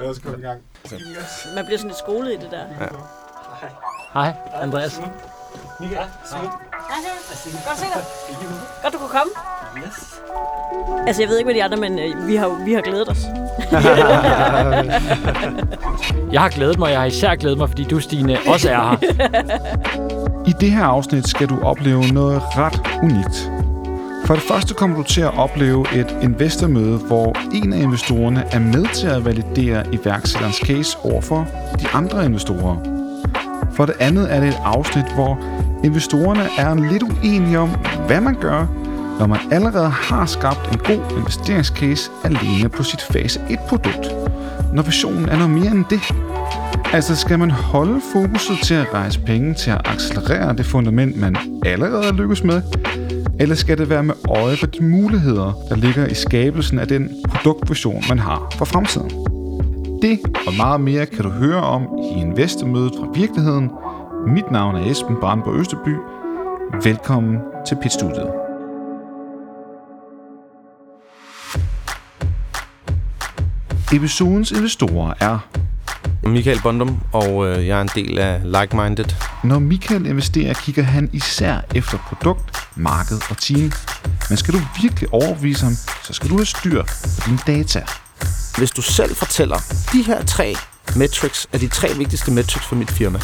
Lad 0.00 0.10
os 0.10 0.18
komme 0.18 0.38
i 0.38 0.42
gang. 0.42 0.60
Man 1.54 1.64
bliver 1.64 1.78
sådan 1.78 1.88
lidt 1.88 1.98
skolet 1.98 2.32
i 2.32 2.36
det 2.36 2.48
der. 2.50 2.58
Ja. 2.58 2.64
Hej, 4.14 4.32
Andreas. 4.62 4.96
Hej, 4.96 5.08
hej. 5.80 6.06
Godt 7.66 7.78
se 7.78 7.84
dig. 7.84 8.04
Godt, 8.82 8.92
du 8.92 8.98
kunne 8.98 9.08
komme. 9.08 9.32
Yes. 9.76 10.20
Altså, 11.06 11.22
jeg 11.22 11.28
ved 11.28 11.38
ikke 11.38 11.46
med 11.46 11.54
de 11.54 11.64
andre, 11.64 11.76
men 11.76 11.98
øh, 11.98 12.26
vi, 12.26 12.36
har, 12.36 12.64
vi 12.64 12.72
har 12.72 12.80
glædet 12.80 13.08
os. 13.08 13.18
Jeg 16.32 16.40
har 16.40 16.48
glædet 16.48 16.78
mig, 16.78 16.90
jeg 16.90 16.98
har 17.00 17.06
især 17.06 17.34
glædet 17.34 17.58
mig, 17.58 17.68
fordi 17.68 17.84
du, 17.84 18.00
Stine, 18.00 18.38
også 18.46 18.70
er 18.70 18.74
her. 18.74 18.96
I 20.50 20.52
det 20.60 20.70
her 20.70 20.84
afsnit 20.84 21.28
skal 21.28 21.48
du 21.48 21.58
opleve 21.62 22.02
noget 22.12 22.42
ret 22.56 22.80
unikt. 23.02 23.50
For 24.24 24.34
det 24.34 24.42
første 24.42 24.74
kommer 24.74 24.96
du 24.96 25.02
til 25.02 25.20
at 25.20 25.38
opleve 25.38 25.86
et 25.94 26.16
investormøde, 26.22 26.98
hvor 26.98 27.36
en 27.54 27.72
af 27.72 27.78
investorerne 27.82 28.44
er 28.52 28.58
med 28.58 28.94
til 28.94 29.06
at 29.06 29.24
validere 29.24 29.84
iværksætterens 29.92 30.56
case 30.56 30.98
overfor 31.04 31.48
de 31.80 31.88
andre 31.88 32.24
investorer. 32.24 32.76
For 33.72 33.86
det 33.86 33.94
andet 34.00 34.34
er 34.34 34.40
det 34.40 34.48
et 34.48 34.58
afsnit, 34.64 35.04
hvor 35.14 35.38
investorerne 35.84 36.46
er 36.58 36.90
lidt 36.90 37.02
uenige 37.02 37.58
om, 37.58 37.70
hvad 38.06 38.20
man 38.20 38.34
gør, 38.40 38.66
når 39.18 39.26
man 39.26 39.38
allerede 39.50 39.90
har 39.90 40.26
skabt 40.26 40.72
en 40.72 40.78
god 40.78 41.18
investeringscase 41.18 42.10
alene 42.24 42.68
på 42.68 42.82
sit 42.82 43.02
fase 43.02 43.40
1-produkt. 43.40 44.06
Når 44.72 44.82
visionen 44.82 45.28
er 45.28 45.36
noget 45.36 45.50
mere 45.50 45.70
end 45.70 45.84
det. 45.90 46.00
Altså 46.92 47.16
skal 47.16 47.38
man 47.38 47.50
holde 47.50 48.00
fokuset 48.12 48.58
til 48.64 48.74
at 48.74 48.86
rejse 48.94 49.20
penge 49.20 49.54
til 49.54 49.70
at 49.70 49.80
accelerere 49.84 50.56
det 50.56 50.66
fundament, 50.66 51.16
man 51.20 51.36
allerede 51.66 52.04
er 52.04 52.12
lykkes 52.12 52.44
med? 52.44 52.62
Eller 53.40 53.54
skal 53.54 53.78
det 53.78 53.88
være 53.88 54.02
med 54.02 54.14
øje 54.28 54.56
for 54.56 54.66
de 54.66 54.84
muligheder, 54.84 55.52
der 55.68 55.76
ligger 55.76 56.06
i 56.06 56.14
skabelsen 56.14 56.78
af 56.78 56.88
den 56.88 57.10
produktvision, 57.28 58.02
man 58.08 58.18
har 58.18 58.52
for 58.58 58.64
fremtiden? 58.64 59.10
Det 60.02 60.20
og 60.46 60.54
meget 60.56 60.80
mere 60.80 61.06
kan 61.06 61.24
du 61.24 61.30
høre 61.30 61.62
om 61.62 61.82
i 61.82 62.20
Investormødet 62.20 62.92
fra 62.98 63.10
virkeligheden. 63.14 63.70
Mit 64.26 64.50
navn 64.50 64.76
er 64.76 64.90
Esben 64.90 65.16
Brandborg 65.20 65.60
Østerby. 65.60 65.96
Velkommen 66.84 67.38
til 67.66 67.76
Pitstudiet. 67.82 68.30
Episodens 73.94 74.52
investorer 74.52 75.14
er 75.20 75.38
Michael 76.22 76.60
Bondum, 76.62 76.98
og 77.12 77.48
øh, 77.48 77.66
jeg 77.66 77.78
er 77.78 77.82
en 77.82 77.90
del 77.94 78.18
af 78.18 78.40
Like 78.44 78.76
Minded. 78.76 79.04
Når 79.44 79.58
Michael 79.58 80.06
investerer, 80.06 80.54
kigger 80.54 80.82
han 80.82 81.10
især 81.12 81.60
efter 81.74 81.98
produkt, 81.98 82.58
marked 82.76 83.20
og 83.30 83.36
team. 83.36 83.72
Men 84.28 84.36
skal 84.36 84.54
du 84.54 84.60
virkelig 84.82 85.12
overbevise 85.12 85.64
ham, 85.64 85.74
så 86.04 86.12
skal 86.12 86.30
du 86.30 86.36
have 86.36 86.46
styr 86.46 86.82
på 86.82 87.20
dine 87.26 87.38
data. 87.46 87.84
Hvis 88.58 88.70
du 88.70 88.82
selv 88.82 89.16
fortæller, 89.16 89.56
de 89.92 90.02
her 90.02 90.24
tre 90.24 90.54
metrics 90.96 91.46
er 91.52 91.58
de 91.58 91.68
tre 91.68 91.88
vigtigste 91.96 92.30
metrics 92.30 92.66
for 92.66 92.76
mit 92.76 92.90
firma, 92.90 93.18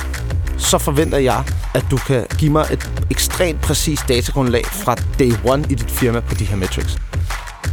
så 0.58 0.78
forventer 0.78 1.18
jeg, 1.18 1.44
at 1.74 1.84
du 1.90 1.96
kan 1.96 2.26
give 2.38 2.52
mig 2.52 2.66
et 2.72 2.90
ekstremt 3.10 3.60
præcist 3.60 4.08
datagrundlag 4.08 4.64
fra 4.66 4.94
day 5.18 5.32
one 5.44 5.64
i 5.70 5.74
dit 5.74 5.90
firma 5.90 6.20
på 6.20 6.34
de 6.34 6.44
her 6.44 6.56
metrics. 6.56 6.98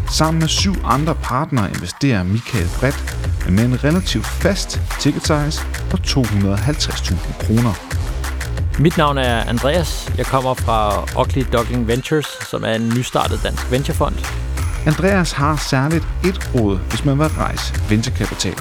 Sammen 0.10 0.40
med 0.40 0.48
syv 0.48 0.74
andre 0.84 1.16
partnere 1.16 1.70
investerer 1.70 2.24
Michael 2.24 2.68
bredt, 2.80 3.18
men 3.46 3.56
med 3.56 3.66
en 3.66 3.84
relativt 3.84 4.26
fast 4.26 4.82
ticket 5.00 5.22
size 5.22 5.66
på 5.90 5.98
250.000 5.98 7.46
kroner. 7.46 7.74
Mit 8.80 8.98
navn 8.98 9.18
er 9.18 9.44
Andreas. 9.44 10.14
Jeg 10.18 10.26
kommer 10.26 10.54
fra 10.54 11.04
Oakley 11.16 11.46
Duckling 11.54 11.88
Ventures, 11.88 12.28
som 12.50 12.64
er 12.64 12.74
en 12.74 12.90
nystartet 12.90 13.40
dansk 13.44 13.72
venturefond. 13.72 14.16
Andreas 14.86 15.32
har 15.32 15.56
særligt 15.56 16.08
et 16.26 16.50
råd, 16.56 16.78
hvis 16.90 17.06
man 17.06 17.20
vil 17.20 17.28
rejse 17.28 17.74
venturekapital. 17.90 18.56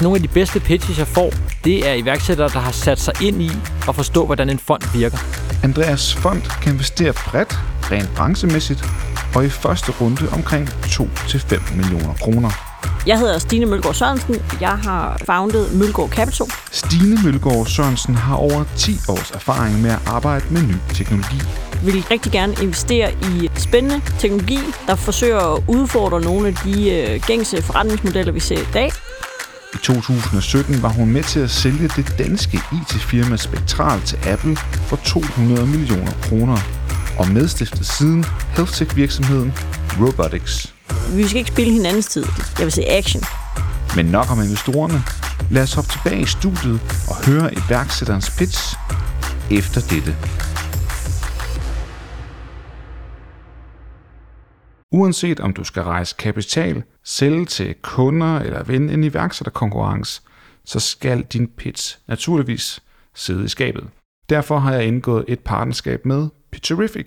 Nogle 0.00 0.16
af 0.16 0.22
de 0.22 0.28
bedste 0.28 0.60
pitches, 0.60 0.98
jeg 0.98 1.06
får, 1.06 1.32
det 1.64 1.88
er 1.88 1.94
iværksættere, 1.94 2.48
der 2.48 2.58
har 2.58 2.72
sat 2.72 3.00
sig 3.00 3.14
ind 3.22 3.42
i 3.42 3.50
at 3.88 3.94
forstå, 3.94 4.26
hvordan 4.26 4.50
en 4.50 4.58
fond 4.58 4.82
virker. 4.98 5.18
Andreas 5.62 6.14
fond 6.14 6.42
kan 6.62 6.72
investere 6.72 7.12
bredt, 7.12 7.58
rent 7.92 8.14
branchemæssigt, 8.16 8.84
og 9.34 9.44
i 9.44 9.48
første 9.48 9.92
runde 10.00 10.28
omkring 10.32 10.68
2-5 10.68 11.76
millioner 11.76 12.14
kroner. 12.14 12.50
Jeg 13.06 13.18
hedder 13.18 13.38
Stine 13.38 13.66
Mølgaard 13.66 13.94
Sørensen. 13.94 14.34
Jeg 14.60 14.78
har 14.78 15.20
founded 15.24 15.74
Mølgaard 15.74 16.10
Capital. 16.10 16.46
Stine 16.72 17.18
Mølgaard 17.24 17.66
Sørensen 17.66 18.14
har 18.14 18.36
over 18.36 18.64
10 18.76 18.98
års 19.08 19.30
erfaring 19.30 19.82
med 19.82 19.90
at 19.90 19.98
arbejde 20.06 20.44
med 20.50 20.62
ny 20.62 20.74
teknologi. 20.94 21.40
Vi 21.84 21.90
vil 21.92 22.04
rigtig 22.10 22.32
gerne 22.32 22.54
investere 22.62 23.12
i 23.12 23.50
spændende 23.56 24.00
teknologi, 24.18 24.58
der 24.86 24.94
forsøger 24.94 25.54
at 25.54 25.62
udfordre 25.68 26.20
nogle 26.20 26.48
af 26.48 26.54
de 26.54 26.90
øh, 26.90 27.20
gængse 27.26 27.62
forretningsmodeller, 27.62 28.32
vi 28.32 28.40
ser 28.40 28.60
i 28.60 28.68
dag. 28.72 28.92
I 29.74 29.78
2017 29.82 30.82
var 30.82 30.88
hun 30.88 31.12
med 31.12 31.22
til 31.22 31.40
at 31.40 31.50
sælge 31.50 31.88
det 31.96 32.14
danske 32.18 32.60
IT-firma 32.72 33.36
Spektral 33.36 34.00
til 34.00 34.18
Apple 34.26 34.56
for 34.56 34.96
200 34.96 35.66
millioner 35.66 36.12
kroner 36.22 36.56
og 37.18 37.28
medstiftet 37.28 37.86
siden 37.86 38.24
health-tech-virksomheden 38.56 39.52
Robotics. 40.00 40.74
Vi 41.16 41.24
skal 41.24 41.38
ikke 41.38 41.50
spille 41.50 41.72
hinandens 41.72 42.06
tid. 42.06 42.24
Jeg 42.58 42.64
vil 42.64 42.72
se 42.72 42.84
action. 42.88 43.22
Men 43.96 44.06
nok 44.06 44.30
om 44.30 44.38
investorerne. 44.40 44.98
Lad 45.50 45.62
os 45.62 45.74
hoppe 45.74 45.90
tilbage 45.90 46.20
i 46.20 46.26
studiet 46.26 46.80
og 47.10 47.26
høre 47.26 47.54
iværksætterens 47.54 48.30
pitch 48.38 48.76
efter 49.50 49.80
dette. 49.80 50.12
Uanset 54.92 55.40
om 55.40 55.52
du 55.52 55.64
skal 55.64 55.82
rejse 55.82 56.14
kapital, 56.18 56.82
sælge 57.04 57.44
til 57.44 57.74
kunder 57.82 58.38
eller 58.38 58.62
vinde 58.62 58.94
en 58.94 59.04
iværksætterkonkurrence, 59.04 60.22
så 60.64 60.80
skal 60.80 61.22
din 61.22 61.48
pitch 61.48 61.98
naturligvis 62.08 62.82
sidde 63.14 63.44
i 63.44 63.48
skabet. 63.48 63.84
Derfor 64.28 64.58
har 64.58 64.72
jeg 64.72 64.86
indgået 64.86 65.24
et 65.28 65.40
partnerskab 65.40 66.06
med 66.06 66.28
Pitcherific. 66.56 67.06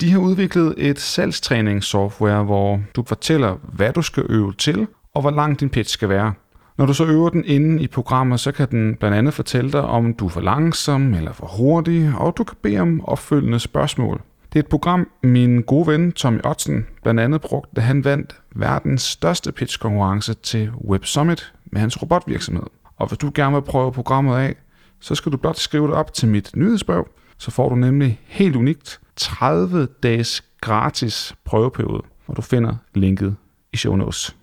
De 0.00 0.10
har 0.10 0.18
udviklet 0.18 0.74
et 0.78 1.00
salgstræningssoftware, 1.00 2.44
hvor 2.44 2.80
du 2.96 3.04
fortæller, 3.06 3.56
hvad 3.72 3.92
du 3.92 4.02
skal 4.02 4.26
øve 4.28 4.52
til, 4.52 4.86
og 5.14 5.20
hvor 5.20 5.30
lang 5.30 5.60
din 5.60 5.70
pitch 5.70 5.92
skal 5.92 6.08
være. 6.08 6.34
Når 6.78 6.86
du 6.86 6.94
så 6.94 7.04
øver 7.04 7.28
den 7.28 7.44
inde 7.44 7.82
i 7.82 7.86
programmet, 7.86 8.40
så 8.40 8.52
kan 8.52 8.70
den 8.70 8.96
blandt 8.96 9.16
andet 9.16 9.34
fortælle 9.34 9.72
dig, 9.72 9.82
om 9.82 10.14
du 10.14 10.26
er 10.26 10.28
for 10.28 10.40
langsom 10.40 11.14
eller 11.14 11.32
for 11.32 11.46
hurtig, 11.46 12.12
og 12.16 12.36
du 12.36 12.44
kan 12.44 12.56
bede 12.62 12.78
om 12.78 13.04
opfølgende 13.04 13.58
spørgsmål. 13.58 14.20
Det 14.52 14.58
er 14.58 14.62
et 14.62 14.68
program, 14.68 15.08
min 15.22 15.62
gode 15.62 15.86
ven 15.86 16.12
Tommy 16.12 16.40
Otzen 16.44 16.86
blandt 17.02 17.20
andet 17.20 17.40
brugte, 17.40 17.70
da 17.76 17.80
han 17.80 18.04
vandt 18.04 18.40
verdens 18.54 19.02
største 19.02 19.52
pitchkonkurrence 19.52 20.34
til 20.34 20.70
Web 20.88 21.04
Summit 21.04 21.52
med 21.66 21.80
hans 21.80 22.02
robotvirksomhed. 22.02 22.66
Og 22.96 23.08
hvis 23.08 23.18
du 23.18 23.30
gerne 23.34 23.54
vil 23.54 23.62
prøve 23.62 23.92
programmet 23.92 24.36
af, 24.36 24.54
så 25.00 25.14
skal 25.14 25.32
du 25.32 25.36
blot 25.36 25.56
skrive 25.56 25.86
det 25.86 25.94
op 25.94 26.12
til 26.12 26.28
mit 26.28 26.50
nyhedsbrev, 26.56 27.08
så 27.42 27.50
får 27.50 27.68
du 27.68 27.76
nemlig 27.76 28.20
helt 28.26 28.56
unikt 28.56 29.00
30 29.16 29.88
dages 30.02 30.44
gratis 30.60 31.34
prøveperiode, 31.44 32.02
og 32.26 32.36
du 32.36 32.42
finder 32.42 32.74
linket 32.94 33.36
i 33.72 33.76
show 33.76 33.96
notes. 33.96 34.36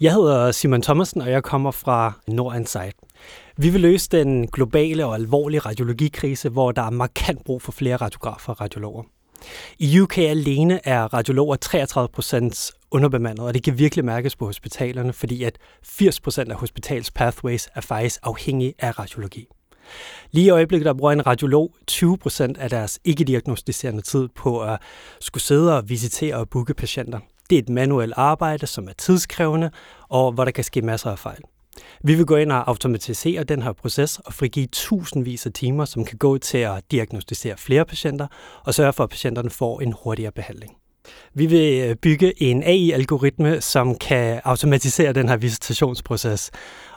Jeg 0.00 0.12
hedder 0.12 0.52
Simon 0.52 0.82
Thomasen, 0.82 1.20
og 1.20 1.30
jeg 1.30 1.42
kommer 1.42 1.70
fra 1.70 2.12
Nordansight. 2.28 2.96
Vi 3.56 3.68
vil 3.68 3.80
løse 3.80 4.08
den 4.10 4.46
globale 4.46 5.06
og 5.06 5.14
alvorlige 5.14 5.60
radiologikrise, 5.60 6.48
hvor 6.48 6.72
der 6.72 6.82
er 6.82 6.90
markant 6.90 7.44
brug 7.44 7.62
for 7.62 7.72
flere 7.72 7.96
radiografer 7.96 8.52
og 8.52 8.60
radiologer. 8.60 9.02
I 9.78 10.00
UK 10.00 10.18
alene 10.18 10.80
er 10.84 11.14
radiologer 11.14 11.56
33 11.56 12.08
procent 12.08 12.70
underbemandet, 12.90 13.44
og 13.46 13.54
det 13.54 13.62
kan 13.62 13.78
virkelig 13.78 14.04
mærkes 14.04 14.36
på 14.36 14.46
hospitalerne, 14.46 15.12
fordi 15.12 15.44
at 15.44 15.58
80 15.84 16.20
procent 16.20 16.52
af 16.52 16.56
hospitals 16.56 17.10
pathways 17.10 17.68
er 17.74 17.80
faktisk 17.80 18.20
afhængige 18.22 18.74
af 18.78 18.98
radiologi. 18.98 19.46
Lige 20.30 20.46
i 20.46 20.50
øjeblikket 20.50 20.86
der 20.86 20.94
bruger 20.94 21.12
en 21.12 21.26
radiolog 21.26 21.74
20% 21.90 22.60
af 22.60 22.70
deres 22.70 22.98
ikke-diagnostiserende 23.04 24.02
tid 24.02 24.28
på 24.28 24.60
at 24.62 24.78
skulle 25.20 25.42
sidde 25.42 25.76
og 25.76 25.88
visitere 25.88 26.36
og 26.36 26.48
booke 26.48 26.74
patienter. 26.74 27.18
Det 27.50 27.58
er 27.58 27.62
et 27.62 27.68
manuelt 27.68 28.14
arbejde, 28.16 28.66
som 28.66 28.88
er 28.88 28.92
tidskrævende, 28.92 29.70
og 30.08 30.32
hvor 30.32 30.44
der 30.44 30.52
kan 30.52 30.64
ske 30.64 30.82
masser 30.82 31.10
af 31.10 31.18
fejl. 31.18 31.40
Vi 32.04 32.14
vil 32.14 32.26
gå 32.26 32.36
ind 32.36 32.52
og 32.52 32.68
automatisere 32.68 33.44
den 33.44 33.62
her 33.62 33.72
proces 33.72 34.18
og 34.18 34.34
frigive 34.34 34.66
tusindvis 34.66 35.46
af 35.46 35.52
timer, 35.52 35.84
som 35.84 36.04
kan 36.04 36.18
gå 36.18 36.38
til 36.38 36.58
at 36.58 36.84
diagnostisere 36.90 37.56
flere 37.56 37.84
patienter 37.84 38.26
og 38.64 38.74
sørge 38.74 38.92
for, 38.92 39.04
at 39.04 39.10
patienterne 39.10 39.50
får 39.50 39.80
en 39.80 39.94
hurtigere 40.02 40.32
behandling. 40.32 40.76
Vi 41.34 41.46
vil 41.46 41.88
øh, 41.88 41.96
bygge 41.96 42.42
en 42.42 42.62
AI-algoritme, 42.62 43.60
som 43.60 43.94
kan 43.94 44.40
automatisere 44.44 45.12
den 45.12 45.28
her 45.28 45.36
visitationsproces. 45.36 46.50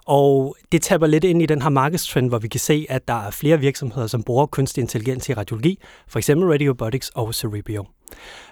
Og 0.05 0.55
det 0.71 0.81
taber 0.81 1.07
lidt 1.07 1.23
ind 1.23 1.41
i 1.41 1.45
den 1.45 1.61
her 1.61 1.69
markedstrend, 1.69 2.29
hvor 2.29 2.37
vi 2.37 2.47
kan 2.47 2.59
se, 2.59 2.85
at 2.89 3.07
der 3.07 3.27
er 3.27 3.31
flere 3.31 3.59
virksomheder, 3.59 4.07
som 4.07 4.23
bruger 4.23 4.45
kunstig 4.45 4.81
intelligens 4.81 5.29
i 5.29 5.33
radiologi, 5.33 5.79
for 6.07 6.19
eksempel 6.19 6.47
Radiobotics 6.49 7.09
og 7.09 7.35
Cerebio. 7.35 7.85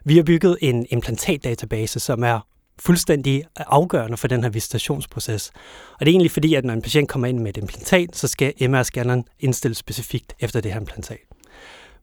Vi 0.06 0.16
har 0.16 0.24
bygget 0.24 0.58
en 0.62 0.86
implantatdatabase, 0.90 2.00
som 2.00 2.24
er 2.24 2.40
fuldstændig 2.80 3.44
øh, 3.60 3.66
afgørende 3.68 4.18
for 4.18 4.28
den 4.28 4.44
her 4.44 4.50
visitationsproces. 4.50 5.52
Og 5.94 6.00
det 6.00 6.08
er 6.08 6.12
egentlig 6.12 6.32
fordi, 6.32 6.54
at 6.54 6.66
når 6.66 6.74
en 6.74 6.82
patient 6.82 7.10
kommer 7.10 7.28
ind 7.28 7.40
med 7.40 7.50
et 7.50 7.58
implantat, 7.58 8.16
så 8.16 8.28
skal 8.28 8.54
MR-scanneren 8.62 9.24
indstilles 9.40 9.78
specifikt 9.78 10.34
efter 10.40 10.62
det 10.62 10.72
her 10.74 10.80
implantat. 10.80 11.20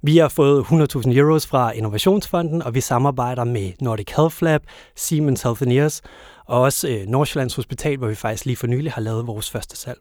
Vi 0.03 0.17
har 0.17 0.29
fået 0.29 0.65
100.000 0.65 1.19
euros 1.19 1.47
fra 1.47 1.73
Innovationsfonden, 1.73 2.63
og 2.63 2.75
vi 2.75 2.81
samarbejder 2.81 3.45
med 3.45 3.73
Nordic 3.81 4.09
Health 4.17 4.37
Lab, 4.43 4.63
Siemens 4.97 5.43
Healthineers, 5.43 6.03
og 6.49 6.61
også 6.61 6.89
øh, 6.89 7.07
Nordsjællands 7.07 7.55
Hospital, 7.55 7.97
hvor 7.97 8.09
vi 8.09 8.15
faktisk 8.15 8.45
lige 8.45 8.57
for 8.57 8.67
nylig 8.67 8.93
har 8.93 9.03
lavet 9.03 9.27
vores 9.27 9.51
første 9.51 9.77
salg. 9.77 9.99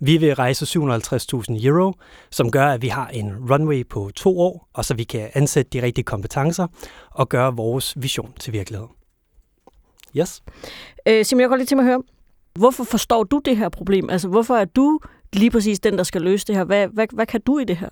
Vi 0.00 0.16
vil 0.16 0.34
rejse 0.34 0.78
750.000 0.78 1.66
euro, 1.66 1.92
som 2.30 2.50
gør, 2.50 2.66
at 2.66 2.82
vi 2.82 2.88
har 2.88 3.08
en 3.08 3.50
runway 3.50 3.86
på 3.86 4.10
to 4.16 4.40
år, 4.40 4.68
og 4.72 4.84
så 4.84 4.94
vi 4.94 5.04
kan 5.04 5.30
ansætte 5.34 5.70
de 5.70 5.82
rigtige 5.82 6.04
kompetencer 6.04 6.66
og 7.10 7.28
gøre 7.28 7.56
vores 7.56 7.94
vision 7.96 8.32
til 8.40 8.52
virkelighed. 8.52 8.86
Yes. 10.16 10.42
Øh, 11.08 11.24
Simon, 11.24 11.40
jeg 11.40 11.48
går 11.48 11.56
lige 11.56 11.66
til 11.66 11.76
mig 11.76 11.82
at 11.82 11.88
høre, 11.88 12.02
hvorfor 12.54 12.84
forstår 12.84 13.24
du 13.24 13.40
det 13.44 13.56
her 13.56 13.68
problem? 13.68 14.10
Altså, 14.10 14.28
hvorfor 14.28 14.56
er 14.56 14.64
du 14.64 15.00
lige 15.32 15.50
præcis 15.50 15.80
den, 15.80 15.98
der 15.98 16.04
skal 16.04 16.22
løse 16.22 16.46
det 16.46 16.56
her? 16.56 16.64
Hvad, 16.64 16.88
hvad, 16.88 17.06
hvad 17.12 17.26
kan 17.26 17.40
du 17.40 17.58
i 17.58 17.64
det 17.64 17.76
her? 17.76 17.88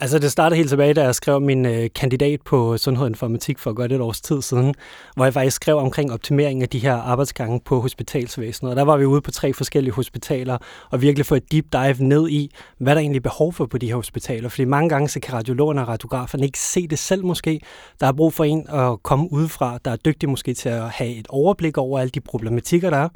Altså 0.00 0.18
det 0.18 0.32
startede 0.32 0.56
helt 0.56 0.68
tilbage, 0.68 0.94
da 0.94 1.02
jeg 1.02 1.14
skrev 1.14 1.40
min 1.40 1.66
øh, 1.66 1.88
kandidat 1.94 2.40
på 2.42 2.76
sundhed 2.76 3.04
og 3.04 3.10
informatik 3.10 3.58
for 3.58 3.72
godt 3.72 3.92
et 3.92 4.00
års 4.00 4.20
tid 4.20 4.42
siden, 4.42 4.74
hvor 5.14 5.24
jeg 5.24 5.34
faktisk 5.34 5.56
skrev 5.56 5.76
omkring 5.76 6.12
optimering 6.12 6.62
af 6.62 6.68
de 6.68 6.78
her 6.78 6.94
arbejdsgange 6.94 7.60
på 7.64 7.80
hospitalsvæsenet. 7.80 8.70
Og 8.70 8.76
der 8.76 8.82
var 8.82 8.96
vi 8.96 9.04
ude 9.04 9.20
på 9.20 9.30
tre 9.30 9.52
forskellige 9.52 9.94
hospitaler 9.94 10.58
og 10.90 11.02
virkelig 11.02 11.26
få 11.26 11.34
et 11.34 11.52
deep 11.52 11.64
dive 11.72 11.96
ned 11.98 12.28
i, 12.28 12.54
hvad 12.78 12.94
der 12.94 13.00
egentlig 13.00 13.18
er 13.18 13.22
behov 13.22 13.52
for 13.52 13.66
på 13.66 13.78
de 13.78 13.86
her 13.86 13.94
hospitaler. 13.94 14.48
Fordi 14.48 14.64
mange 14.64 14.88
gange 14.88 15.08
så 15.08 15.20
kan 15.20 15.34
radiologerne 15.34 15.80
og 15.80 15.88
radiograferne 15.88 16.46
ikke 16.46 16.58
se 16.58 16.88
det 16.88 16.98
selv 16.98 17.24
måske. 17.24 17.60
Der 18.00 18.06
er 18.06 18.12
brug 18.12 18.32
for 18.32 18.44
en 18.44 18.66
at 18.68 19.02
komme 19.02 19.32
udefra, 19.32 19.78
der 19.84 19.90
er 19.90 19.96
dygtig 19.96 20.28
måske 20.28 20.54
til 20.54 20.68
at 20.68 20.90
have 20.90 21.10
et 21.10 21.26
overblik 21.28 21.78
over 21.78 21.98
alle 21.98 22.10
de 22.10 22.20
problematikker, 22.20 22.90
der 22.90 22.98
er. 22.98 23.08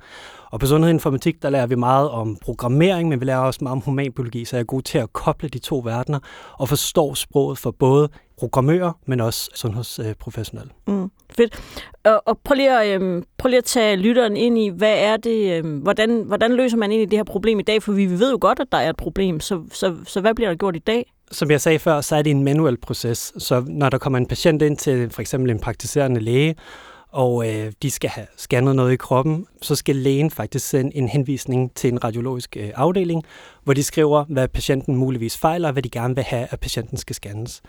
Og 0.51 0.61
på 0.61 0.67
sundhedsinformatik, 0.67 1.43
der 1.43 1.51
lærer 1.51 1.67
vi 1.67 1.75
meget 1.75 2.11
om 2.11 2.37
programmering, 2.43 3.09
men 3.09 3.21
vi 3.21 3.25
lærer 3.25 3.39
også 3.39 3.59
meget 3.63 3.73
om 3.73 3.81
humanbiologi, 3.81 4.45
så 4.45 4.57
jeg 4.57 4.61
er 4.61 4.65
god 4.65 4.83
til 4.83 4.99
at 4.99 5.13
koble 5.13 5.49
de 5.49 5.59
to 5.59 5.83
verdener 5.85 6.19
og 6.59 6.69
forstå 6.69 7.15
sproget 7.15 7.59
for 7.59 7.71
både 7.71 8.09
programmører, 8.39 8.93
men 9.07 9.21
også 9.21 9.51
sundhedsprofessionelle. 9.55 10.71
Mm, 10.87 11.11
fedt. 11.37 11.61
Og, 12.05 12.23
og 12.27 12.39
prøv, 12.45 12.55
lige 12.55 12.81
at, 12.81 13.01
øhm, 13.01 13.25
prøv 13.39 13.49
lige 13.49 13.59
at 13.59 13.65
tage 13.65 13.97
lytteren 13.97 14.37
ind 14.37 14.59
i, 14.59 14.69
hvad 14.69 14.95
er 14.99 15.17
det, 15.17 15.59
øhm, 15.59 15.79
hvordan, 15.79 16.23
hvordan 16.27 16.53
løser 16.53 16.77
man 16.77 16.91
egentlig 16.91 17.11
det 17.11 17.19
her 17.19 17.25
problem 17.25 17.61
i 17.61 17.63
dag? 17.63 17.83
For 17.83 17.93
vi 17.93 18.07
ved 18.07 18.31
jo 18.31 18.39
godt, 18.41 18.61
at 18.61 18.67
der 18.73 18.79
er 18.79 18.91
et 18.91 18.97
problem, 18.97 19.41
så, 19.41 19.63
så, 19.73 19.97
så 20.07 20.21
hvad 20.21 20.35
bliver 20.35 20.49
der 20.49 20.57
gjort 20.57 20.77
i 20.77 20.79
dag? 20.79 21.13
Som 21.33 21.51
jeg 21.51 21.61
sagde 21.61 21.79
før, 21.79 22.01
så 22.01 22.17
er 22.17 22.23
det 22.23 22.31
en 22.31 22.45
manuel 22.45 22.77
proces. 22.77 23.33
Så 23.39 23.65
når 23.67 23.89
der 23.89 23.99
kommer 23.99 24.19
en 24.19 24.27
patient 24.27 24.63
ind 24.63 24.77
til 24.77 25.11
for 25.11 25.21
eksempel 25.21 25.51
en 25.51 25.59
praktiserende 25.59 26.21
læge, 26.21 26.55
og 27.13 27.49
øh, 27.49 27.73
de 27.83 27.91
skal 27.91 28.11
have 28.11 28.27
scannet 28.37 28.77
noget 28.77 28.93
i 28.93 28.97
kroppen, 28.97 29.47
så 29.63 29.75
skal 29.75 29.97
lægen 29.97 30.31
faktisk 30.31 30.69
sende 30.69 30.97
en 30.97 31.09
henvisning 31.09 31.75
til 31.75 31.93
en 31.93 32.05
radiologisk 32.05 32.57
øh, 32.57 32.71
afdeling, 32.75 33.25
hvor 33.65 33.75
de 33.75 33.83
skriver, 33.83 34.25
hvad 34.25 34.49
patienten 34.49 34.97
muligvis 34.97 35.39
fejler, 35.39 35.69
og 35.69 35.73
hvad 35.73 35.83
de 35.83 35.91
gerne 35.91 36.15
vil 36.15 36.25
have, 36.25 36.47
at 36.51 36.61
patienten 36.61 36.97
skal 36.97 37.15
scannes. 37.15 37.63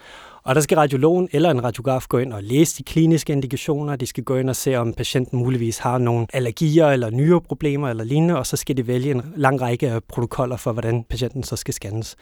Og 0.43 0.55
der 0.55 0.61
skal 0.61 0.77
radiologen 0.77 1.29
eller 1.31 1.51
en 1.51 1.63
radiograf 1.63 2.05
gå 2.09 2.17
ind 2.17 2.33
og 2.33 2.43
læse 2.43 2.77
de 2.77 2.83
kliniske 2.83 3.33
indikationer. 3.33 3.95
De 3.95 4.05
skal 4.05 4.23
gå 4.23 4.35
ind 4.35 4.49
og 4.49 4.55
se, 4.55 4.75
om 4.75 4.93
patienten 4.93 5.39
muligvis 5.39 5.77
har 5.77 5.97
nogle 5.97 6.27
allergier 6.33 6.87
eller 6.87 7.09
nyreproblemer 7.09 7.89
eller 7.89 8.03
lignende, 8.03 8.37
og 8.37 8.45
så 8.45 8.57
skal 8.57 8.77
de 8.77 8.87
vælge 8.87 9.11
en 9.11 9.33
lang 9.35 9.61
række 9.61 9.89
af 9.89 10.03
protokoller 10.03 10.57
for, 10.57 10.71
hvordan 10.71 11.03
patienten 11.03 11.43
så 11.43 11.55
skal 11.55 11.73
scannes. 11.73 12.15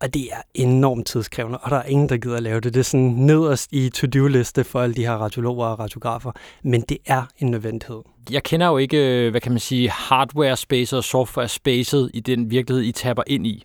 Og 0.00 0.14
det 0.14 0.22
er 0.32 0.42
enormt 0.54 1.06
tidskrævende, 1.06 1.58
og 1.58 1.70
der 1.70 1.76
er 1.76 1.84
ingen, 1.84 2.08
der 2.08 2.16
gider 2.16 2.36
at 2.36 2.42
lave 2.42 2.60
det. 2.60 2.74
Det 2.74 2.80
er 2.80 2.84
sådan 2.84 3.06
nederst 3.06 3.72
i 3.72 3.90
to-do-liste 3.90 4.64
for 4.64 4.80
alle 4.80 4.94
de 4.94 5.06
her 5.06 5.12
radiologer 5.12 5.66
og 5.66 5.78
radiografer, 5.78 6.32
men 6.62 6.80
det 6.80 6.98
er 7.06 7.22
en 7.38 7.50
nødvendighed. 7.50 8.02
Jeg 8.30 8.42
kender 8.42 8.66
jo 8.66 8.76
ikke, 8.76 9.24
øh, 9.26 9.30
hvad 9.30 9.40
kan 9.40 9.52
man 9.52 9.58
sige, 9.58 9.90
hardware 9.90 10.56
space 10.56 10.96
og 10.96 11.04
software 11.04 11.48
spacet 11.48 12.10
i 12.14 12.20
den 12.20 12.50
virkelighed, 12.50 12.84
I 12.84 12.92
taber 12.92 13.22
ind 13.26 13.46
i. 13.46 13.64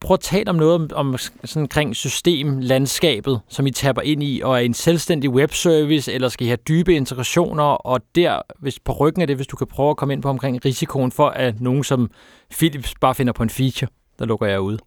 Prøv 0.00 0.14
at 0.14 0.20
tale 0.20 0.50
om 0.50 0.56
noget 0.56 0.74
om, 0.74 0.90
om 0.94 1.16
sådan 1.44 1.68
kring 1.68 1.96
systemlandskabet, 1.96 3.40
som 3.48 3.66
I 3.66 3.70
taber 3.70 4.02
ind 4.02 4.22
i, 4.22 4.40
og 4.44 4.54
er 4.54 4.58
en 4.58 4.74
selvstændig 4.74 5.30
webservice, 5.30 6.12
eller 6.12 6.28
skal 6.28 6.44
I 6.44 6.48
have 6.48 6.56
dybe 6.68 6.94
integrationer, 6.94 7.64
og 7.64 8.00
der, 8.14 8.40
hvis 8.58 8.80
på 8.80 8.92
ryggen 8.92 9.20
af 9.20 9.26
det, 9.26 9.36
hvis 9.36 9.46
du 9.46 9.56
kan 9.56 9.66
prøve 9.66 9.90
at 9.90 9.96
komme 9.96 10.14
ind 10.14 10.22
på 10.22 10.28
omkring 10.28 10.64
risikoen 10.64 11.12
for, 11.12 11.28
at 11.28 11.60
nogen 11.60 11.84
som 11.84 12.10
Philips 12.50 12.94
bare 13.00 13.14
finder 13.14 13.32
på 13.32 13.42
en 13.42 13.50
feature, 13.50 13.90
der 14.18 14.24
lukker 14.24 14.46
jeg 14.46 14.60
ud. 14.60 14.78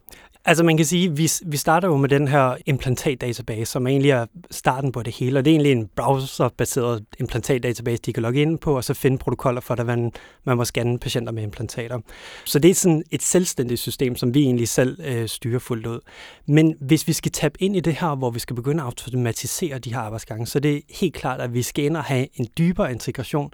Altså 0.44 0.64
man 0.64 0.76
kan 0.76 0.86
sige, 0.86 1.16
vi, 1.16 1.30
vi 1.46 1.56
starter 1.56 1.88
jo 1.88 1.96
med 1.96 2.08
den 2.08 2.28
her 2.28 2.56
implantatdatabase, 2.66 3.64
som 3.64 3.86
egentlig 3.86 4.10
er 4.10 4.26
starten 4.50 4.92
på 4.92 5.02
det 5.02 5.14
hele, 5.14 5.38
og 5.38 5.44
det 5.44 5.50
er 5.50 5.54
egentlig 5.54 5.72
en 5.72 5.88
browserbaseret 5.96 7.04
implantatdatabase, 7.18 8.02
de 8.02 8.12
kan 8.12 8.22
logge 8.22 8.42
ind 8.42 8.58
på, 8.58 8.76
og 8.76 8.84
så 8.84 8.94
finde 8.94 9.18
protokoller 9.18 9.60
for, 9.60 9.74
hvordan 9.74 10.12
man 10.44 10.56
må 10.56 10.64
scanne 10.64 10.98
patienter 10.98 11.32
med 11.32 11.42
implantater. 11.42 11.98
Så 12.44 12.58
det 12.58 12.70
er 12.70 12.74
sådan 12.74 13.02
et 13.10 13.22
selvstændigt 13.22 13.80
system, 13.80 14.16
som 14.16 14.34
vi 14.34 14.42
egentlig 14.42 14.68
selv 14.68 15.00
øh, 15.04 15.28
styrer 15.28 15.58
fuldt 15.58 15.86
ud. 15.86 16.00
Men 16.46 16.74
hvis 16.80 17.08
vi 17.08 17.12
skal 17.12 17.32
tabe 17.32 17.62
ind 17.62 17.76
i 17.76 17.80
det 17.80 17.94
her, 17.94 18.14
hvor 18.14 18.30
vi 18.30 18.38
skal 18.38 18.56
begynde 18.56 18.82
at 18.82 18.86
automatisere 18.86 19.78
de 19.78 19.94
her 19.94 20.00
arbejdsgange, 20.00 20.46
så 20.46 20.60
det 20.60 20.76
er 20.76 20.80
helt 21.00 21.14
klart, 21.14 21.40
at 21.40 21.54
vi 21.54 21.62
skal 21.62 21.84
ind 21.84 21.96
og 21.96 22.04
have 22.04 22.26
en 22.34 22.46
dybere 22.58 22.92
integration 22.92 23.50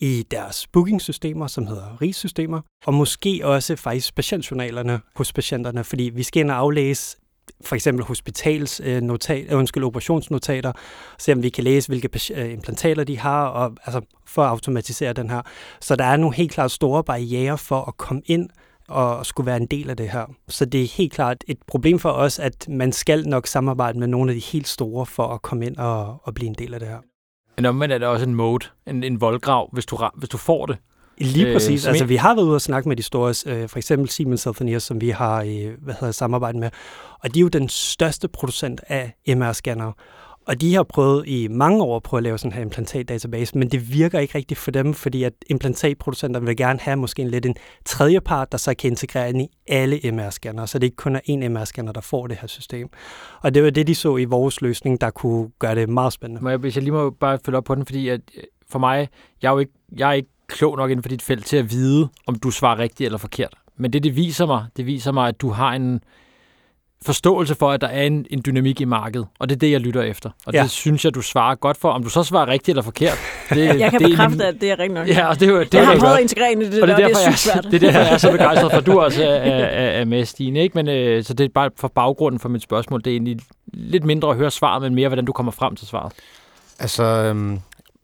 i 0.00 0.24
deres 0.30 0.66
bookingsystemer, 0.66 1.46
som 1.46 1.66
hedder 1.66 2.02
RIS-systemer, 2.02 2.60
og 2.86 2.94
måske 2.94 3.40
også 3.44 3.76
faktisk 3.76 4.14
patientjournalerne 4.14 5.00
hos 5.16 5.32
patienterne, 5.32 5.84
fordi 5.84 6.10
vi 6.14 6.22
skal 6.28 6.40
ind 6.40 6.50
og 6.50 6.56
aflæse 6.56 7.16
for 7.64 7.74
eksempel 7.74 8.04
hospitals 8.04 8.80
øh, 8.84 9.02
notat, 9.02 9.46
øh, 9.50 9.58
undskyld, 9.58 9.84
operationsnotater, 9.84 10.72
se 11.18 11.32
om 11.32 11.42
vi 11.42 11.48
kan 11.48 11.64
læse, 11.64 11.88
hvilke 11.88 12.32
øh, 12.34 12.52
implantater 12.52 13.04
de 13.04 13.18
har, 13.18 13.46
og 13.46 13.76
altså 13.84 14.00
for 14.26 14.42
at 14.42 14.48
automatisere 14.48 15.12
den 15.12 15.30
her. 15.30 15.42
Så 15.80 15.96
der 15.96 16.04
er 16.04 16.16
nogle 16.16 16.36
helt 16.36 16.52
klart 16.52 16.70
store 16.70 17.04
barriere 17.04 17.58
for 17.58 17.80
at 17.88 17.96
komme 17.96 18.22
ind 18.26 18.48
og 18.88 19.26
skulle 19.26 19.46
være 19.46 19.56
en 19.56 19.66
del 19.66 19.90
af 19.90 19.96
det 19.96 20.10
her. 20.10 20.26
Så 20.48 20.64
det 20.64 20.82
er 20.82 20.86
helt 20.96 21.12
klart 21.12 21.44
et 21.48 21.58
problem 21.66 21.98
for 21.98 22.10
os, 22.10 22.38
at 22.38 22.68
man 22.68 22.92
skal 22.92 23.28
nok 23.28 23.46
samarbejde 23.46 23.98
med 23.98 24.06
nogle 24.06 24.30
af 24.30 24.34
de 24.34 24.40
helt 24.40 24.68
store 24.68 25.06
for 25.06 25.28
at 25.28 25.42
komme 25.42 25.66
ind 25.66 25.76
og, 25.76 26.16
og 26.22 26.34
blive 26.34 26.48
en 26.48 26.54
del 26.54 26.74
af 26.74 26.80
det 26.80 26.88
her. 26.88 26.98
Men 27.56 27.66
omvendt 27.66 27.94
er 27.94 27.98
det 27.98 28.08
også 28.08 28.26
en 28.26 28.34
mode, 28.34 28.66
en, 28.86 29.04
en 29.04 29.20
voldgrav, 29.20 29.70
hvis 29.72 29.86
du, 29.86 29.98
hvis 30.14 30.28
du 30.28 30.36
får 30.36 30.66
det. 30.66 30.76
Lige 31.20 31.46
øh, 31.46 31.54
præcis. 31.54 31.84
Øh, 31.84 31.88
altså, 31.88 32.04
vi 32.04 32.16
har 32.16 32.34
været 32.34 32.46
ude 32.46 32.54
og 32.54 32.60
snakke 32.60 32.88
med 32.88 32.96
de 32.96 33.02
store, 33.02 33.34
øh, 33.46 33.68
for 33.68 33.78
eksempel 33.78 34.08
Siemens 34.08 34.44
Healthineers, 34.44 34.82
som 34.82 35.00
vi 35.00 35.10
har 35.10 35.42
øh, 35.42 35.70
hvad 35.82 35.94
hedder, 36.00 36.12
samarbejdet 36.12 36.60
med. 36.60 36.70
Og 37.22 37.34
de 37.34 37.38
er 37.38 37.42
jo 37.42 37.48
den 37.48 37.68
største 37.68 38.28
producent 38.28 38.80
af 38.88 39.14
MR-scanner. 39.28 39.92
Og 40.48 40.60
de 40.60 40.74
har 40.74 40.82
prøvet 40.82 41.24
i 41.26 41.48
mange 41.48 41.82
år 41.82 41.96
at 41.96 42.02
prøve 42.02 42.18
at 42.18 42.22
lave 42.22 42.38
sådan 42.38 42.52
her 42.52 42.62
implantatdatabase, 42.62 43.58
men 43.58 43.68
det 43.68 43.92
virker 43.92 44.18
ikke 44.18 44.38
rigtigt 44.38 44.60
for 44.60 44.70
dem, 44.70 44.94
fordi 44.94 45.22
at 45.22 45.32
implantatproducenter 45.46 46.40
vil 46.40 46.56
gerne 46.56 46.78
have 46.78 46.96
måske 46.96 47.22
en 47.22 47.28
lidt 47.28 47.46
en 47.46 47.54
tredje 47.84 48.20
part, 48.20 48.52
der 48.52 48.58
så 48.58 48.74
kan 48.74 48.90
integrere 48.90 49.28
ind 49.28 49.42
i 49.42 49.48
alle 49.66 49.96
MR-scanner, 49.96 50.66
så 50.66 50.78
det 50.78 50.86
ikke 50.86 50.96
kun 50.96 51.16
er 51.16 51.20
én 51.20 51.48
MR-scanner, 51.48 51.92
der 51.92 52.00
får 52.00 52.26
det 52.26 52.36
her 52.40 52.48
system. 52.48 52.88
Og 53.42 53.54
det 53.54 53.64
var 53.64 53.70
det, 53.70 53.86
de 53.86 53.94
så 53.94 54.16
i 54.16 54.24
vores 54.24 54.60
løsning, 54.60 55.00
der 55.00 55.10
kunne 55.10 55.50
gøre 55.58 55.74
det 55.74 55.88
meget 55.88 56.12
spændende. 56.12 56.42
Må 56.42 56.50
jeg, 56.50 56.58
hvis 56.58 56.76
jeg 56.76 56.82
lige 56.82 56.92
må 56.92 57.10
bare 57.10 57.38
følge 57.44 57.58
op 57.58 57.64
på 57.64 57.74
den, 57.74 57.86
fordi 57.86 58.08
at 58.08 58.20
øh, 58.36 58.42
for 58.70 58.78
mig, 58.78 59.08
jeg 59.42 59.48
er 59.48 59.52
jo 59.52 59.58
ikke, 59.58 59.72
jeg 59.96 60.08
er 60.08 60.12
ikke 60.12 60.30
klog 60.48 60.76
nok 60.76 60.90
inden 60.90 61.02
for 61.02 61.08
dit 61.08 61.22
felt 61.22 61.46
til 61.46 61.56
at 61.56 61.70
vide, 61.70 62.08
om 62.26 62.34
du 62.34 62.50
svarer 62.50 62.78
rigtigt 62.78 63.06
eller 63.06 63.18
forkert. 63.18 63.54
Men 63.76 63.92
det, 63.92 64.02
det 64.02 64.16
viser 64.16 64.46
mig, 64.46 64.66
det 64.76 64.86
viser 64.86 65.12
mig, 65.12 65.28
at 65.28 65.40
du 65.40 65.50
har 65.50 65.72
en, 65.72 66.00
forståelse 67.02 67.54
for, 67.54 67.70
at 67.70 67.80
der 67.80 67.86
er 67.86 68.02
en, 68.02 68.26
en 68.30 68.42
dynamik 68.46 68.80
i 68.80 68.84
markedet, 68.84 69.26
og 69.38 69.48
det 69.48 69.54
er 69.54 69.58
det, 69.58 69.70
jeg 69.70 69.80
lytter 69.80 70.02
efter. 70.02 70.30
Og 70.46 70.54
ja. 70.54 70.62
det 70.62 70.70
synes 70.70 71.04
jeg, 71.04 71.14
du 71.14 71.20
svarer 71.20 71.54
godt 71.54 71.76
for. 71.76 71.90
Om 71.90 72.02
du 72.02 72.08
så 72.08 72.22
svarer 72.22 72.48
rigtigt 72.48 72.68
eller 72.68 72.82
forkert, 72.82 73.18
det, 73.50 73.80
jeg 73.80 73.90
kan 73.90 74.00
det 74.00 74.10
bekræfte, 74.10 74.46
at 74.46 74.54
det 74.60 74.70
er 74.70 74.78
rigtigt 74.78 74.94
nok. 74.94 75.08
Ja, 75.08 75.26
og 75.26 75.40
det, 75.40 75.48
det, 75.48 75.72
det 75.72 75.78
jeg 75.78 75.86
har 75.86 75.98
prøvet 75.98 76.14
at 76.14 76.20
integrere 76.20 76.52
ind 76.52 76.62
i 76.62 76.70
det, 76.70 76.82
og 76.82 76.88
det, 76.88 76.96
der, 76.96 77.06
derfor, 77.06 77.20
det 77.20 77.26
er 77.26 77.36
sygt 77.36 77.52
svært. 77.52 77.64
det 77.70 77.74
er 77.74 77.78
derfor, 77.78 78.00
jeg 78.00 78.12
er 78.12 78.18
så 78.18 78.30
begejstret 78.30 78.70
for, 78.70 78.78
at 78.78 78.86
du 78.86 79.00
også 79.04 79.24
er, 79.24 79.28
er, 79.28 80.00
er 80.00 80.04
med, 80.04 80.24
Stine. 80.24 80.60
Ikke? 80.60 80.74
Men, 80.74 80.88
øh, 80.88 81.24
så 81.24 81.34
det 81.34 81.44
er 81.44 81.48
bare 81.54 81.70
for 81.76 81.88
baggrunden 81.88 82.40
for 82.40 82.48
mit 82.48 82.62
spørgsmål. 82.62 83.00
Det 83.00 83.10
er 83.10 83.14
egentlig 83.14 83.38
lidt 83.66 84.04
mindre 84.04 84.30
at 84.30 84.36
høre 84.36 84.50
svaret, 84.50 84.82
men 84.82 84.94
mere, 84.94 85.08
hvordan 85.08 85.24
du 85.24 85.32
kommer 85.32 85.52
frem 85.52 85.76
til 85.76 85.86
svaret. 85.86 86.12
Altså, 86.78 87.02
øhm, 87.02 87.60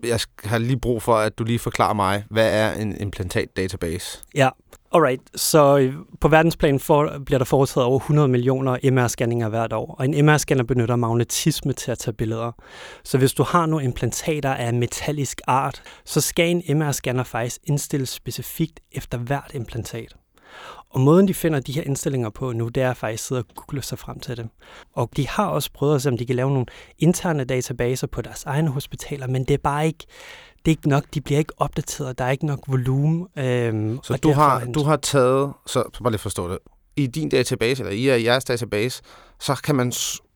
jeg 0.09 0.21
har 0.45 0.59
lige 0.59 0.81
brug 0.81 1.03
for, 1.03 1.15
at 1.15 1.39
du 1.39 1.45
lige 1.45 1.59
forklarer 1.59 1.95
mig, 1.95 2.25
hvad 2.31 2.53
er 2.53 2.73
en 2.73 2.97
implantat-database? 3.01 4.23
Ja, 4.35 4.49
Alright, 4.95 5.41
så 5.41 5.79
øh, 5.79 5.95
på 6.21 6.29
verdensplan 6.29 6.81
for, 6.81 7.19
bliver 7.27 7.39
der 7.39 7.45
foretaget 7.45 7.87
over 7.87 7.99
100 7.99 8.29
millioner 8.29 8.77
MR-scanninger 8.85 9.49
hvert 9.49 9.73
år, 9.73 9.95
og 9.99 10.05
en 10.05 10.29
MR-scanner 10.29 10.63
benytter 10.63 10.97
magnetisme 10.97 11.73
til 11.73 11.91
at 11.91 11.99
tage 11.99 12.15
billeder. 12.15 12.53
Så 13.05 13.19
hvis 13.19 13.33
du 13.33 13.43
har 13.43 13.67
nogle 13.67 13.85
implantater 13.85 14.55
af 14.55 14.75
metallisk 14.75 15.41
art, 15.47 15.83
så 16.05 16.21
skal 16.21 16.51
en 16.51 16.83
MR-scanner 16.83 17.23
faktisk 17.23 17.61
indstilles 17.65 18.09
specifikt 18.09 18.81
efter 18.93 19.19
hvert 19.19 19.51
implantat. 19.55 20.17
Og 20.91 21.01
måden, 21.01 21.29
de 21.29 21.35
finder 21.35 21.61
de 21.61 21.73
her 21.73 21.83
indstillinger 21.83 22.31
på 22.31 22.53
nu, 22.53 22.69
det 22.69 22.83
er 22.83 22.95
faktisk 22.95 23.23
at 23.23 23.27
sidde 23.27 23.39
og 23.39 23.55
google 23.55 23.83
sig 23.83 23.99
frem 23.99 24.21
til 24.21 24.37
det. 24.37 24.49
Og 24.93 25.11
de 25.17 25.29
har 25.29 25.47
også 25.47 25.71
prøvet 25.73 25.95
at 25.95 26.03
se, 26.03 26.09
om 26.09 26.19
de 26.19 26.27
kan 26.27 26.37
lave 26.37 26.51
nogle 26.51 26.67
interne 26.99 27.45
databaser 27.45 28.07
på 28.07 28.23
deres 28.23 28.45
egne 28.45 28.71
hospitaler, 28.71 29.27
men 29.27 29.45
det 29.45 29.55
er 29.55 29.59
bare 29.59 29.87
ikke, 29.87 30.07
det 30.59 30.71
er 30.71 30.71
ikke 30.71 30.89
nok, 30.89 31.05
de 31.15 31.21
bliver 31.21 31.39
ikke 31.39 31.53
opdateret, 31.57 32.19
der 32.19 32.25
er 32.25 32.31
ikke 32.31 32.47
nok 32.47 32.61
volumen. 32.67 33.29
Øhm, 33.39 33.99
så 34.03 34.17
du 34.17 34.33
har, 34.33 34.65
du 34.65 34.83
har 34.83 34.97
taget, 34.97 35.53
så, 35.67 35.85
så 35.95 36.03
bare 36.03 36.13
lige 36.13 36.21
forstå 36.21 36.49
det, 36.49 36.59
i 36.97 37.07
din 37.07 37.29
database, 37.29 37.85
eller 37.85 38.15
i 38.17 38.25
jeres 38.25 38.45
database, 38.45 39.03
så 39.41 39.55
kan 39.55 39.75
man 39.75 39.93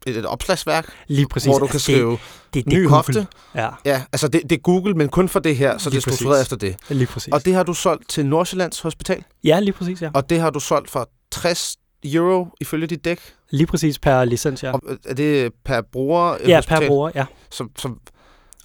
et, 0.07 0.17
et 0.17 0.27
opslagsværk, 0.27 0.87
Lige 1.07 1.29
præcis. 1.29 1.47
hvor 1.47 1.59
du 1.59 1.67
kan 1.67 1.75
altså, 1.75 1.93
skrive 1.93 2.11
det, 2.11 2.19
det, 2.55 2.65
det 2.65 2.73
ny 2.73 2.77
Google. 2.77 2.91
hofte. 2.91 3.27
Ja. 3.55 3.69
ja, 3.85 4.03
altså 4.13 4.29
det, 4.29 4.43
det 4.43 4.53
er 4.53 4.61
Google, 4.61 4.95
men 4.95 5.09
kun 5.09 5.29
for 5.29 5.41
det 5.41 5.57
her, 5.57 5.79
så 5.79 5.91
lige 5.91 6.01
det 6.01 6.07
er 6.07 6.11
struktureret 6.11 6.43
efter 6.43 6.57
det. 6.57 6.77
Lige 6.89 7.07
præcis. 7.07 7.33
Og 7.33 7.45
det 7.45 7.55
har 7.55 7.63
du 7.63 7.75
solgt 7.75 8.09
til 8.09 8.27
Nordsjællands 8.27 8.81
Hospital? 8.81 9.25
Ja, 9.45 9.61
lige 9.61 9.73
præcis, 9.73 10.03
ja. 10.03 10.11
Og 10.15 10.31
det 10.31 10.41
har 10.41 10.51
du 10.51 10.61
solgt 10.61 10.91
for 10.91 11.09
60 11.31 11.77
euro 12.05 12.47
ifølge 12.61 12.87
dit 12.87 13.05
dæk? 13.05 13.21
Lige 13.51 13.67
præcis 13.67 13.99
per 13.99 14.25
licens, 14.25 14.63
ja. 14.63 14.73
Og 14.73 14.81
er 15.05 15.15
det 15.15 15.53
per 15.65 15.81
bruger? 15.93 16.37
Ja, 16.47 16.57
hospital? 16.57 16.81
per 16.81 16.87
bruger, 16.89 17.11
ja. 17.15 17.25
Så, 17.51 17.69
så 17.77 17.89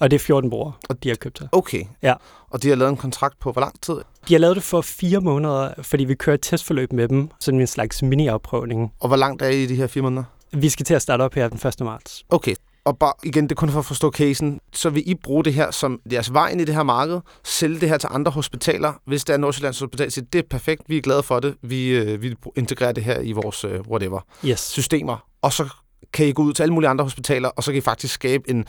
Og 0.00 0.10
det 0.10 0.16
er 0.16 0.20
14 0.20 0.50
brugere, 0.50 0.72
de 1.02 1.08
har 1.08 1.16
købt 1.16 1.38
sig. 1.38 1.48
Okay. 1.52 1.84
Ja. 2.02 2.14
Og 2.50 2.62
de 2.62 2.68
har 2.68 2.76
lavet 2.76 2.90
en 2.90 2.96
kontrakt 2.96 3.38
på 3.40 3.52
hvor 3.52 3.60
lang 3.60 3.80
tid? 3.82 3.94
De 4.28 4.34
har 4.34 4.38
lavet 4.38 4.56
det 4.56 4.64
for 4.64 4.80
fire 4.80 5.20
måneder, 5.20 5.70
fordi 5.82 6.04
vi 6.04 6.14
kører 6.14 6.34
et 6.34 6.40
testforløb 6.42 6.92
med 6.92 7.08
dem, 7.08 7.28
sådan 7.40 7.60
en 7.60 7.66
slags 7.66 8.02
mini-afprøvning. 8.02 8.92
Og 9.00 9.08
hvor 9.08 9.16
langt 9.16 9.42
er 9.42 9.48
I 9.48 9.62
i 9.62 9.66
de 9.66 9.74
her 9.74 9.86
fire 9.86 10.02
måneder? 10.02 10.24
Vi 10.54 10.68
skal 10.68 10.86
til 10.86 10.94
at 10.94 11.02
starte 11.02 11.22
op 11.22 11.34
her 11.34 11.48
den 11.48 11.68
1. 11.68 11.80
marts. 11.80 12.24
Okay. 12.28 12.54
Og 12.84 12.98
bare 12.98 13.12
igen, 13.22 13.44
det 13.44 13.50
er 13.50 13.54
kun 13.54 13.70
for 13.70 13.78
at 13.78 13.84
forstå 13.84 14.10
casen. 14.10 14.60
Så 14.72 14.90
vil 14.90 15.02
I 15.10 15.14
bruge 15.14 15.44
det 15.44 15.54
her 15.54 15.70
som 15.70 16.00
jeres 16.12 16.32
vej 16.32 16.48
ind 16.48 16.60
i 16.60 16.64
det 16.64 16.74
her 16.74 16.82
marked, 16.82 17.20
sælge 17.44 17.80
det 17.80 17.88
her 17.88 17.98
til 17.98 18.08
andre 18.12 18.30
hospitaler, 18.32 18.92
hvis 19.06 19.24
det 19.24 19.32
er 19.32 19.36
Nordsjællands 19.36 19.78
Hospital, 19.80 20.10
siger, 20.10 20.24
det 20.32 20.38
er 20.38 20.42
perfekt, 20.50 20.82
vi 20.86 20.96
er 20.96 21.00
glade 21.02 21.22
for 21.22 21.40
det, 21.40 21.54
vi, 21.62 21.88
øh, 21.88 22.22
vi 22.22 22.34
integrerer 22.56 22.92
det 22.92 23.04
her 23.04 23.20
i 23.20 23.32
vores 23.32 23.64
øh, 23.64 23.80
whatever 23.80 24.20
Yes. 24.44 24.60
systemer, 24.60 25.26
og 25.42 25.52
så 25.52 25.68
kan 26.12 26.26
I 26.26 26.32
gå 26.32 26.42
ud 26.42 26.52
til 26.52 26.62
alle 26.62 26.74
mulige 26.74 26.90
andre 26.90 27.04
hospitaler, 27.04 27.48
og 27.48 27.64
så 27.64 27.70
kan 27.70 27.78
I 27.78 27.80
faktisk 27.80 28.14
skabe 28.14 28.50
en 28.50 28.64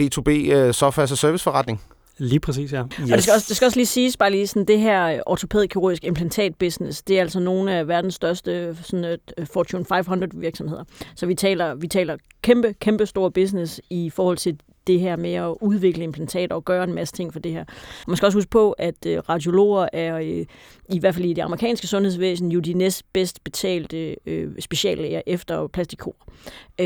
B2B 0.00 0.28
øh, 0.30 0.74
software 0.74 1.02
as 1.04 1.12
a 1.12 1.16
service 1.16 1.44
forretning. 1.44 1.80
Lige 2.20 2.40
præcis, 2.40 2.72
ja. 2.72 2.82
Yes. 2.82 3.10
Og 3.10 3.16
det 3.16 3.22
skal, 3.22 3.34
også, 3.34 3.46
det 3.48 3.56
skal 3.56 3.66
også 3.66 3.78
lige 3.78 3.86
siges, 3.86 4.16
bare 4.16 4.30
lige 4.30 4.46
sådan, 4.46 4.64
det 4.64 4.80
her 4.80 5.20
ortopædkirurgisk 5.26 6.04
implantat-business, 6.04 7.02
det 7.02 7.16
er 7.16 7.20
altså 7.20 7.40
nogle 7.40 7.72
af 7.72 7.88
verdens 7.88 8.14
største 8.14 8.76
sådan 8.82 9.18
uh, 9.40 9.46
Fortune 9.46 9.84
500 9.84 10.32
virksomheder. 10.34 10.84
Så 11.16 11.26
vi 11.26 11.34
taler, 11.34 11.74
vi 11.74 11.88
taler 11.88 12.16
kæmpe, 12.42 12.74
kæmpe 12.80 13.06
stor 13.06 13.28
business 13.28 13.80
i 13.90 14.10
forhold 14.10 14.36
til 14.36 14.58
det 14.90 15.00
her 15.00 15.16
med 15.16 15.34
at 15.34 15.54
udvikle 15.60 16.04
implantater 16.04 16.54
og 16.54 16.64
gøre 16.64 16.84
en 16.84 16.94
masse 16.94 17.14
ting 17.14 17.32
for 17.32 17.40
det 17.40 17.52
her. 17.52 17.64
Man 18.08 18.16
skal 18.16 18.26
også 18.26 18.38
huske 18.38 18.50
på, 18.50 18.72
at 18.72 19.06
øh, 19.06 19.18
radiologer 19.18 19.88
er, 19.92 20.16
øh, 20.16 20.46
i 20.88 20.98
hvert 20.98 21.14
fald 21.14 21.24
i 21.24 21.32
det 21.32 21.42
amerikanske 21.42 21.86
sundhedsvæsen, 21.86 22.52
jo 22.52 22.60
de 22.60 22.72
næstbedst 22.72 23.44
betalte 23.44 24.16
øh, 24.26 24.50
speciallæger 24.58 25.22
efter 25.26 25.66
plastikor. 25.66 26.16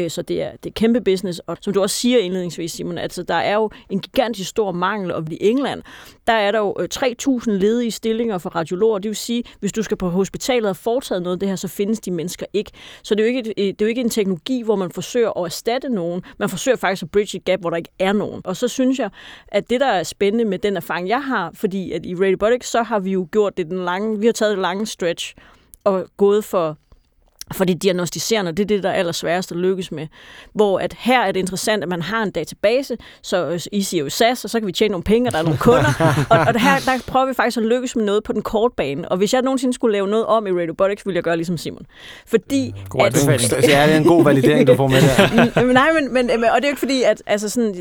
Så 0.08 0.23
det 0.23 0.42
er, 0.42 0.50
det 0.50 0.70
er 0.70 0.75
kæmpe 0.75 1.00
business, 1.00 1.38
og 1.38 1.56
som 1.61 1.73
du 1.73 1.82
også 1.82 1.96
siger 1.96 2.18
indledningsvis, 2.18 2.73
Simon, 2.73 2.99
altså 2.99 3.23
der 3.23 3.34
er 3.34 3.54
jo 3.54 3.70
en 3.90 4.00
gigantisk 4.00 4.50
stor 4.50 4.73
mangel, 4.73 5.12
og 5.12 5.32
i 5.32 5.38
England, 5.40 5.82
der 6.26 6.33
er 6.33 6.52
der 6.52 6.59
jo 6.59 6.75
øh, 6.81 6.88
3.000 6.95 7.50
ledige 7.50 7.90
stillinger 7.90 8.38
for 8.38 8.50
radiologer. 8.50 8.99
Det 8.99 9.09
vil 9.09 9.16
sige, 9.16 9.45
hvis 9.61 9.73
du 9.73 9.83
skal 9.83 9.97
på 9.97 10.09
hospitalet 10.09 10.71
og 10.71 10.76
foretage 10.76 11.21
noget 11.21 11.37
af 11.37 11.40
det 11.40 11.49
her, 11.49 11.57
så 11.57 11.69
findes 11.69 12.00
de 12.00 12.11
mennesker 12.11 12.47
ikke. 12.52 12.71
Så 13.02 13.14
det 13.14 13.26
er 13.26 13.31
jo 13.31 13.37
ikke, 13.37 13.54
øh, 13.59 13.66
det 13.66 13.83
er 13.83 13.87
jo 13.87 13.88
ikke 13.88 14.00
en 14.00 14.11
teknologi, 14.11 14.62
hvor 14.62 14.76
man 14.76 14.90
forsøger 14.90 15.38
at 15.38 15.45
erstatte 15.45 15.88
nogen. 15.88 16.23
Man 16.38 16.49
forsøger 16.49 16.76
faktisk 16.76 17.02
at 17.02 17.11
bridge 17.11 17.38
et 17.38 17.45
gap, 17.45 17.61
hvor 17.61 17.71
der 17.71 17.76
ikke 17.76 17.90
er 17.99 18.12
nogen. 18.12 18.43
Og 18.45 18.57
så 18.57 18.69
synes 18.69 18.99
jeg, 18.99 19.11
at 19.49 19.71
det, 19.71 19.81
der 19.81 19.87
er 19.87 20.02
spændende 20.02 20.45
med 20.45 20.59
den 20.59 20.76
erfaring, 20.76 21.09
jeg 21.09 21.25
har, 21.25 21.50
fordi 21.54 21.93
at 21.93 22.07
i 22.07 22.14
Radiobotics, 22.14 22.71
så 22.71 22.83
har 22.83 22.99
vi 22.99 23.11
jo 23.11 23.28
gjort 23.33 23.57
det 23.57 23.66
den 23.66 23.85
lange, 23.85 24.21
vi 24.21 24.26
har 24.26 24.33
taget 24.33 24.50
det 24.50 24.62
lange 24.62 24.87
stretch 24.87 25.35
og 25.85 26.07
gået 26.16 26.45
for 26.45 26.78
for 27.52 27.64
det 27.64 27.82
diagnostiserende, 27.82 28.52
det 28.52 28.62
er 28.62 28.66
det, 28.66 28.82
der 28.82 28.88
er 28.88 28.92
allersværest 28.92 29.50
at 29.52 29.56
lykkes 29.58 29.92
med. 29.92 30.06
Hvor 30.52 30.78
at 30.78 30.94
her 30.98 31.20
er 31.20 31.32
det 31.32 31.40
interessant, 31.40 31.82
at 31.82 31.88
man 31.88 32.02
har 32.02 32.22
en 32.22 32.30
database, 32.30 32.96
så 33.22 33.46
øh, 33.46 33.60
I 33.72 33.82
siger 33.82 34.04
jo 34.04 34.10
SAS, 34.10 34.44
og 34.44 34.50
så 34.50 34.58
kan 34.60 34.66
vi 34.66 34.72
tjene 34.72 34.92
nogle 34.92 35.04
penge, 35.04 35.28
og 35.28 35.32
der 35.32 35.38
er 35.38 35.42
nogle 35.42 35.58
kunder. 35.58 36.14
og, 36.30 36.38
og 36.38 36.60
her 36.60 36.78
der 36.86 37.02
prøver 37.06 37.26
vi 37.26 37.34
faktisk 37.34 37.56
at 37.56 37.62
lykkes 37.62 37.96
med 37.96 38.04
noget 38.04 38.24
på 38.24 38.32
den 38.32 38.42
korte 38.42 38.74
bane. 38.76 39.08
Og 39.08 39.16
hvis 39.16 39.34
jeg 39.34 39.42
nogensinde 39.42 39.74
skulle 39.74 39.92
lave 39.92 40.08
noget 40.08 40.26
om 40.26 40.46
i 40.46 40.50
Radiobotics, 40.50 41.06
ville 41.06 41.16
jeg 41.16 41.24
gøre 41.24 41.36
ligesom 41.36 41.56
Simon. 41.56 41.86
Fordi 42.26 42.74
God 42.88 43.00
at, 43.00 43.06
anbefaling. 43.06 43.68
Ja, 43.68 43.86
det 43.86 43.92
er 43.94 43.96
en 43.96 44.04
god 44.04 44.24
validering, 44.24 44.66
du 44.66 44.74
får 44.76 44.86
med 44.88 45.00
der. 45.00 45.62
men, 45.64 45.74
nej, 45.74 45.88
men, 45.92 46.12
men, 46.12 46.30
og 46.30 46.38
det 46.40 46.44
er 46.44 46.58
jo 46.62 46.66
ikke 46.68 46.78
fordi, 46.78 47.02
at 47.02 47.22
altså 47.26 47.48
sådan, 47.48 47.74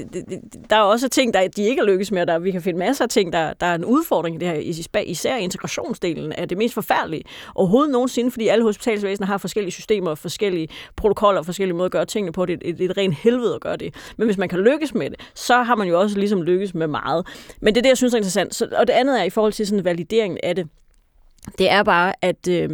der 0.69 0.75
er 0.75 0.81
også 0.81 1.09
ting, 1.09 1.33
der 1.33 1.47
de 1.47 1.63
ikke 1.63 1.79
er 1.79 1.85
lykkes 1.85 2.11
med, 2.11 2.21
og 2.21 2.27
der, 2.27 2.39
vi 2.39 2.51
kan 2.51 2.61
finde 2.61 2.79
masser 2.79 3.03
af 3.03 3.09
ting, 3.09 3.33
der, 3.33 3.53
der 3.53 3.65
er 3.65 3.75
en 3.75 3.85
udfordring 3.85 4.35
i 4.35 4.39
det 4.39 4.47
her, 4.47 4.55
især- 4.55 5.03
især 5.05 5.35
integrationsdelen 5.35 6.33
er 6.37 6.45
det 6.45 6.57
mest 6.57 6.73
forfærdelige 6.73 7.23
overhovedet 7.55 7.91
nogensinde, 7.91 8.31
fordi 8.31 8.47
alle 8.47 8.63
hospitalsvæsener 8.63 9.27
har 9.27 9.37
forskellige 9.53 9.71
systemer, 9.71 10.15
forskellige 10.15 10.67
protokoller, 10.95 11.41
forskellige 11.41 11.75
måder 11.75 11.85
at 11.85 11.91
gøre 11.91 12.05
tingene 12.05 12.31
på. 12.31 12.45
Det 12.45 12.53
er 12.53 12.69
et, 12.69 12.81
et, 12.81 12.89
et 12.89 12.97
rent 12.97 13.15
helvede 13.15 13.55
at 13.55 13.61
gøre 13.61 13.75
det. 13.75 13.95
Men 14.17 14.27
hvis 14.27 14.37
man 14.37 14.49
kan 14.49 14.59
lykkes 14.59 14.93
med 14.93 15.09
det, 15.09 15.19
så 15.35 15.63
har 15.63 15.75
man 15.75 15.87
jo 15.87 15.99
også 15.99 16.17
ligesom 16.19 16.41
lykkes 16.41 16.73
med 16.73 16.87
meget. 16.87 17.27
Men 17.61 17.75
det 17.75 17.79
er 17.79 17.81
det, 17.81 17.89
jeg 17.89 17.97
synes 17.97 18.13
er 18.13 18.17
interessant. 18.17 18.55
Så, 18.55 18.67
og 18.77 18.87
det 18.87 18.93
andet 18.93 19.19
er 19.19 19.23
i 19.23 19.29
forhold 19.29 19.53
til 19.53 19.67
sådan 19.67 19.85
valideringen 19.85 20.39
af 20.43 20.55
det. 20.55 20.67
Det 21.57 21.71
er 21.71 21.83
bare, 21.83 22.13
at 22.21 22.47
øh, 22.47 22.69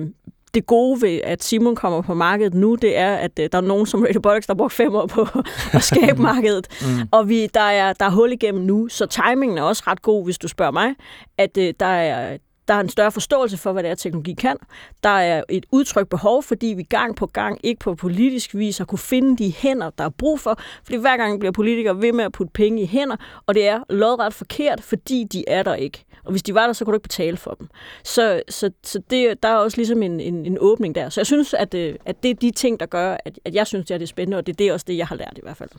det 0.54 0.66
gode 0.66 1.02
ved, 1.02 1.22
at 1.24 1.44
Simon 1.44 1.76
kommer 1.76 2.02
på 2.02 2.14
markedet 2.14 2.54
nu, 2.54 2.76
det 2.76 2.98
er, 2.98 3.16
at 3.16 3.40
øh, 3.40 3.50
der 3.52 3.58
er 3.58 3.62
nogen 3.62 3.86
som 3.86 4.02
Radiobotics, 4.02 4.48
der 4.48 4.54
har 4.54 4.58
brugt 4.58 4.74
fem 4.74 4.96
år 4.96 5.08
på 5.08 5.28
at 5.78 5.84
skabe 5.84 6.22
markedet. 6.22 6.68
Mm. 6.82 7.08
Og 7.12 7.30
vi, 7.30 7.48
der, 7.48 7.62
er, 7.62 7.94
der 7.94 8.06
er 8.06 8.10
hul 8.10 8.32
igennem 8.32 8.64
nu, 8.64 8.88
så 8.88 9.06
timingen 9.06 9.58
er 9.58 9.62
også 9.62 9.84
ret 9.88 10.02
god, 10.02 10.24
hvis 10.24 10.38
du 10.38 10.48
spørger 10.48 10.72
mig, 10.72 10.96
at 11.38 11.58
øh, 11.58 11.74
der 11.80 11.86
er 11.86 12.38
der 12.70 12.76
er 12.76 12.80
en 12.80 12.90
større 12.90 13.12
forståelse 13.12 13.58
for, 13.58 13.74
hvad 13.74 13.84
det 13.84 13.92
er, 13.92 13.96
teknologi 13.96 14.34
kan. 14.34 14.58
Der 15.04 15.10
er 15.10 15.44
et 15.50 15.66
udtrykt 15.72 16.10
behov, 16.10 16.44
fordi 16.44 16.68
vi 16.68 16.84
gang 16.84 17.16
på 17.16 17.26
gang 17.26 17.60
ikke 17.64 17.80
på 17.80 17.96
politisk 17.96 18.56
vis 18.56 18.78
har 18.78 18.86
kunne 18.86 19.00
finde 19.00 19.44
de 19.44 19.54
hænder, 19.58 19.90
der 19.90 20.04
er 20.04 20.10
brug 20.10 20.40
for. 20.40 20.60
Fordi 20.84 20.98
hver 20.98 21.18
gang 21.18 21.40
bliver 21.40 21.52
politikere 21.52 22.02
ved 22.02 22.14
med 22.14 22.24
at 22.26 22.32
putte 22.32 22.52
penge 22.54 22.82
i 22.82 22.86
hænder, 22.86 23.16
og 23.46 23.56
det 23.56 23.68
er 23.68 23.80
lodret 23.90 24.34
forkert, 24.34 24.84
fordi 24.84 25.24
de 25.24 25.44
er 25.48 25.64
der 25.64 25.76
ikke. 25.76 26.06
Og 26.24 26.32
hvis 26.32 26.44
de 26.44 26.54
var 26.54 26.66
der, 26.66 26.74
så 26.74 26.86
kunne 26.86 26.92
du 26.92 26.96
ikke 26.96 27.04
betale 27.04 27.38
for 27.38 27.52
dem. 27.52 27.68
Så, 28.04 28.42
så, 28.50 28.72
så 28.84 29.02
det, 29.10 29.44
der 29.44 29.50
er 29.50 29.56
også 29.56 29.78
ligesom 29.78 30.04
en, 30.04 30.20
en, 30.20 30.46
en 30.46 30.58
åbning 30.60 30.96
der. 30.96 31.10
Så 31.10 31.22
jeg 31.22 31.26
synes, 31.26 31.54
at, 31.54 31.74
øh, 31.74 31.96
at 32.06 32.24
det 32.24 32.32
er 32.32 32.36
de 32.36 32.52
ting, 32.52 32.80
der 32.80 32.86
gør, 32.86 33.18
at, 33.26 33.40
at 33.46 33.56
jeg 33.56 33.68
synes, 33.68 33.86
det 33.86 33.94
er 33.94 33.98
det 33.98 34.10
spændende, 34.10 34.38
og 34.38 34.48
det 34.48 34.54
er 34.54 34.58
det 34.58 34.74
også 34.74 34.86
det, 34.88 34.98
jeg 34.98 35.08
har 35.08 35.16
lært 35.16 35.34
i 35.36 35.42
hvert 35.44 35.58
fald. 35.58 35.70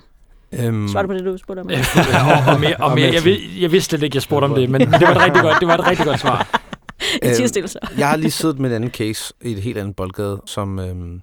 Øhm, 0.52 0.88
Svarer 0.88 1.02
du 1.02 1.06
på 1.06 1.14
det, 1.14 1.24
du 1.24 1.36
spurgte 1.36 1.60
om? 1.60 1.70
Ja, 1.70 1.78
og, 2.48 2.54
og 2.54 2.60
mere, 2.60 2.76
og 2.76 2.94
mere. 2.94 3.12
Jeg, 3.12 3.24
vid, 3.24 3.38
jeg 3.60 3.72
vidste 3.72 3.88
slet 3.88 4.02
ikke, 4.02 4.16
jeg 4.16 4.22
spurgte 4.22 4.44
om 4.44 4.54
det, 4.54 4.70
men 4.70 4.80
det 4.80 5.00
var 5.00 5.10
et 5.14 5.24
rigtig 5.24 5.42
godt, 5.42 5.56
det 5.60 5.68
var 5.68 5.74
et 5.74 5.86
rigtig 5.86 6.06
godt 6.06 6.20
svar. 6.20 6.60
I 7.22 7.34
tirsdag, 7.36 7.68
så. 7.68 7.78
jeg 7.98 8.08
har 8.08 8.16
lige 8.16 8.30
siddet 8.30 8.58
med 8.58 8.70
en 8.70 8.76
anden 8.76 8.90
case 8.90 9.34
i 9.42 9.52
et 9.52 9.62
helt 9.62 9.78
andet 9.78 9.96
boldgade, 9.96 10.42
som 10.46 10.78
øhm, 10.78 11.22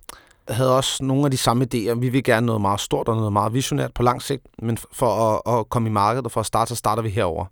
havde 0.49 0.77
også 0.77 1.03
nogle 1.03 1.25
af 1.25 1.31
de 1.31 1.37
samme 1.37 1.67
idéer. 1.73 1.93
Vi 1.93 2.09
vil 2.09 2.23
gerne 2.23 2.45
noget 2.45 2.61
meget 2.61 2.79
stort 2.79 3.07
og 3.07 3.15
noget 3.15 3.33
meget 3.33 3.53
visionært 3.53 3.93
på 3.93 4.03
lang 4.03 4.21
sigt, 4.21 4.43
men 4.61 4.77
for 4.91 5.41
at, 5.47 5.59
at 5.59 5.69
komme 5.69 5.89
i 5.89 5.91
markedet 5.91 6.25
og 6.25 6.31
for 6.31 6.39
at 6.39 6.45
starte, 6.45 6.69
så 6.69 6.75
starter 6.75 7.03
vi 7.03 7.09
herover. 7.09 7.45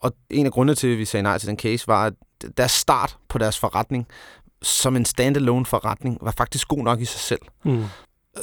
Og 0.00 0.12
en 0.30 0.46
af 0.46 0.52
grundene 0.52 0.74
til, 0.74 0.88
at 0.88 0.98
vi 0.98 1.04
sagde 1.04 1.22
nej 1.22 1.38
til 1.38 1.48
den 1.48 1.58
case, 1.58 1.88
var, 1.88 2.06
at 2.06 2.12
deres 2.56 2.72
start 2.72 3.16
på 3.28 3.38
deres 3.38 3.58
forretning, 3.58 4.06
som 4.62 4.96
en 4.96 5.04
standalone 5.04 5.66
forretning, 5.66 6.18
var 6.20 6.30
faktisk 6.30 6.68
god 6.68 6.84
nok 6.84 7.00
i 7.00 7.04
sig 7.04 7.20
selv. 7.20 7.40
Mm. 7.64 7.84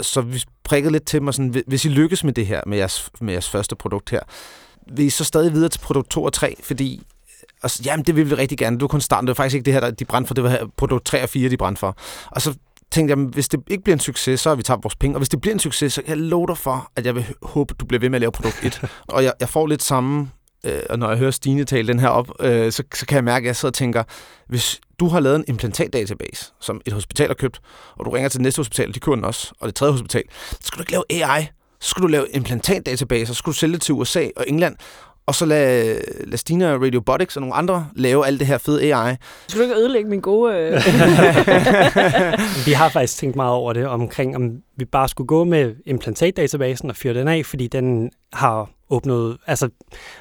Så 0.02 0.22
vi 0.22 0.44
prikkede 0.64 0.92
lidt 0.92 1.06
til 1.06 1.24
mig 1.24 1.34
sådan, 1.34 1.64
hvis 1.68 1.86
I 1.86 1.90
lykkes 1.90 2.24
med 2.24 2.34
det 2.34 2.48
her, 2.48 2.62
med 2.68 2.78
jeres, 2.78 3.10
med 3.22 3.34
jeres 3.34 3.50
første 3.50 3.76
produkt 3.76 4.10
her, 4.10 4.20
vil 4.92 5.06
I 5.06 5.10
så 5.10 5.24
stadig 5.24 5.54
videre 5.54 5.70
til 5.70 5.80
produkt 5.80 6.10
2 6.10 6.24
og 6.24 6.34
3, 6.34 6.56
fordi 6.64 7.04
og 7.64 7.72
så, 7.72 7.82
jamen, 7.86 8.06
det 8.06 8.16
vil 8.16 8.30
vi 8.30 8.36
rigtig 8.36 8.58
gerne. 8.58 8.78
Du 8.78 8.86
er 8.86 8.90
kun 8.90 9.02
starten. 9.02 9.28
Det 9.28 9.38
var 9.38 9.44
faktisk 9.44 9.56
ikke 9.56 9.66
det 9.66 9.74
her, 9.74 9.80
der 9.80 9.92
de 9.92 10.06
brændte 10.06 10.28
for. 10.28 10.34
Det 10.34 10.44
var 10.44 10.70
produkt 10.78 11.06
3 11.06 11.24
og 11.24 11.30
4, 11.30 11.50
de 11.50 11.58
brændte 11.58 11.80
for. 11.80 11.98
Og 12.32 12.42
så 12.42 12.56
tænkte 12.92 13.16
jeg, 13.16 13.26
hvis 13.26 13.50
det 13.50 13.60
ikke 13.68 13.84
bliver 13.84 13.96
en 13.96 14.00
succes, 14.00 14.40
så 14.40 14.50
har 14.50 14.56
vi 14.56 14.64
tabt 14.64 14.84
vores 14.84 14.96
penge. 14.96 15.16
Og 15.16 15.20
hvis 15.20 15.30
det 15.30 15.42
bliver 15.42 15.54
en 15.54 15.60
succes, 15.60 15.94
så 15.94 16.02
kan 16.02 16.10
jeg 16.10 16.18
love 16.18 16.48
dig 16.48 16.58
for, 16.58 16.92
at 16.96 17.06
jeg 17.06 17.16
vil 17.16 17.26
håbe, 17.42 17.74
du 17.80 17.86
bliver 17.86 18.00
ved 18.00 18.10
med 18.10 18.18
at 18.18 18.22
lave 18.22 18.32
produkt 18.32 18.60
1. 18.64 18.82
og 19.08 19.24
jeg, 19.24 19.34
jeg 19.40 19.50
får 19.50 19.68
lidt 19.68 19.84
samme, 19.84 20.30
øh, 20.66 20.80
og 20.90 21.00
når 21.00 21.10
jeg 21.10 21.18
hører 21.18 21.32
Stine 21.32 21.64
tale 21.64 21.88
den 21.88 22.00
her 22.00 22.08
op, 22.08 22.32
øh, 22.40 22.72
så, 22.72 22.84
så 22.94 23.06
kan 23.06 23.16
jeg 23.16 23.24
mærke, 23.24 23.44
at 23.44 23.48
jeg 23.48 23.56
sidder 23.56 23.70
og 23.70 23.74
tænker, 23.74 24.04
hvis 24.48 24.82
du 25.00 25.08
har 25.08 25.20
lavet 25.20 25.36
en 25.36 25.46
implantatdatabase, 25.48 26.52
som 26.62 26.82
et 26.86 26.94
hospital 26.94 27.28
har 27.28 27.34
købt, 27.34 27.62
og 27.96 28.06
du 28.06 28.10
ringer 28.10 28.30
til 28.30 28.38
det 28.38 28.44
næste 28.44 28.60
hospital, 28.60 28.94
de 28.94 29.00
køber 29.00 29.16
den 29.16 29.26
også, 29.26 29.54
og 29.60 29.68
det 29.68 29.76
tredje 29.76 29.92
hospital, 29.92 30.24
så 30.52 30.58
skal 30.62 30.78
du 30.78 30.82
ikke 30.82 30.92
lave 30.92 31.04
AI. 31.10 31.48
Så 31.80 31.90
skal 31.90 32.04
du 32.04 32.08
lave 32.08 32.28
implantatdatabaser, 32.34 33.34
så 33.34 33.38
skal 33.38 33.52
du 33.52 33.58
sælge 33.58 33.74
det 33.74 33.82
til 33.82 33.94
USA 33.94 34.28
og 34.36 34.46
England, 34.48 34.76
og 35.28 35.36
så 35.36 35.46
lad, 35.46 35.98
lad 36.28 36.38
Stina 36.38 36.78
Radiobotics 36.78 37.36
og 37.36 37.42
nogle 37.42 37.56
andre 37.56 37.88
lave 37.96 38.28
alt 38.28 38.40
det 38.40 38.48
her 38.48 38.58
fede 38.58 38.82
AI. 38.82 39.16
Skal 39.48 39.60
du 39.60 39.64
ikke 39.64 39.76
ødelægge 39.76 40.10
min 40.10 40.22
gode... 40.22 40.56
Øh... 40.56 40.72
Vi 42.68 42.72
har 42.72 42.90
faktisk 42.90 43.18
tænkt 43.18 43.36
meget 43.36 43.54
over 43.54 43.74
det, 43.74 43.88
omkring 43.88 44.36
om 44.36 44.52
vi 44.78 44.86
bare 44.86 45.08
skulle 45.10 45.28
gå 45.28 45.44
med 45.44 45.76
implantatdatabasen 45.86 46.90
og 46.90 46.96
fyre 46.96 47.14
den 47.14 47.28
af, 47.28 47.46
fordi 47.46 47.68
den 47.68 48.12
har 48.34 48.70
åbnet, 48.90 49.38
altså, 49.48 49.70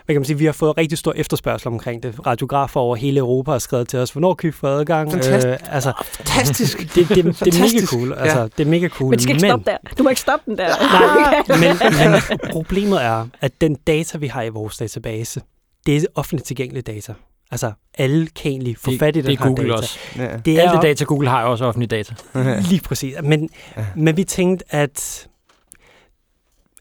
hvad 0.05 0.15
kan 0.15 0.17
man 0.17 0.25
sige, 0.25 0.39
vi 0.39 0.45
har 0.45 0.53
fået 0.53 0.77
rigtig 0.79 0.99
stor 0.99 1.13
efterspørgsel 1.17 1.69
omkring 1.69 2.03
det. 2.03 2.27
Radiografer 2.27 2.81
over 2.81 2.97
hele 2.97 3.19
Europa 3.19 3.51
har 3.51 3.59
skrevet 3.59 3.89
til 3.89 3.99
os, 3.99 4.11
hvornår 4.11 4.35
kan 4.35 4.47
vi 4.47 4.53
få 4.53 4.67
adgang? 4.67 5.13
Fantastisk. 5.13 5.47
Øh, 5.47 5.75
altså, 5.75 5.93
Fantastisk! 6.03 6.79
det, 6.79 6.95
det, 6.95 7.09
det, 7.09 7.09
det 7.09 7.19
er 7.19 7.25
mega 7.25 7.33
Fantastisk. 7.33 7.93
cool. 7.93 8.13
Altså, 8.13 8.39
Ja. 8.39 8.45
det 8.45 8.61
er 8.61 8.71
mega 8.71 8.89
cool. 8.89 9.11
Men 9.11 9.13
det 9.19 9.23
skal 9.23 9.35
ikke 9.37 9.49
stoppe 9.49 9.71
der. 9.71 9.77
Du 9.99 10.03
må 10.03 10.09
ikke 10.09 10.21
stoppe 10.21 10.51
den 10.51 10.59
der. 10.59 10.69
Nej, 10.69 11.43
men, 11.63 12.11
men 12.13 12.41
problemet 12.53 13.03
er, 13.05 13.27
at 13.41 13.61
den 13.61 13.75
data, 13.75 14.19
vi 14.19 14.27
har 14.27 14.43
i 14.43 14.49
vores 14.49 14.77
database, 14.77 15.41
det 15.87 15.97
er 15.97 16.07
offentligt 16.15 16.47
tilgængelig 16.47 16.87
data. 16.87 17.15
Altså, 17.51 17.73
alle 17.99 18.27
kan 18.27 18.51
egentlig 18.51 18.77
få 18.79 18.91
Det, 18.91 18.99
fat 18.99 19.17
i 19.17 19.21
det 19.21 19.25
den 19.25 19.33
er 19.33 19.39
her 19.39 19.47
Google 19.47 19.63
data. 19.65 19.77
også. 19.77 19.99
Ja. 20.17 20.37
Det 20.45 20.59
Alt 20.59 20.69
er 20.69 20.73
det 20.73 20.83
data, 20.83 21.05
Google 21.05 21.29
har 21.29 21.43
jo 21.43 21.51
også 21.51 21.65
offentlige 21.65 21.89
data. 21.89 22.15
Lige 22.61 22.81
præcis. 22.81 23.15
Men, 23.23 23.49
men 23.97 24.17
vi 24.17 24.25
tænkte, 24.25 24.65
at 24.69 25.27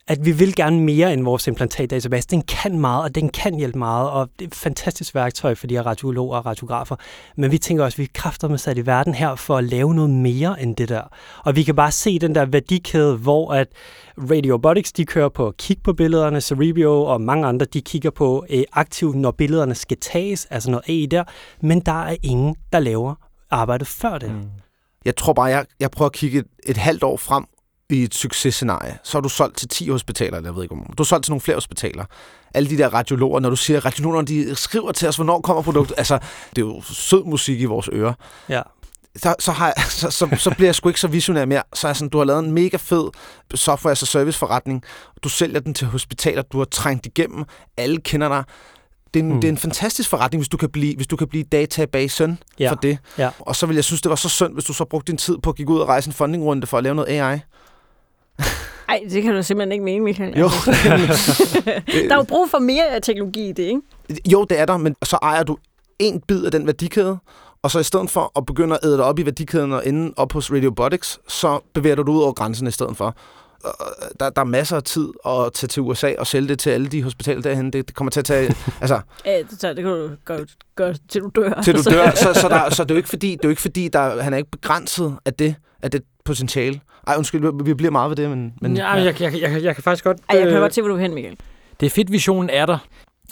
at 0.08 0.26
vi 0.26 0.32
vil 0.32 0.56
gerne 0.56 0.80
mere 0.80 1.14
end 1.14 1.24
vores 1.24 1.48
implantatdatabase. 1.48 2.28
Den 2.28 2.42
kan 2.42 2.80
meget, 2.80 3.04
og 3.04 3.16
den 3.16 3.30
kan 3.30 3.56
hjælpe 3.56 3.80
meget, 3.80 4.10
og 4.10 4.30
det 4.40 4.46
er 4.46 4.50
et 4.50 4.56
fantastisk 4.56 5.16
værktøj 5.16 5.56
for 5.56 5.68
de 5.68 5.76
her 5.76 5.86
radiologer 5.86 6.38
og 6.38 6.46
radiografer. 6.46 6.96
Men 7.36 7.52
vi 7.52 7.58
tænker 7.58 7.84
også, 7.84 7.96
at 7.96 8.00
vi 8.00 8.04
er 8.04 8.08
kræfter 8.14 8.48
med 8.48 8.58
sat 8.58 8.78
i 8.78 8.86
verden 8.86 9.14
her 9.14 9.36
for 9.36 9.58
at 9.58 9.64
lave 9.64 9.96
noget 9.96 10.10
mere 10.10 10.62
end 10.62 10.76
det 10.76 10.90
der. 10.90 11.02
Og 11.46 11.56
vi 11.56 11.64
kan 11.64 11.76
bare 11.76 11.92
se 11.92 12.20
den 12.20 12.36
der 12.36 12.46
værdikæde, 12.46 13.18
hvor 13.18 13.54
at 13.54 13.68
Radiobotics, 14.18 14.92
de 14.92 15.06
kører 15.06 15.30
på 15.30 15.48
at 15.48 15.58
kigge 15.58 15.84
på 15.84 15.94
billederne, 15.94 16.42
Cerebio 16.42 17.04
og 17.04 17.22
mange 17.22 17.48
andre, 17.48 17.66
de 17.66 17.82
kigger 17.82 18.10
på 18.10 18.46
øh, 18.50 18.64
aktivt, 18.74 19.16
når 19.16 19.32
billederne 19.32 19.76
skal 19.76 19.98
tages, 19.98 20.48
altså 20.50 20.72
noget 20.72 20.90
AI 20.90 21.06
der, 21.06 21.24
men 21.62 21.80
der 21.80 22.04
er 22.04 22.16
ingen, 22.24 22.56
der 22.74 22.80
laver 22.80 23.16
arbejdet 23.52 23.88
før 23.88 24.18
det. 24.18 24.32
Mm. 24.32 24.50
Jeg 25.06 25.16
tror 25.16 25.34
bare, 25.34 25.46
jeg, 25.46 25.66
jeg 25.80 25.92
prøver 25.92 26.10
at 26.10 26.14
kigge 26.14 26.40
et, 26.40 26.46
et 26.66 26.78
halvt 26.78 27.04
år 27.04 27.18
frem 27.18 27.46
i 27.96 28.04
et 28.04 28.16
successcenarie, 28.16 28.98
så 29.04 29.18
har 29.18 29.22
du 29.22 29.30
solgt 29.30 29.58
til 29.58 29.68
10 29.68 29.90
hospitaler, 29.90 30.38
eller 30.38 30.50
jeg 30.50 30.56
ved 30.56 30.64
ikke 30.64 30.76
om. 30.76 30.80
Du 30.98 31.04
har 31.04 31.06
solgt 31.06 31.26
til 31.26 31.32
nogle 31.32 31.42
flere 31.42 31.56
hospitaler. 31.58 32.06
Alle 32.54 32.70
de 32.70 32.78
der 32.78 32.88
radiologer, 32.94 33.40
når 33.40 33.50
du 33.50 33.56
siger, 33.56 33.78
at 33.78 33.86
radiologerne 33.86 34.28
de 34.28 34.56
skriver 34.56 34.92
til 34.92 35.08
os, 35.08 35.16
hvornår 35.16 35.42
kommer 35.42 35.62
produktet. 35.64 35.94
Altså, 35.98 36.20
det 36.56 36.62
er 36.62 36.66
jo 36.66 36.82
sød 36.82 37.24
musik 37.26 37.62
i 37.62 37.66
vores 37.66 37.90
ører. 37.94 38.14
Ja. 38.50 38.62
Så, 39.16 39.36
så, 39.40 39.52
har 39.52 39.66
jeg, 39.66 39.84
så, 39.90 40.10
så, 40.12 40.30
så 40.38 40.52
bliver 40.56 40.68
jeg 40.68 40.76
sgu 40.76 40.90
ikke 40.90 41.00
så 41.00 41.08
visionær 41.08 41.46
mere. 41.46 41.64
Så 41.74 41.88
er 41.88 41.94
sådan, 41.94 42.10
du 42.10 42.18
har 42.18 42.26
lavet 42.26 42.44
en 42.46 42.52
mega 42.52 42.78
fed 42.78 43.10
software 43.56 43.92
as 43.92 44.04
a 44.04 44.06
service 44.06 44.40
forretning. 44.40 44.84
Du 45.24 45.30
sælger 45.30 45.60
den 45.60 45.74
til 45.74 45.88
hospitaler, 45.88 46.42
du 46.42 46.58
har 46.58 46.66
trængt 46.66 47.06
igennem. 47.06 47.44
Alle 47.78 47.98
kender 48.02 48.28
dig. 48.30 48.44
Det 49.14 49.20
er, 49.20 49.24
en, 49.24 49.32
Hmm. 49.32 49.42
det 49.42 49.48
er 49.48 49.52
en 49.52 49.58
fantastisk 49.58 50.10
forretning, 50.10 50.40
hvis 50.42 50.50
du 50.50 50.58
kan 50.58 50.70
blive, 50.70 50.96
hvis 50.96 51.08
du 51.08 51.16
kan 51.16 51.28
blive 51.28 51.44
databasen 51.44 52.40
Ja. 52.60 52.72
for 52.72 52.76
det. 52.76 52.98
Ja. 53.18 53.30
Og 53.40 53.56
så 53.56 53.66
vil 53.66 53.76
jeg 53.76 53.84
synes, 53.84 54.02
det 54.02 54.10
var 54.10 54.16
så 54.16 54.30
synd, 54.30 54.54
hvis 54.54 54.64
du 54.66 54.74
så 54.74 54.86
brugte 54.86 55.12
din 55.12 55.18
tid 55.18 55.38
på 55.38 55.50
at 55.50 55.56
gik 55.56 55.70
ud 55.70 55.80
og 55.80 55.88
rejse 55.88 56.08
en 56.08 56.14
fundingrunde 56.14 56.68
for 56.68 56.78
at 56.78 56.84
lave 56.84 56.96
noget 56.96 57.10
AI. 57.22 57.40
Nej, 58.88 59.04
det 59.10 59.24
kan 59.24 59.34
du 59.36 59.44
simpelthen 59.44 59.72
ikke 59.72 59.86
mene, 59.86 60.04
Michael. 60.04 60.38
Jo. 60.40 60.50
Altså, 60.66 61.62
der 62.10 62.12
er 62.12 62.16
jo 62.16 62.24
brug 62.24 62.50
for 62.50 62.60
mere 62.60 63.00
teknologi 63.04 63.50
i 63.50 63.52
det, 63.52 63.64
ikke? 63.64 63.82
jo, 64.32 64.44
det 64.50 64.60
er 64.60 64.66
der, 64.66 64.78
men 64.78 64.96
så 65.04 65.18
ejer 65.22 65.44
du 65.44 65.58
en 66.00 66.22
bid 66.28 66.46
af 66.46 66.52
den 66.52 66.66
værdikæde, 66.66 67.18
og 67.62 67.72
så 67.72 67.80
i 67.80 67.84
stedet 67.84 68.10
for 68.10 68.32
at 68.38 68.46
begynde 68.46 68.76
at 68.76 68.86
æde 68.86 68.98
dig 68.98 69.06
op 69.06 69.20
i 69.20 69.26
værdikæden 69.26 69.74
og 69.74 69.88
ende 69.88 70.14
op 70.18 70.34
hos 70.34 70.52
Radiobotics, 70.52 71.20
så 71.28 71.60
bevæger 71.74 71.96
du 71.96 72.02
dig 72.02 72.10
ud 72.14 72.22
over 72.22 72.34
grænsen 72.34 72.68
i 72.68 72.72
stedet 72.72 72.98
for. 72.98 73.16
Og 73.64 73.74
Der, 74.20 74.30
der 74.30 74.42
er 74.42 74.46
masser 74.46 74.76
af 74.78 74.84
tid 74.84 75.08
at 75.26 75.54
tage 75.54 75.68
til 75.68 75.82
USA 75.82 76.14
og 76.20 76.28
sælge 76.28 76.48
det 76.48 76.60
til 76.60 76.70
alle 76.70 76.88
de 76.88 77.04
hospitaler 77.04 77.42
derhen. 77.42 77.74
Det, 77.74 77.88
det 77.88 77.96
kommer 77.96 78.12
til 78.12 78.20
at 78.20 78.26
tage... 78.26 78.56
altså, 78.82 79.00
Ja, 79.26 79.38
det, 79.50 79.60
tager- 79.60 79.74
det 79.74 79.84
kan 79.84 79.94
du 79.94 80.10
gøre, 80.26 80.46
gøre 80.76 80.94
til 81.10 81.22
du 81.22 81.32
dør. 81.36 81.62
til 81.64 81.76
du 81.76 81.90
dør. 81.92 82.12
Så, 82.16 82.34
så, 82.34 82.50
der, 82.50 82.70
så 82.70 82.84
det 82.84 82.92
er 82.92 82.96
jo 82.96 82.98
ikke 82.98 83.10
fordi, 83.10 83.32
det 83.32 83.40
er 83.40 83.48
jo 83.48 83.50
ikke 83.50 83.62
fordi 83.62 83.88
der, 83.88 84.22
han 84.22 84.34
er 84.34 84.38
ikke 84.38 84.52
begrænset 84.52 85.16
af 85.26 85.34
det, 85.34 85.56
af 85.84 85.92
det 85.92 86.02
potentiale. 86.26 86.82
Ej, 87.08 87.16
undskyld, 87.18 87.64
vi 87.66 87.74
bliver 87.74 87.92
meget 87.92 88.10
ved 88.10 88.16
det, 88.16 88.30
men... 88.30 88.54
men 88.62 88.78
ja, 88.78 88.96
men 88.96 89.06
jeg, 89.06 89.22
jeg, 89.22 89.42
jeg, 89.42 89.64
jeg, 89.64 89.76
kan 89.76 89.84
faktisk 89.84 90.04
godt... 90.04 90.18
Ej, 90.30 90.38
jeg 90.38 90.48
kan 90.48 90.56
øh, 90.56 90.62
godt 90.62 90.74
se, 90.74 90.82
hvor 90.82 90.90
du 90.90 90.96
er 90.96 91.00
hen, 91.00 91.14
Michael. 91.14 91.38
Det 91.80 91.86
er 91.86 91.90
fedt, 91.90 92.12
visionen 92.12 92.50
er 92.50 92.66
der. 92.66 92.78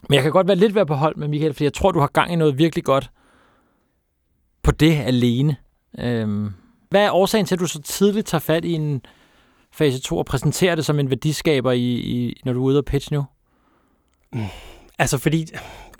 Men 0.09 0.15
jeg 0.15 0.23
kan 0.23 0.31
godt 0.31 0.47
være 0.47 0.57
lidt 0.57 0.75
ved 0.75 0.85
på 0.85 0.93
hold 0.93 1.15
med 1.15 1.27
Michael, 1.27 1.53
fordi 1.53 1.63
jeg 1.63 1.73
tror, 1.73 1.91
du 1.91 1.99
har 1.99 2.07
gang 2.07 2.33
i 2.33 2.35
noget 2.35 2.57
virkelig 2.57 2.83
godt 2.83 3.09
på 4.63 4.71
det 4.71 4.95
alene. 5.05 5.55
Øhm, 5.99 6.53
hvad 6.89 7.05
er 7.05 7.11
årsagen 7.11 7.45
til, 7.45 7.55
at 7.55 7.59
du 7.59 7.67
så 7.67 7.81
tidligt 7.81 8.27
tager 8.27 8.39
fat 8.39 8.65
i 8.65 8.73
en 8.73 9.01
fase 9.71 10.01
2 10.01 10.17
og 10.17 10.25
præsenterer 10.25 10.75
det 10.75 10.85
som 10.85 10.99
en 10.99 11.09
værdiskaber, 11.09 11.71
i, 11.71 11.93
i, 11.93 12.41
når 12.45 12.53
du 12.53 12.59
er 12.59 12.65
ude 12.65 12.77
og 12.77 12.85
pitch 12.85 13.13
nu? 13.13 13.25
Altså 14.99 15.17
fordi... 15.17 15.45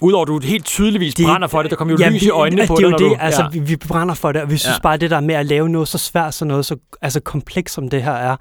Udover 0.01 0.21
at 0.21 0.27
du 0.27 0.39
helt 0.39 0.65
tydeligvis 0.65 1.13
De- 1.15 1.23
brænder 1.23 1.47
for 1.47 1.61
det, 1.61 1.71
der 1.71 1.77
kommer 1.77 1.93
jo 1.93 1.97
Ja, 1.99 2.09
lys 2.09 2.23
i 2.23 2.29
øjnene 2.29 2.67
på 2.67 2.75
det 2.75 2.83
er 2.83 2.83
dig, 2.83 2.83
jo 2.83 2.89
når 2.89 2.97
det, 2.97 3.17
du... 3.19 3.23
altså 3.23 3.41
ja. 3.41 3.47
vi, 3.49 3.59
vi 3.59 3.75
brænder 3.75 4.15
for 4.15 4.31
det, 4.31 4.41
og 4.41 4.51
vi 4.51 4.57
synes 4.57 4.75
Ja. 4.77 4.81
bare, 4.81 4.97
det 4.97 5.11
der 5.11 5.19
med 5.19 5.35
at 5.35 5.45
lave 5.45 5.69
noget 5.69 5.87
så 5.87 5.97
svært, 5.97 6.33
så 6.33 6.45
noget 6.45 6.65
så 6.65 6.75
altså, 7.01 7.19
komplekst 7.19 7.75
som 7.75 7.89
det 7.89 8.03
her 8.03 8.11
er, 8.11 8.35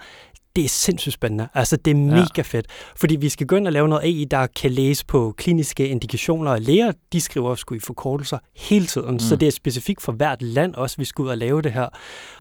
det 0.57 0.65
er 0.65 0.69
sindssygt 0.69 1.15
spændende. 1.15 1.49
Altså, 1.55 1.77
det 1.77 1.91
er 1.91 1.95
mega 1.95 2.43
fedt. 2.43 2.67
Fordi 2.97 3.17
vi 3.17 3.29
skal 3.29 3.47
gå 3.47 3.57
ind 3.57 3.67
og 3.67 3.73
lave 3.73 3.89
noget 3.89 4.03
AI, 4.03 4.27
der 4.31 4.47
kan 4.47 4.71
læse 4.71 5.07
på 5.07 5.35
kliniske 5.39 5.89
indikationer, 5.89 6.51
og 6.51 6.61
læger, 6.61 6.93
de 7.13 7.21
skriver 7.21 7.55
sgu 7.55 7.75
i 7.75 7.79
forkortelser 7.79 8.39
hele 8.57 8.87
tiden. 8.87 9.11
Mm. 9.13 9.19
Så 9.19 9.37
det 9.37 9.49
er 9.49 9.53
specifikt 9.53 10.03
for 10.03 10.13
hvert 10.13 10.43
land 10.43 10.75
også, 10.75 10.97
vi 10.99 11.05
skal 11.05 11.23
ud 11.23 11.29
og 11.29 11.39
lave 11.39 11.63
det 11.63 11.73
her. 11.73 11.87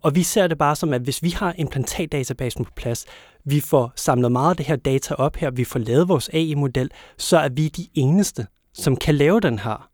Og 0.02 0.16
vi 0.16 0.24
ser 0.24 0.48
det 0.48 0.58
bare 0.58 0.76
som, 0.76 0.94
at 0.94 1.02
hvis 1.02 1.24
vi 1.24 1.30
har 1.30 1.54
implantatdatabasen 1.58 2.66
på 2.66 2.72
plads, 2.76 3.06
vi 3.46 3.60
får 3.60 3.92
samlet 3.96 4.32
meget 4.32 4.50
af 4.50 4.58
det 4.58 4.66
her 4.66 4.76
data 4.76 5.14
op 5.14 5.36
her, 5.36 5.52
vi 5.52 5.64
får 5.64 5.80
lavet 5.80 6.08
vores 6.08 6.30
AI-model, 6.34 6.90
så 7.18 7.38
er 7.38 7.50
vi 7.50 7.68
de 7.68 7.88
eneste, 7.94 8.46
som 8.80 8.96
kan 8.96 9.16
lave 9.16 9.40
den 9.40 9.60
her. 9.60 9.90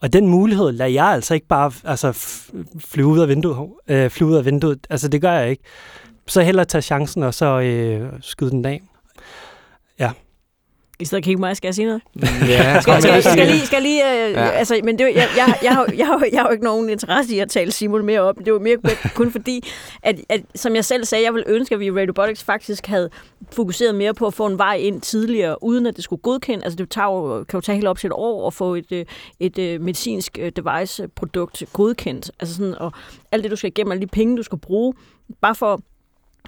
Og 0.00 0.12
den 0.12 0.28
mulighed 0.28 0.72
lader 0.72 0.90
jeg 0.90 1.06
altså 1.06 1.34
ikke 1.34 1.46
bare 1.46 1.72
altså, 1.84 2.12
flyve 2.78 3.06
ud 3.06 3.18
af 3.18 3.28
vinduet. 3.28 3.70
Øh, 3.88 4.10
flyve 4.10 4.30
ud 4.30 4.36
af 4.36 4.44
vinduet. 4.44 4.86
Altså, 4.90 5.08
det 5.08 5.20
gør 5.20 5.32
jeg 5.32 5.50
ikke. 5.50 5.62
Så 6.26 6.42
hellere 6.42 6.64
tage 6.64 6.82
chancen, 6.82 7.22
og 7.22 7.34
så 7.34 7.60
øh, 7.60 8.12
skyde 8.20 8.50
den 8.50 8.64
af. 8.64 8.82
I 11.00 11.04
stedet 11.04 11.24
kigge 11.24 11.36
på 11.38 11.40
mig, 11.40 11.56
skal 11.56 11.68
jeg 11.68 11.74
sige 11.74 11.86
noget? 11.86 12.02
ja, 12.48 12.80
Skal, 12.80 13.02
skal, 13.02 13.22
skal, 13.22 13.46
lige, 13.46 13.66
skal 13.66 13.82
lige, 13.82 14.26
øh, 14.26 14.32
Ja. 14.32 14.48
altså, 14.48 14.80
men 14.84 14.98
det, 14.98 15.04
jeg, 15.04 15.28
jeg, 15.36 15.54
jeg, 15.62 15.72
har, 15.74 15.86
jeg, 15.96 16.06
har, 16.06 16.24
jeg 16.32 16.40
har 16.40 16.48
jo 16.48 16.52
ikke 16.52 16.64
nogen 16.64 16.88
interesse 16.90 17.34
i 17.34 17.38
at 17.38 17.48
tale 17.50 17.70
Simon 17.72 18.04
mere 18.06 18.20
op. 18.20 18.36
Det 18.44 18.52
var 18.52 18.58
mere 18.58 18.76
kun 19.14 19.32
fordi, 19.32 19.68
at, 20.02 20.16
at, 20.28 20.40
som 20.54 20.74
jeg 20.74 20.84
selv 20.84 21.04
sagde, 21.04 21.24
jeg 21.24 21.34
ville 21.34 21.48
ønske, 21.48 21.74
at 21.74 21.80
vi 21.80 21.86
i 21.86 21.90
Radiobotics 21.90 22.44
faktisk 22.44 22.86
havde 22.86 23.10
fokuseret 23.52 23.94
mere 23.94 24.14
på 24.14 24.26
at 24.26 24.34
få 24.34 24.46
en 24.46 24.58
vej 24.58 24.74
ind 24.74 25.00
tidligere, 25.00 25.62
uden 25.62 25.86
at 25.86 25.96
det 25.96 26.04
skulle 26.04 26.22
godkende. 26.22 26.64
Altså 26.64 26.76
det 26.76 26.90
tager 26.90 27.06
jo, 27.06 27.44
kan 27.44 27.56
jo 27.56 27.60
tage 27.60 27.76
helt 27.76 27.88
op 27.88 27.98
til 27.98 28.06
et 28.06 28.12
år 28.12 28.46
at 28.46 28.54
få 28.54 28.74
et, 28.74 28.92
øh, 28.92 29.04
et, 29.40 29.58
et 29.58 29.80
medicinsk 29.80 30.38
øh, 30.40 30.52
device-produkt 30.56 31.62
godkendt. 31.72 32.30
Altså 32.40 32.54
sådan, 32.56 32.74
og 32.78 32.92
alt 33.32 33.42
det, 33.42 33.50
du 33.50 33.56
skal 33.56 33.68
igennem, 33.68 33.92
alle 33.92 34.02
de 34.02 34.06
penge, 34.06 34.36
du 34.36 34.42
skal 34.42 34.58
bruge, 34.58 34.94
bare 35.40 35.54
for 35.54 35.80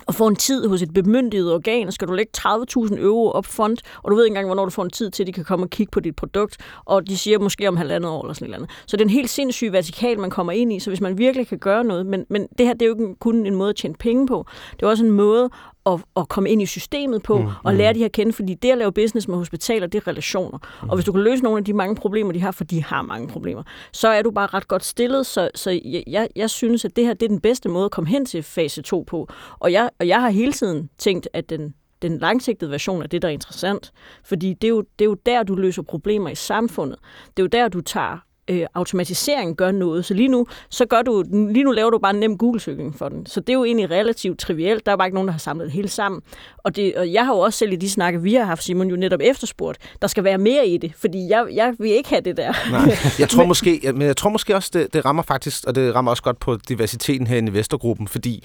og 0.07 0.15
få 0.15 0.27
en 0.27 0.37
tid 0.37 0.69
hos 0.69 0.83
et 0.83 0.95
bemyndiget 0.95 1.55
organ, 1.55 1.93
skal 1.93 2.09
du 2.09 2.13
lægge 2.13 2.33
30.000 2.39 3.01
euro 3.01 3.31
op 3.31 3.47
front, 3.47 3.83
og 4.03 4.11
du 4.11 4.17
ved 4.17 4.25
ikke 4.25 4.31
engang, 4.31 4.47
hvornår 4.47 4.65
du 4.65 4.71
får 4.71 4.83
en 4.83 4.91
tid 4.91 5.11
til, 5.11 5.23
at 5.23 5.27
de 5.27 5.33
kan 5.33 5.45
komme 5.45 5.65
og 5.65 5.71
kigge 5.71 5.91
på 5.91 6.01
dit 6.01 6.17
produkt, 6.17 6.57
og 6.85 7.09
de 7.09 7.19
siger 7.19 7.39
måske 7.39 7.69
om 7.69 7.77
halvandet 7.77 8.11
år 8.11 8.23
eller 8.23 8.35
sådan 8.35 8.51
noget. 8.51 8.71
Så 8.87 8.97
det 8.97 9.01
er 9.01 9.07
en 9.07 9.11
helt 9.11 9.31
sindssyg 9.31 9.73
vertikal, 9.73 10.19
man 10.19 10.31
kommer 10.31 10.53
ind 10.53 10.73
i, 10.73 10.81
så 10.81 10.91
hvis 10.91 11.01
man 11.01 11.19
virkelig 11.19 11.49
kan 11.49 11.59
gøre 11.59 11.85
noget, 11.85 12.07
men, 12.07 12.25
men 12.29 12.47
det 12.59 12.67
her 12.67 12.73
det 12.73 12.83
er 12.83 12.87
jo 12.87 12.95
ikke 12.95 13.15
kun 13.21 13.47
en 13.47 13.55
måde 13.55 13.71
at 13.71 13.77
tjene 13.77 13.95
penge 13.95 14.27
på, 14.27 14.47
det 14.73 14.83
er 14.83 14.87
også 14.87 15.05
en 15.05 15.11
måde 15.11 15.51
at, 15.87 16.01
at 16.17 16.29
komme 16.29 16.51
ind 16.51 16.63
i 16.63 16.67
systemet 16.67 17.23
på, 17.23 17.39
mm, 17.39 17.49
og 17.65 17.75
lære 17.75 17.93
de 17.93 17.99
her 17.99 18.05
at 18.05 18.13
kende, 18.13 18.33
fordi 18.33 18.55
det 18.55 18.71
at 18.71 18.79
lave 18.79 18.93
business 18.93 19.29
med 19.29 19.37
hospitaler, 19.37 19.87
det 19.87 19.99
er 19.99 20.07
relationer. 20.09 20.59
Mm. 20.83 20.89
Og 20.89 20.97
hvis 20.97 21.05
du 21.05 21.13
kan 21.13 21.23
løse 21.23 21.43
nogle 21.43 21.59
af 21.59 21.65
de 21.65 21.73
mange 21.73 21.97
problemer, 21.97 22.33
de 22.33 22.41
har, 22.41 22.51
for 22.51 22.65
de 22.65 22.85
har 22.85 23.03
mange 23.03 23.29
problemer, 23.29 23.63
så 23.93 24.09
er 24.09 24.23
du 24.23 24.31
bare 24.31 24.47
ret 24.47 24.69
godt 24.69 24.85
stillet, 24.85 25.27
så, 25.27 25.51
så 25.55 25.71
jeg, 25.85 26.05
jeg, 26.07 26.29
jeg 26.37 26.51
synes, 26.51 26.85
at 26.85 26.97
det 26.97 27.07
her 27.07 27.15
det 27.15 27.27
er 27.27 27.29
den 27.29 27.41
bedste 27.41 27.69
måde 27.69 27.85
at 27.85 27.91
komme 27.91 28.11
hen 28.11 28.27
til 28.27 28.43
fase 28.43 28.83
2 28.83 29.05
på. 29.07 29.29
Og 29.59 29.73
jeg, 29.73 29.91
og 29.99 30.09
jeg 30.09 30.21
har 30.21 30.31
hele 30.31 30.53
tiden 30.53 30.91
tænkt, 30.99 31.29
at 31.33 31.51
den, 31.51 31.75
den 32.03 32.19
langsigtede 32.19 32.71
version 32.71 33.03
er 33.03 33.07
det, 33.07 33.23
der 33.23 33.29
er 33.29 33.33
interessant. 33.33 33.93
Fordi 34.25 34.55
det 34.55 34.65
er, 34.65 34.69
jo, 34.69 34.81
det 34.99 35.05
er 35.05 35.09
jo 35.09 35.17
der, 35.27 35.43
du 35.43 35.55
løser 35.55 35.83
problemer 35.83 36.31
i 36.31 36.35
samfundet. 36.35 36.99
Det 37.27 37.39
er 37.39 37.45
jo 37.45 37.49
der, 37.49 37.69
du 37.69 37.81
tager 37.81 38.19
øh, 38.51 38.67
automatisering 38.75 39.57
gør 39.57 39.71
noget. 39.71 40.05
Så 40.05 40.15
lige 40.15 40.29
nu, 40.29 40.47
så 40.71 40.87
gør 40.87 41.03
du, 41.03 41.25
lige 41.51 41.65
nu 41.65 41.71
laver 41.71 41.91
du 41.91 41.99
bare 41.99 42.15
en 42.15 42.21
nem 42.21 42.39
Google-søgning 42.39 42.99
for 42.99 43.09
den. 43.09 43.27
Så 43.27 43.41
det 43.41 43.49
er 43.49 43.55
jo 43.55 43.65
egentlig 43.65 43.91
relativt 43.91 44.39
trivielt. 44.39 44.87
Der 44.87 44.93
er 44.93 44.97
bare 44.97 45.07
ikke 45.07 45.15
nogen, 45.15 45.29
der 45.29 45.33
har 45.33 45.39
samlet 45.39 45.65
det 45.65 45.73
hele 45.73 45.89
sammen. 45.89 46.23
Og, 46.59 46.77
det, 46.77 46.97
og 46.97 47.13
jeg 47.13 47.27
har 47.27 47.35
jo 47.35 47.39
også 47.39 47.59
selv 47.59 47.73
i 47.73 47.77
de 47.77 47.91
snakke, 47.91 48.23
vi 48.23 48.35
har 48.35 48.45
haft, 48.45 48.65
Simon, 48.65 48.89
jo 48.89 48.97
netop 48.97 49.21
efterspurgt, 49.23 49.79
der 50.03 50.09
skal 50.09 50.25
være 50.25 50.39
mere 50.39 50.67
i 50.67 50.77
det, 50.77 50.93
fordi 50.97 51.29
jeg, 51.29 51.47
jeg 51.53 51.75
vil 51.79 51.91
ikke 51.91 52.09
have 52.09 52.21
det 52.21 52.37
der. 52.37 52.53
Nej, 52.71 52.97
jeg 53.19 53.29
tror 53.29 53.45
måske, 53.53 53.81
ja, 53.83 53.93
men 53.93 54.03
jeg 54.03 54.17
tror 54.17 54.31
måske 54.31 54.57
også, 54.57 54.71
det, 54.73 54.95
det 54.95 55.05
rammer 55.05 55.23
faktisk, 55.23 55.65
og 55.67 55.75
det 55.75 55.95
rammer 55.95 56.11
også 56.11 56.23
godt 56.23 56.39
på 56.39 56.57
diversiteten 56.69 57.27
her 57.27 57.37
i 57.37 57.39
investorgruppen, 57.39 58.09
fordi 58.09 58.45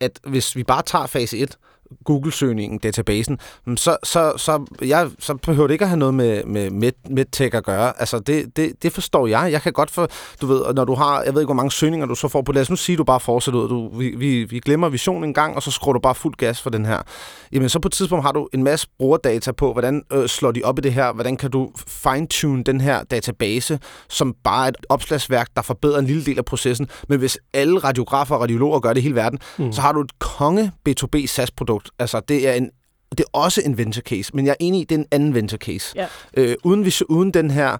at 0.00 0.20
hvis 0.24 0.56
vi 0.56 0.64
bare 0.64 0.82
tager 0.82 1.06
fase 1.06 1.38
1, 1.38 1.56
Google-søgningen, 2.04 2.78
databasen, 2.78 3.38
mm, 3.66 3.76
så, 3.76 3.96
så, 4.04 4.32
så, 4.36 4.64
jeg, 4.82 5.10
så 5.18 5.34
behøver 5.34 5.66
det 5.66 5.74
ikke 5.74 5.84
at 5.84 5.88
have 5.88 5.98
noget 5.98 6.14
med, 6.14 6.44
med 6.44 6.66
med 6.70 6.92
MedTech 7.10 7.56
at 7.56 7.64
gøre. 7.64 8.00
Altså, 8.00 8.18
det, 8.18 8.56
det, 8.56 8.82
det 8.82 8.92
forstår 8.92 9.26
jeg. 9.26 9.52
Jeg 9.52 9.62
kan 9.62 9.72
godt 9.72 9.90
for, 9.90 10.08
du 10.40 10.46
ved, 10.46 10.74
når 10.74 10.84
du 10.84 10.94
har, 10.94 11.22
jeg 11.22 11.34
ved 11.34 11.40
ikke, 11.40 11.46
hvor 11.46 11.54
mange 11.54 11.70
søgninger 11.70 12.06
du 12.06 12.14
så 12.14 12.28
får 12.28 12.42
på, 12.42 12.52
lad 12.52 12.62
os 12.62 12.70
nu 12.70 12.76
sige, 12.76 12.94
at 12.94 12.98
du 12.98 13.04
bare 13.04 13.20
fortsætter 13.20 13.60
ud, 13.60 13.68
du, 13.68 13.98
vi, 13.98 14.08
vi, 14.16 14.44
vi 14.44 14.58
glemmer 14.58 14.88
visionen 14.88 15.24
en 15.24 15.34
gang, 15.34 15.56
og 15.56 15.62
så 15.62 15.70
skruer 15.70 15.92
du 15.92 16.00
bare 16.00 16.14
fuld 16.14 16.34
gas 16.34 16.62
for 16.62 16.70
den 16.70 16.86
her. 16.86 17.02
Jamen, 17.52 17.68
så 17.68 17.78
på 17.78 17.88
et 17.88 17.92
tidspunkt 17.92 18.24
har 18.24 18.32
du 18.32 18.48
en 18.54 18.62
masse 18.62 18.88
brugerdata 18.98 19.52
på, 19.52 19.72
hvordan 19.72 20.02
øh, 20.12 20.28
slår 20.28 20.52
de 20.52 20.62
op 20.64 20.78
i 20.78 20.80
det 20.80 20.92
her, 20.92 21.12
hvordan 21.12 21.36
kan 21.36 21.50
du 21.50 21.70
fine-tune 21.86 22.64
den 22.64 22.80
her 22.80 23.04
database, 23.04 23.78
som 24.08 24.34
bare 24.44 24.64
er 24.64 24.68
et 24.68 24.76
opslagsværk, 24.88 25.48
der 25.56 25.62
forbedrer 25.62 25.98
en 25.98 26.06
lille 26.06 26.24
del 26.24 26.38
af 26.38 26.44
processen. 26.44 26.88
Men 27.08 27.18
hvis 27.18 27.38
alle 27.54 27.78
radiografer 27.78 28.34
og 28.34 28.40
radiologer 28.40 28.80
gør 28.80 28.92
det 28.92 29.00
i 29.00 29.02
hele 29.02 29.14
verden, 29.14 29.38
mm. 29.58 29.72
så 29.72 29.80
har 29.80 29.92
du 29.92 30.00
et 30.00 30.18
konge 30.18 30.72
B2B 30.88 31.26
SaaS-produkt. 31.26 31.75
Altså, 31.98 32.20
det 32.20 32.48
er 32.48 32.52
en 32.52 32.70
det 33.10 33.20
er 33.20 33.38
også 33.38 33.62
en 33.64 33.78
venture 33.78 34.02
case, 34.02 34.30
men 34.36 34.46
jeg 34.46 34.50
er 34.52 34.56
enig 34.60 34.80
i, 34.80 34.84
det 34.84 34.94
er 34.94 34.98
en 34.98 35.06
anden 35.10 35.34
venture 35.34 35.58
case. 35.58 35.92
Ja. 35.96 36.06
Øh, 36.36 36.56
uden, 36.64 36.84
vi, 36.84 36.94
uden 37.08 37.30
den 37.34 37.50
her 37.50 37.76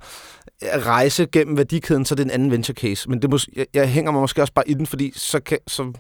rejse 0.63 1.27
gennem 1.33 1.57
værdikæden, 1.57 2.05
så 2.05 2.15
er 2.15 2.17
det 2.17 2.25
en 2.25 2.31
anden 2.31 2.51
venture 2.51 2.75
case. 2.75 3.11
Men 3.11 3.23
det 3.23 3.35
mås- 3.35 3.47
jeg, 3.57 3.67
jeg 3.75 3.89
hænger 3.89 4.11
mig 4.13 4.21
måske 4.21 4.43
også 4.43 4.53
bare 4.53 4.69
i 4.69 4.75
den, 4.75 4.87
fordi 4.87 5.13
så, 5.17 5.41
kan, 5.41 5.59
så, 5.67 5.93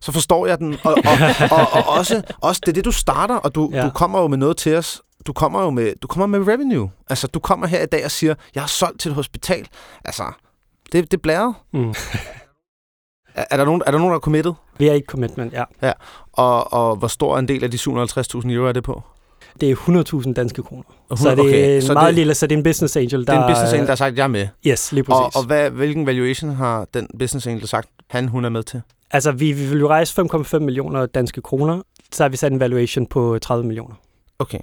så 0.00 0.12
forstår 0.12 0.46
jeg 0.46 0.58
den. 0.58 0.76
Og, 0.84 0.92
og, 0.94 1.18
og, 1.58 1.72
og 1.72 1.88
også, 1.98 2.22
også, 2.40 2.60
det 2.66 2.68
er 2.68 2.72
det, 2.72 2.84
du 2.84 2.92
starter, 2.92 3.36
og 3.36 3.54
du, 3.54 3.70
Ja. 3.72 3.84
du 3.84 3.90
kommer 3.90 4.20
jo 4.20 4.26
med 4.28 4.38
noget 4.38 4.56
til 4.56 4.76
os. 4.76 5.02
Du 5.26 5.32
kommer 5.32 5.62
jo 5.62 5.70
med, 5.70 5.92
du 6.02 6.06
kommer 6.06 6.26
med 6.38 6.48
revenue. 6.52 6.90
Altså, 7.10 7.26
du 7.26 7.38
kommer 7.40 7.66
her 7.66 7.82
i 7.82 7.86
dag 7.86 8.04
og 8.04 8.10
siger, 8.10 8.34
jeg 8.54 8.62
har 8.62 8.68
solgt 8.68 9.00
til 9.00 9.08
et 9.08 9.14
hospital. 9.14 9.68
Altså, 10.04 10.24
det, 10.92 11.10
det 11.10 11.22
blærer. 11.22 11.52
Mm. 11.72 11.94
Er, 13.34 13.44
er, 13.50 13.56
der 13.56 13.64
nogen, 13.64 13.82
er 13.86 13.90
der 13.90 13.98
nogen, 13.98 14.10
der 14.10 14.16
er 14.16 14.20
committed? 14.20 14.52
Vi 14.78 14.88
er 14.88 14.92
ikke 14.92 15.06
commitment, 15.06 15.52
ja. 15.82 15.92
Og, 16.32 16.72
og 16.72 16.96
hvor 16.96 17.08
stor 17.08 17.38
en 17.38 17.48
del 17.48 17.64
af 17.64 17.70
de 17.70 17.76
750.000 17.76 18.50
euro 18.50 18.66
er 18.68 18.72
det 18.72 18.82
på? 18.84 19.02
Det 19.60 19.70
er 19.70 19.76
100.000 20.26 20.32
danske 20.32 20.62
kroner. 20.62 20.82
Så 21.16 21.30
det 21.30 21.38
er 21.38 21.42
Okay, 21.42 21.76
en 21.76 21.82
så 21.82 21.92
meget 21.92 22.06
det- 22.06 22.14
lille, 22.14 22.34
så 22.34 22.46
det 22.46 22.54
er 22.54 22.58
en 22.58 22.62
business 22.64 22.96
angel, 22.96 23.26
der... 23.26 23.32
Det 23.32 23.40
er 23.40 23.46
en 23.46 23.50
business 23.52 23.72
angel, 23.72 23.86
der 23.86 23.90
har 23.90 23.96
sagt, 23.96 24.16
jeg 24.16 24.24
er 24.24 24.28
med. 24.28 24.48
Yes, 24.66 24.92
lige 24.92 25.04
Og, 25.08 25.22
præcis. 25.24 25.36
og 25.36 25.46
hvad, 25.46 25.70
hvilken 25.70 26.06
valuation 26.06 26.50
har 26.54 26.86
den 26.94 27.08
business 27.18 27.46
angel 27.46 27.68
sagt, 27.68 27.88
han 28.10 28.28
hun 28.28 28.44
er 28.44 28.48
med 28.48 28.62
til? 28.62 28.82
Altså, 29.10 29.32
vi, 29.32 29.52
vi 29.52 29.66
vil 29.66 29.78
jo 29.80 29.88
rejse 29.88 30.22
5,5 30.22 30.58
millioner 30.58 31.06
danske 31.06 31.40
kroner, 31.42 31.82
så 32.12 32.22
har 32.24 32.28
vi 32.28 32.36
sat 32.36 32.52
en 32.52 32.60
valuation 32.60 33.06
på 33.06 33.38
30 33.42 33.66
millioner. 33.66 33.94
Okay. 34.38 34.58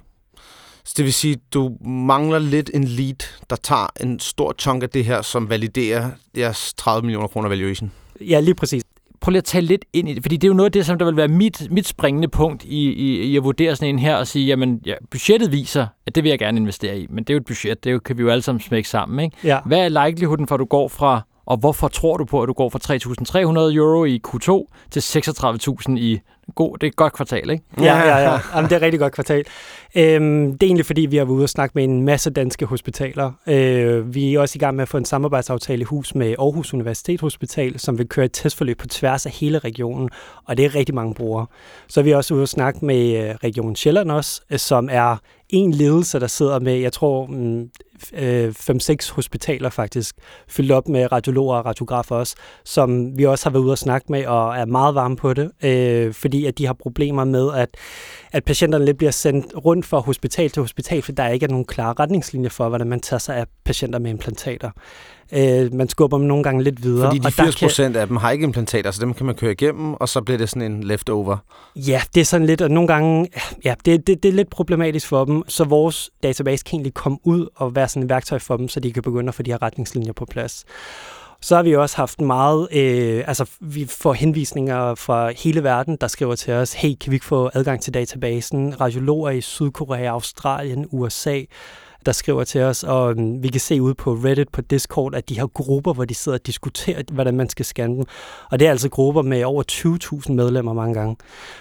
Så 0.84 0.94
det 0.96 1.04
vil 1.04 1.12
sige, 1.14 1.36
du 1.54 1.72
mangler 1.86 2.38
lidt 2.38 2.70
en 2.74 2.84
lead, 2.84 3.28
der 3.50 3.56
tager 3.56 3.86
en 4.00 4.20
stor 4.20 4.54
chunk 4.58 4.82
af 4.82 4.90
det 4.90 5.04
her, 5.04 5.22
som 5.22 5.50
validerer 5.50 6.10
jeres 6.36 6.74
30 6.74 7.02
millioner 7.02 7.28
kroner 7.28 7.48
valuation. 7.48 7.92
Ja, 8.20 8.40
lige 8.40 8.54
præcis. 8.54 8.82
prøv 9.20 9.30
lige 9.30 9.38
at 9.38 9.44
tage 9.44 9.62
lidt 9.62 9.84
ind 9.92 10.08
i 10.08 10.14
det, 10.14 10.22
fordi 10.22 10.36
det 10.36 10.46
er 10.46 10.48
jo 10.48 10.54
noget 10.54 10.68
af 10.68 10.72
det, 10.72 10.86
som 10.86 10.98
der 10.98 11.04
vil 11.06 11.16
være 11.16 11.28
mit, 11.28 11.68
mit 11.70 11.86
springende 11.86 12.28
punkt 12.28 12.64
i, 12.64 12.92
i, 12.92 13.22
i 13.22 13.36
at 13.36 13.44
vurdere 13.44 13.76
sådan 13.76 13.94
en 13.94 13.98
her 13.98 14.16
og 14.16 14.26
sige, 14.26 14.46
jamen 14.46 14.80
ja, 14.86 14.94
budgettet 15.10 15.52
viser, 15.52 15.86
at 16.06 16.14
det 16.14 16.24
vil 16.24 16.30
jeg 16.30 16.38
gerne 16.38 16.60
investere 16.60 16.98
i, 16.98 17.06
men 17.10 17.24
det 17.24 17.30
er 17.30 17.34
jo 17.34 17.40
et 17.40 17.46
budget, 17.46 17.84
det 17.84 18.04
kan 18.04 18.18
vi 18.18 18.22
jo 18.22 18.28
alle 18.28 18.42
sammen 18.42 18.60
smække 18.60 18.88
sammen. 18.88 19.24
Ikke? 19.24 19.36
Ja. 19.44 19.58
Hvad 19.66 19.78
er 19.78 20.06
likelihooden 20.06 20.46
for, 20.46 20.54
at 20.54 20.58
du 20.58 20.64
går 20.64 20.88
fra, 20.88 21.20
og 21.46 21.56
hvorfor 21.56 21.88
tror 21.88 22.16
du 22.16 22.24
på, 22.24 22.42
at 22.42 22.46
du 22.48 22.52
går 22.52 22.68
fra 22.68 22.78
3.300 23.68 23.76
euro 23.76 24.04
i 24.04 24.20
Q2 24.28 24.66
til 24.90 25.00
36.000 25.00 25.96
i 25.96 26.20
god, 26.54 26.78
det 26.78 26.86
er 26.86 26.88
et 26.90 26.96
godt 26.96 27.12
kvartal, 27.12 27.50
ikke? 27.50 27.64
Ja, 27.80 27.98
ja, 27.98 28.18
ja. 28.18 28.38
Jamen, 28.54 28.64
det 28.64 28.72
er 28.72 28.76
et 28.76 28.82
rigtig 28.82 29.00
godt 29.00 29.12
kvartal. 29.12 29.44
Øhm, 29.94 30.52
det 30.52 30.62
er 30.62 30.66
egentlig, 30.66 30.86
fordi 30.86 31.00
vi 31.00 31.16
har 31.16 31.24
været 31.24 31.34
ude 31.34 31.44
og 31.44 31.48
snakke 31.48 31.72
med 31.74 31.84
en 31.84 32.02
masse 32.02 32.30
danske 32.30 32.66
hospitaler. 32.66 33.32
Øh, 33.46 34.14
vi 34.14 34.34
er 34.34 34.40
også 34.40 34.56
i 34.56 34.58
gang 34.58 34.76
med 34.76 34.82
at 34.82 34.88
få 34.88 34.96
en 34.96 35.04
samarbejdsaftale 35.04 35.80
i 35.80 35.84
hus 35.84 36.14
med 36.14 36.34
Aarhus 36.38 36.74
Universitetshospital, 36.74 37.78
som 37.78 37.98
vil 37.98 38.08
køre 38.08 38.24
et 38.24 38.32
testforløb 38.32 38.78
på 38.78 38.86
tværs 38.86 39.26
af 39.26 39.32
hele 39.32 39.58
regionen, 39.58 40.10
og 40.44 40.56
det 40.56 40.64
er 40.64 40.74
rigtig 40.74 40.94
mange 40.94 41.14
brugere. 41.14 41.46
Så 41.88 42.00
er 42.00 42.04
vi 42.04 42.12
også 42.12 42.34
ude 42.34 42.42
og 42.42 42.48
snakke 42.48 42.84
med 42.84 43.28
øh, 43.28 43.34
Region 43.34 43.76
Sjælland 43.76 44.10
også, 44.10 44.42
øh, 44.50 44.58
som 44.58 44.88
er 44.92 45.16
en 45.48 45.72
ledelse, 45.72 46.20
der 46.20 46.26
sidder 46.26 46.60
med, 46.60 46.74
jeg 46.74 46.92
tror, 46.92 47.26
mm, 47.26 47.70
øh, 48.12 48.48
5-6 48.48 49.12
hospitaler 49.12 49.70
faktisk, 49.70 50.16
fyldt 50.48 50.72
op 50.72 50.88
med 50.88 51.12
radiologer 51.12 51.56
og 51.56 51.66
radiografer 51.66 52.16
også, 52.16 52.36
som 52.64 53.18
vi 53.18 53.26
også 53.26 53.44
har 53.44 53.50
været 53.50 53.62
ude 53.62 53.72
og 53.72 53.78
snakke 53.78 54.12
med 54.12 54.26
og 54.26 54.56
er 54.56 54.64
meget 54.64 54.94
varme 54.94 55.16
på 55.16 55.34
det, 55.34 55.50
øh, 55.64 56.14
fordi 56.14 56.37
at 56.46 56.58
de 56.58 56.66
har 56.66 56.72
problemer 56.72 57.24
med, 57.24 57.54
at, 57.54 57.68
at 58.32 58.44
patienterne 58.44 58.84
lidt 58.84 58.98
bliver 58.98 59.10
sendt 59.10 59.46
rundt 59.64 59.86
fra 59.86 59.98
hospital 59.98 60.50
til 60.50 60.62
hospital, 60.62 61.02
for 61.02 61.12
der 61.12 61.28
ikke 61.28 61.44
er 61.44 61.50
nogen 61.50 61.64
klare 61.64 61.94
retningslinjer 62.00 62.50
for, 62.50 62.68
hvordan 62.68 62.86
man 62.86 63.00
tager 63.00 63.18
sig 63.18 63.36
af 63.36 63.46
patienter 63.64 63.98
med 63.98 64.10
implantater. 64.10 64.70
Øh, 65.32 65.74
man 65.74 65.88
skubber 65.88 66.18
dem 66.18 66.26
nogle 66.26 66.42
gange 66.42 66.62
lidt 66.62 66.82
videre. 66.82 67.06
Fordi 67.06 67.18
de 67.18 67.26
og 67.26 67.36
der 67.36 67.44
80 67.44 67.60
procent 67.60 67.96
af 67.96 68.06
dem 68.06 68.16
har 68.16 68.30
ikke 68.30 68.44
implantater, 68.44 68.90
så 68.90 69.00
dem 69.00 69.14
kan 69.14 69.26
man 69.26 69.34
køre 69.34 69.52
igennem, 69.52 69.94
og 69.94 70.08
så 70.08 70.20
bliver 70.20 70.38
det 70.38 70.48
sådan 70.48 70.72
en 70.72 70.84
leftover. 70.84 71.36
Ja, 71.76 72.02
det 72.14 72.20
er 72.20 72.24
sådan 72.24 72.46
lidt, 72.46 72.62
og 72.62 72.70
nogle 72.70 72.88
gange, 72.88 73.28
ja, 73.64 73.74
det, 73.84 74.06
det, 74.06 74.22
det 74.22 74.28
er 74.28 74.32
lidt 74.32 74.50
problematisk 74.50 75.06
for 75.06 75.24
dem, 75.24 75.42
så 75.48 75.64
vores 75.64 76.10
database 76.22 76.64
kan 76.64 76.76
egentlig 76.76 76.94
komme 76.94 77.18
ud 77.24 77.48
og 77.56 77.74
være 77.74 77.88
sådan 77.88 78.02
et 78.02 78.08
værktøj 78.08 78.38
for 78.38 78.56
dem, 78.56 78.68
så 78.68 78.80
de 78.80 78.92
kan 78.92 79.02
begynde 79.02 79.28
at 79.28 79.34
få 79.34 79.42
de 79.42 79.50
her 79.50 79.62
retningslinjer 79.62 80.12
på 80.12 80.24
plads. 80.24 80.64
Så 81.40 81.56
har 81.56 81.62
vi 81.62 81.76
også 81.76 81.96
haft 81.96 82.20
meget, 82.20 82.68
øh, 82.72 83.24
altså 83.26 83.50
vi 83.60 83.86
får 83.86 84.12
henvisninger 84.12 84.94
fra 84.94 85.30
hele 85.30 85.62
verden, 85.64 85.96
der 86.00 86.06
skriver 86.06 86.34
til 86.34 86.54
os, 86.54 86.72
hey, 86.72 86.94
kan 87.00 87.10
vi 87.10 87.16
ikke 87.16 87.26
få 87.26 87.50
adgang 87.54 87.82
til 87.82 87.94
databasen? 87.94 88.80
Radiologer 88.80 89.30
i 89.30 89.40
Sydkorea, 89.40 90.10
Australien, 90.10 90.86
USA, 90.90 91.42
der 92.08 92.12
skriver 92.12 92.44
til 92.44 92.60
os, 92.60 92.84
og 92.84 93.06
um, 93.06 93.42
vi 93.42 93.48
kan 93.48 93.60
se 93.60 93.82
ud 93.82 93.94
på 93.94 94.12
Reddit, 94.12 94.48
på 94.48 94.60
Discord, 94.60 95.14
at 95.14 95.28
de 95.28 95.38
har 95.38 95.46
grupper, 95.46 95.92
hvor 95.92 96.04
de 96.04 96.14
sidder 96.14 96.38
og 96.38 96.46
diskuterer, 96.46 97.02
hvordan 97.12 97.36
man 97.36 97.48
skal 97.48 97.64
scanne 97.64 97.96
dem. 97.96 98.04
Og 98.50 98.58
det 98.58 98.66
er 98.66 98.70
altså 98.70 98.88
grupper 98.88 99.22
med 99.22 99.44
over 99.44 99.62
20.000 100.26 100.32
medlemmer 100.32 100.72
mange 100.72 100.94
gange. 100.94 101.16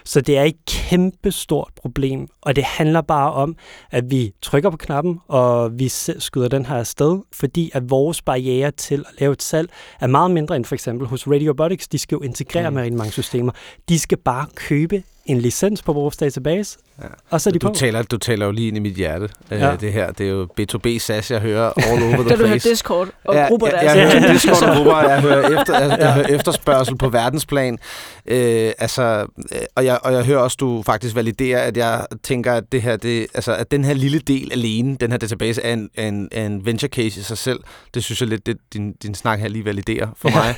Så 0.06 0.22
det 0.22 0.38
er 0.38 0.44
et 0.44 0.66
kæmpe 0.68 1.32
stort 1.32 1.72
problem, 1.82 2.28
og 2.42 2.56
det 2.56 2.64
handler 2.64 3.02
bare 3.02 3.34
om, 3.34 3.56
at 3.92 4.12
vi 4.12 4.32
trykker 4.42 4.70
på 4.70 4.78
knappen, 4.78 5.20
og 5.28 5.80
vi 5.80 5.88
skyder 5.90 6.48
den 6.48 6.66
her 6.66 6.76
afsted, 6.76 7.20
fordi 7.34 7.72
at 7.74 7.90
vores 7.90 8.22
barriere 8.22 8.72
til 8.72 9.06
at 9.08 9.20
lave 9.20 9.34
et 9.34 9.44
salg 9.44 9.70
er 10.00 10.08
meget 10.08 10.32
mindre 10.32 10.56
end 10.56 10.66
for 10.66 10.76
eksempel 10.76 11.08
hos 11.08 11.28
Radio 11.28 11.52
Robotics. 11.52 11.88
De 11.88 11.98
skal 11.98 12.16
jo 12.16 12.22
integrere 12.22 12.70
mm. 12.70 12.74
med 12.74 12.84
rigtig 12.84 12.98
mange 12.98 13.12
systemer. 13.12 13.52
De 13.90 14.00
skal 14.00 14.18
bare 14.18 14.46
købe 14.56 15.04
en 15.28 15.38
licens 15.40 15.82
på 15.82 15.94
vores 15.94 16.18
database, 16.18 16.78
ja. 17.02 17.08
og 17.30 17.42
så 17.42 17.50
er 17.50 17.52
de 17.52 17.60
du 17.60 17.68
på. 17.68 17.74
Taler, 17.74 18.02
du 18.02 18.18
taler 18.18 18.46
jo 18.46 18.52
lige 18.52 18.68
ind 18.68 18.78
i 18.78 18.80
mit 18.80 18.94
hjerte, 18.96 19.30
Ja. 19.52 19.70
ja. 19.70 19.76
det 19.76 19.94
her. 19.94 20.12
Det 20.12 20.26
er 20.26 20.30
jo 20.30 20.48
B2B 20.62 20.98
SAS, 21.00 21.32
jeg 21.32 21.40
hører 21.40 21.72
all 21.78 22.04
over 22.04 22.12
the 22.16 22.24
Da 22.30 22.36
du 22.36 22.38
hører 22.38 22.48
place. 22.50 22.70
Discord 22.70 23.10
og 23.26 23.36
ja, 23.36 23.48
grupper, 23.48 23.68
der 23.68 23.82
jeg, 23.82 23.98
jeg, 23.98 24.12
sådan- 24.12 24.22
hører 24.24 24.34
Discord 24.34 24.63
og 24.70 24.76
grupper, 24.78 24.98
jeg 25.10 25.22
hører, 25.22 25.60
efter, 25.62 25.80
jeg, 25.80 26.00
jeg 26.00 26.13
hører 26.13 26.28
efterspørgsel 26.28 26.98
på 26.98 27.10
verdensplan. 27.10 27.78
Øh, 28.26 28.72
altså, 28.78 29.26
øh, 29.54 29.60
og, 29.76 29.86
jeg, 29.86 30.00
og 30.04 30.13
jeg 30.13 30.24
hører 30.26 30.40
også, 30.40 30.58
du 30.60 30.84
faktisk 30.86 31.16
validerer, 31.16 31.60
at 31.62 31.78
jeg 31.78 32.06
tænker, 32.24 32.54
at 32.54 32.63
det 32.72 32.82
her, 32.82 32.96
det, 32.98 33.28
altså, 33.34 33.56
at 33.56 33.72
den 33.72 33.84
her 33.86 33.94
lille 33.94 34.20
del 34.20 34.52
alene, 34.52 34.96
den 35.00 35.12
her 35.12 35.18
database, 35.18 35.62
er 35.62 35.74
en, 35.74 35.90
en, 35.98 36.30
en 36.32 36.66
venture 36.66 36.90
case 36.90 37.20
i 37.20 37.24
sig 37.24 37.38
selv. 37.38 37.60
Det 37.94 38.04
synes 38.04 38.22
jeg 38.22 38.30
lidt, 38.30 38.46
det, 38.46 38.58
din, 38.74 38.92
din 38.94 39.16
snak 39.16 39.40
her 39.40 39.48
lige 39.48 39.66
validerer 39.66 40.08
for 40.18 40.30
mig. 40.38 40.56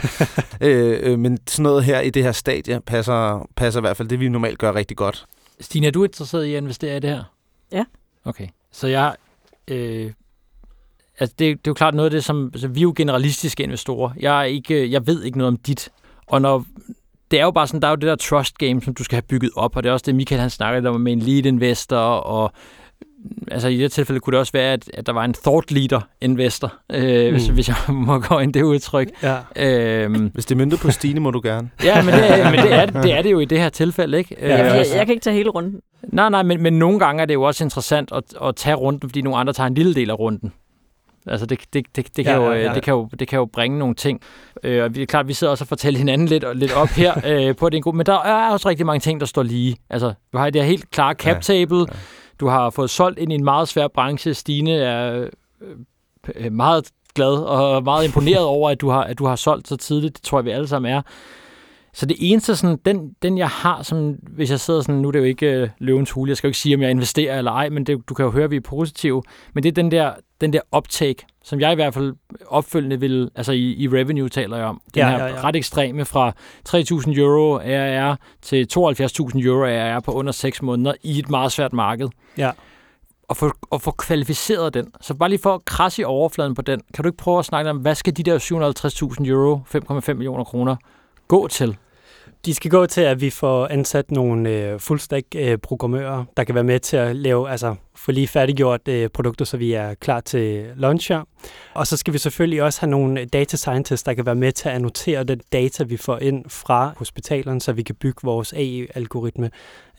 øh, 0.61 0.99
øh, 1.03 1.19
men 1.19 1.37
sådan 1.47 1.63
noget 1.63 1.83
her 1.83 1.99
i 1.99 2.09
det 2.09 2.23
her 2.23 2.31
stadie 2.31 2.79
passer, 2.87 3.47
passer 3.57 3.79
i 3.79 3.81
hvert 3.81 3.97
fald 3.97 4.07
det, 4.07 4.19
vi 4.19 4.29
normalt 4.29 4.58
gør 4.59 4.75
rigtig 4.75 4.97
godt. 4.97 5.25
Stine, 5.59 5.87
er 5.87 5.91
du 5.91 6.03
interesseret 6.03 6.45
i 6.45 6.53
at 6.53 6.63
investere 6.63 6.97
i 6.97 6.99
det 6.99 7.09
her? 7.09 7.23
Ja. 7.71 7.83
Okay. 8.25 8.47
Så 8.71 8.87
jeg... 8.87 9.15
Øh, 9.67 10.11
altså 11.19 11.35
det, 11.39 11.39
det 11.39 11.67
er 11.67 11.71
jo 11.71 11.73
klart 11.73 11.93
noget 11.93 12.05
af 12.09 12.11
det, 12.11 12.23
som... 12.23 12.49
Altså 12.53 12.67
vi 12.67 12.79
er 12.79 12.83
jo 12.83 12.93
generalistiske 12.95 13.63
investorer. 13.63 14.11
Jeg, 14.19 14.39
er 14.39 14.43
ikke, 14.43 14.91
jeg 14.91 15.07
ved 15.07 15.23
ikke 15.23 15.37
noget 15.37 15.47
om 15.47 15.57
dit. 15.57 15.89
Og 16.27 16.41
når... 16.41 16.65
Det 17.31 17.39
er 17.39 17.43
jo 17.43 17.51
bare 17.51 17.67
sådan, 17.67 17.81
der 17.81 17.87
er 17.87 17.91
jo 17.91 17.95
det 17.95 18.07
der 18.07 18.15
trust 18.15 18.57
game, 18.57 18.81
som 18.81 18.93
du 18.93 19.03
skal 19.03 19.15
have 19.15 19.21
bygget 19.21 19.51
op, 19.55 19.75
og 19.75 19.83
det 19.83 19.89
er 19.89 19.93
også 19.93 20.03
det, 20.05 20.15
Michael 20.15 20.41
han 20.41 20.49
snakkede 20.49 20.89
om 20.89 21.01
med 21.01 21.11
en 21.11 21.19
lead 21.19 21.45
investor, 21.45 21.97
og 21.97 22.51
altså 23.51 23.67
i 23.67 23.77
det 23.77 23.91
tilfælde 23.91 24.19
kunne 24.19 24.31
det 24.31 24.39
også 24.39 24.51
være, 24.53 24.73
at, 24.73 24.91
at 24.93 25.05
der 25.05 25.13
var 25.13 25.23
en 25.25 25.33
thought 25.33 25.71
leader 25.71 26.01
investor, 26.21 26.73
øh, 26.93 27.25
mm. 27.25 27.31
hvis, 27.31 27.47
hvis 27.47 27.67
jeg 27.67 27.75
må 27.95 28.19
gå 28.19 28.39
ind 28.39 28.53
det 28.53 28.63
udtryk. 28.63 29.07
Ja. 29.23 29.37
Øhm, 30.03 30.31
Hvis 30.33 30.45
det 30.45 30.57
myndet 30.57 30.79
på 30.79 30.91
Stine, 30.91 31.19
må 31.19 31.31
du 31.31 31.41
gerne. 31.43 31.69
ja, 31.83 32.03
men, 32.03 32.13
det, 32.13 32.31
er- 32.39 32.51
men 32.51 32.59
det, 32.59 32.73
er, 32.73 32.85
det 32.85 33.13
er 33.13 33.21
det 33.21 33.31
jo 33.31 33.39
i 33.39 33.45
det 33.45 33.59
her 33.59 33.69
tilfælde, 33.69 34.17
ikke? 34.17 34.35
Ja, 34.41 34.47
Jeg, 34.57 34.59
Øh, 34.71 34.77
jeg, 34.77 34.85
jeg 34.95 35.05
kan 35.05 35.13
ikke 35.13 35.23
tage 35.23 35.35
hele 35.35 35.49
runden. 35.49 35.79
Nej, 36.03 36.29
nej, 36.29 36.43
men, 36.43 36.61
men 36.63 36.73
nogle 36.79 36.99
gange 36.99 37.21
er 37.21 37.25
det 37.25 37.33
jo 37.33 37.41
også 37.43 37.63
interessant 37.63 38.11
at, 38.15 38.23
at 38.43 38.55
tage 38.55 38.75
runden, 38.75 39.09
fordi 39.09 39.21
nogle 39.21 39.39
andre 39.39 39.53
tager 39.53 39.67
en 39.67 39.73
lille 39.75 39.95
del 39.95 40.09
af 40.09 40.19
runden. 40.19 40.53
Altså 41.27 41.45
det, 41.45 41.59
det, 41.73 41.85
det, 41.95 42.17
det, 42.17 42.25
kan, 42.25 42.35
Ja, 42.35 42.45
jo, 42.45 42.51
ja, 42.53 42.67
ja. 42.67 42.73
det, 42.73 42.83
kan, 42.83 42.93
jo, 42.93 43.09
det 43.19 43.27
kan 43.27 43.37
jo 43.37 43.45
bringe 43.45 43.79
nogle 43.79 43.95
ting. 43.95 44.21
Øh, 44.63 44.83
og 44.83 44.95
vi, 44.95 45.01
er 45.01 45.05
klart, 45.05 45.27
vi 45.27 45.33
sidder 45.33 45.51
også 45.51 45.63
og 45.63 45.67
fortæller 45.67 45.97
hinanden 45.97 46.27
lidt, 46.27 46.45
lidt 46.53 46.73
op 46.73 46.87
her 46.89 47.13
øh, 47.49 47.55
på, 47.55 47.65
at 47.65 47.71
det 47.71 47.75
er 47.75 47.79
en 47.79 47.83
god, 47.83 47.93
men 47.93 48.05
der 48.05 48.13
er 48.13 48.49
også 48.51 48.69
rigtig 48.69 48.85
mange 48.85 48.99
ting, 48.99 49.19
der 49.19 49.25
står 49.25 49.43
lige. 49.43 49.75
Altså, 49.89 50.13
du 50.33 50.37
har 50.37 50.49
det 50.49 50.61
her 50.61 50.67
helt 50.69 50.91
klare 50.91 51.13
cap 51.13 51.41
table. 51.41 51.77
ja. 51.79 51.83
Du 52.39 52.47
har 52.47 52.69
fået 52.69 52.89
solgt 52.89 53.19
ind 53.19 53.31
i 53.31 53.35
en 53.35 53.43
meget 53.43 53.67
svær 53.67 53.87
branche. 53.87 54.33
Stine 54.33 54.71
er 54.71 55.19
øh, 55.19 55.29
øh 56.35 56.51
meget 56.51 56.91
glad 57.15 57.33
og 57.33 57.83
meget 57.83 58.05
imponeret 58.05 58.45
over, 58.55 58.69
at 58.69 58.81
du, 58.81 58.89
har, 58.89 59.03
at 59.03 59.19
du 59.19 59.25
har 59.25 59.35
solgt 59.35 59.67
så 59.67 59.77
tidligt. 59.77 60.17
Det 60.17 60.23
tror 60.23 60.39
jeg, 60.39 60.45
vi 60.45 60.51
alle 60.51 60.67
sammen 60.67 60.91
er. 60.91 61.01
Så 61.93 62.05
det 62.05 62.17
eneste, 62.19 62.55
sådan, 62.55 62.77
den, 62.85 63.13
den 63.21 63.37
jeg 63.37 63.49
har, 63.49 63.83
som, 63.83 64.11
hvis 64.11 64.51
jeg 64.51 64.59
sidder 64.59 64.81
sådan, 64.81 65.01
nu 65.01 65.07
er 65.07 65.11
det 65.11 65.19
jo 65.19 65.23
ikke 65.23 65.51
øh, 65.51 65.69
løvens 65.79 66.11
hule, 66.11 66.29
jeg 66.29 66.37
skal 66.37 66.47
jo 66.47 66.49
ikke 66.49 66.59
sige, 66.59 66.75
om 66.75 66.81
jeg 66.81 66.91
investerer 66.91 67.37
eller 67.37 67.51
ej, 67.51 67.69
men 67.69 67.83
det, 67.83 68.09
du 68.09 68.13
kan 68.13 68.25
jo 68.25 68.31
høre, 68.31 68.43
at 68.43 68.51
vi 68.51 68.55
er 68.55 68.61
positive, 68.61 69.23
men 69.53 69.63
det 69.63 69.69
er 69.69 69.73
den 69.73 69.91
der, 69.91 70.13
den 70.41 70.53
der 70.53 70.61
uptake, 70.77 71.25
som 71.49 71.59
jeg 71.59 71.71
i 71.71 71.75
hvert 71.75 71.93
fald 71.93 72.13
opfølgende 72.47 72.99
vil, 72.99 73.29
altså 73.35 73.51
i, 73.51 73.73
i 73.73 73.87
revenue 73.87 74.29
taler 74.29 74.57
jeg 74.57 74.65
om, 74.65 74.81
den 74.93 74.99
Ja, 75.01 75.09
her 75.09 75.17
ja, 75.17 75.27
ja. 75.27 75.43
ret 75.43 75.55
ekstreme 75.55 76.05
fra 76.05 76.31
3.000 76.69 77.19
euro 77.19 77.55
ARR 77.55 78.15
til 78.41 78.67
72.000 78.77 79.45
euro 79.45 79.63
ARR 79.63 79.99
på 79.99 80.11
under 80.11 80.31
6 80.31 80.61
måneder 80.61 80.93
i 81.03 81.19
et 81.19 81.29
meget 81.29 81.51
svært 81.51 81.73
marked. 81.73 82.09
Ja. 82.37 82.51
Og 83.27 83.37
få, 83.37 83.51
og 83.69 83.81
få 83.81 83.91
kvalificeret 83.91 84.73
den. 84.73 84.87
Så 85.01 85.13
bare 85.13 85.29
lige 85.29 85.39
for 85.39 85.53
at 85.55 85.65
krasse 85.65 86.01
i 86.01 86.05
overfladen 86.05 86.55
på 86.55 86.61
den, 86.61 86.81
kan 86.93 87.03
du 87.03 87.07
ikke 87.09 87.17
prøve 87.17 87.39
at 87.39 87.45
snakke 87.45 87.69
om, 87.69 87.77
hvad 87.77 87.95
skal 87.95 88.17
de 88.17 88.23
der 88.23 88.39
750.000 89.23 89.29
euro, 89.29 89.59
5,5 90.09 90.13
millioner 90.13 90.43
kroner, 90.43 90.75
gå 91.27 91.47
til? 91.47 91.77
De 92.45 92.53
skal 92.53 92.71
gå 92.71 92.85
til, 92.85 93.01
at 93.01 93.21
vi 93.21 93.29
får 93.29 93.67
ansat 93.67 94.11
nogle 94.11 94.49
øh, 94.49 94.79
fullstack-programmører, 94.79 96.19
øh, 96.19 96.25
der 96.37 96.43
kan 96.43 96.55
være 96.55 96.63
med 96.63 96.79
til 96.79 96.97
at 96.97 97.15
lave, 97.15 97.49
altså 97.49 97.75
få 97.95 98.11
lige 98.11 98.27
færdiggjort 98.27 98.87
øh, 98.87 99.09
produkter, 99.09 99.45
så 99.45 99.57
vi 99.57 99.73
er 99.73 99.93
klar 99.93 100.19
til 100.19 100.73
launch 100.75 101.11
her. 101.11 101.23
Og 101.73 101.87
så 101.87 101.97
skal 101.97 102.13
vi 102.13 102.17
selvfølgelig 102.17 102.63
også 102.63 102.81
have 102.81 102.89
nogle 102.89 103.25
data 103.25 103.57
scientists, 103.57 104.03
der 104.03 104.13
kan 104.13 104.25
være 104.25 104.35
med 104.35 104.51
til 104.51 104.69
at 104.69 104.75
annotere 104.75 105.23
den 105.23 105.41
data, 105.53 105.83
vi 105.83 105.97
får 105.97 106.17
ind 106.17 106.45
fra 106.49 106.93
hospitalerne, 106.97 107.61
så 107.61 107.73
vi 107.73 107.83
kan 107.83 107.95
bygge 107.95 108.19
vores 108.23 108.53
AI-algoritme 108.53 109.49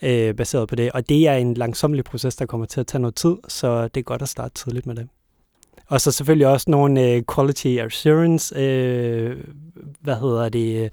øh, 0.01 0.35
baseret 0.35 0.67
på 0.67 0.75
det. 0.75 0.91
Og 0.91 1.09
det 1.09 1.27
er 1.27 1.33
en 1.33 1.53
langsomlig 1.53 2.03
proces, 2.03 2.35
der 2.35 2.45
kommer 2.45 2.65
til 2.65 2.79
at 2.79 2.87
tage 2.87 3.01
noget 3.01 3.15
tid, 3.15 3.35
så 3.47 3.87
det 3.87 3.97
er 3.97 4.03
godt 4.03 4.21
at 4.21 4.29
starte 4.29 4.53
tidligt 4.53 4.85
med 4.85 4.95
det. 4.95 5.07
Og 5.91 6.01
så 6.01 6.11
selvfølgelig 6.11 6.47
også 6.47 6.65
nogle 6.69 7.01
øh, 7.09 7.21
quality 7.35 7.67
assurance, 7.67 8.55
øh, 8.59 9.37
hvad 10.01 10.15
hedder 10.15 10.49
det, 10.49 10.83
øh, 10.83 10.89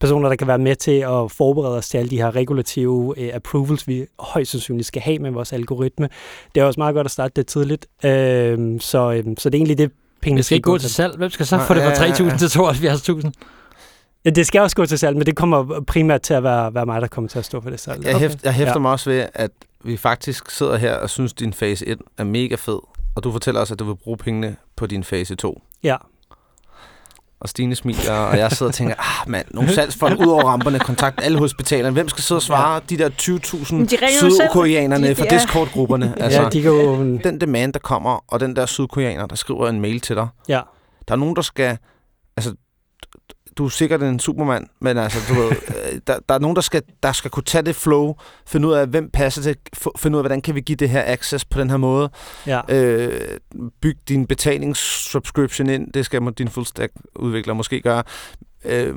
personer, 0.00 0.28
der 0.28 0.36
kan 0.36 0.46
være 0.46 0.58
med 0.58 0.76
til 0.76 1.00
at 1.00 1.30
forberede 1.30 1.76
os 1.76 1.88
til 1.88 1.98
alle 1.98 2.10
de 2.10 2.16
her 2.16 2.36
regulative 2.36 3.14
øh, 3.18 3.30
approvals, 3.34 3.88
vi 3.88 4.06
højst 4.18 4.50
sandsynligt 4.50 4.86
skal 4.86 5.02
have 5.02 5.18
med 5.18 5.30
vores 5.30 5.52
algoritme. 5.52 6.08
Det 6.54 6.60
er 6.60 6.64
også 6.64 6.80
meget 6.80 6.94
godt 6.94 7.04
at 7.04 7.10
starte 7.10 7.32
det 7.36 7.46
tidligt. 7.46 7.86
Øh, 8.04 8.80
så, 8.80 9.12
øh, 9.12 9.24
så 9.38 9.50
det 9.50 9.54
er 9.54 9.58
egentlig 9.58 9.78
det, 9.78 9.90
pengene 10.22 10.38
Det 10.38 10.44
skal 10.44 10.56
ikke 10.56 10.64
gå 10.70 10.78
til 10.78 10.90
salg. 10.90 11.16
Hvem 11.16 11.30
skal 11.30 11.46
så 11.46 11.58
få 11.58 11.74
det 11.74 11.82
fra 11.82 12.04
ja, 12.04 12.06
ja, 12.06 12.12
3.000 12.12 12.38
til 12.38 12.46
72.000? 13.26 13.30
Ja, 14.24 14.30
det 14.30 14.46
skal 14.46 14.60
også 14.60 14.76
gå 14.76 14.86
til 14.86 14.98
salg, 14.98 15.16
men 15.16 15.26
det 15.26 15.36
kommer 15.36 15.80
primært 15.86 16.22
til 16.22 16.34
at 16.34 16.42
være, 16.42 16.74
være 16.74 16.86
mig, 16.86 17.00
der 17.00 17.08
kommer 17.08 17.28
til 17.28 17.38
at 17.38 17.44
stå 17.44 17.60
for 17.60 17.70
det 17.70 17.80
salg. 17.80 18.04
Jeg, 18.04 18.18
hæft, 18.18 18.44
jeg 18.44 18.52
hæfter 18.54 18.72
Ja. 18.74 18.78
mig 18.78 18.90
også 18.90 19.10
ved, 19.10 19.26
at 19.34 19.50
vi 19.84 19.96
faktisk 19.96 20.50
sidder 20.50 20.76
her 20.76 20.94
og 20.94 21.10
synes, 21.10 21.32
din 21.32 21.52
fase 21.52 21.86
1 21.86 21.98
er 22.18 22.24
mega 22.24 22.54
fed. 22.54 22.78
Og 23.14 23.24
du 23.24 23.32
fortæller 23.32 23.60
os, 23.60 23.70
at 23.70 23.78
du 23.78 23.84
vil 23.84 23.94
bruge 23.94 24.16
pengene 24.16 24.56
på 24.76 24.86
din 24.86 25.04
fase 25.04 25.34
2. 25.34 25.62
Ja. 25.82 25.96
Og 27.40 27.48
Stine 27.48 27.74
smiler, 27.74 28.12
og 28.12 28.38
jeg 28.38 28.52
sidder 28.52 28.70
og 28.70 28.74
tænker, 28.74 28.94
ah 28.98 29.30
mand, 29.30 29.46
nogle 29.50 29.72
salgsfolk 29.74 30.20
ud 30.20 30.26
over 30.26 30.42
ramperne, 30.44 30.78
kontakt 30.78 31.20
alle 31.24 31.38
hospitalerne. 31.38 31.92
Hvem 31.92 32.08
skal 32.08 32.22
sidde 32.22 32.38
og 32.38 32.42
svare 32.42 32.80
de 32.90 32.98
der 32.98 33.08
20.000 33.08 33.74
Men 33.74 33.86
de 33.86 33.96
ringer 33.96 34.06
jo 34.06 34.20
selv. 34.20 34.32
sydkoreanerne 34.32 35.08
De- 35.08 35.14
fra 35.14 35.24
ja. 35.30 35.38
Discord-grupperne? 35.38 36.14
Altså, 36.20 36.42
ja, 36.42 36.48
de 36.48 36.62
kan 36.62 36.70
jo... 36.70 36.96
den 37.18 37.40
demand, 37.40 37.72
der 37.72 37.78
kommer, 37.78 38.24
og 38.28 38.40
den 38.40 38.56
der 38.56 38.66
sydkoreaner, 38.66 39.26
der 39.26 39.36
skriver 39.36 39.68
en 39.68 39.80
mail 39.80 40.00
til 40.00 40.16
dig. 40.16 40.28
Ja. 40.48 40.60
Der 41.08 41.14
er 41.14 41.18
nogen, 41.18 41.36
der 41.36 41.42
skal... 41.42 41.78
Du 43.58 43.64
er 43.64 43.68
sikkert 43.68 44.02
en 44.02 44.18
supermand, 44.18 44.66
men 44.80 44.98
altså, 44.98 45.18
du 45.28 45.40
ved, 45.40 45.50
øh, 45.76 46.00
der, 46.06 46.18
der 46.28 46.34
er 46.34 46.38
nogen, 46.38 46.56
der 46.56 46.62
skal, 46.62 46.82
der 47.02 47.12
skal 47.12 47.30
kunne 47.30 47.42
tage 47.42 47.62
det 47.62 47.76
flow, 47.76 48.14
finde 48.46 48.68
ud 48.68 48.72
af, 48.72 48.86
hvem 48.86 49.10
passer 49.12 49.42
til, 49.42 49.56
finde 49.98 50.16
ud 50.16 50.18
af, 50.18 50.22
hvordan 50.22 50.40
kan 50.40 50.54
vi 50.54 50.60
give 50.60 50.76
det 50.76 50.88
her 50.88 51.02
access 51.06 51.44
på 51.44 51.60
den 51.60 51.70
her 51.70 51.76
måde. 51.76 52.10
Ja. 52.46 52.60
Øh, 52.68 53.38
byg 53.82 53.98
din 54.08 54.26
betalingssubscription 54.26 55.70
ind, 55.70 55.92
det 55.92 56.04
skal 56.06 56.32
din 56.38 56.48
full 56.48 56.66
stack 56.66 56.92
udvikler 57.16 57.54
måske 57.54 57.80
gøre. 57.80 58.02
Øh, 58.64 58.94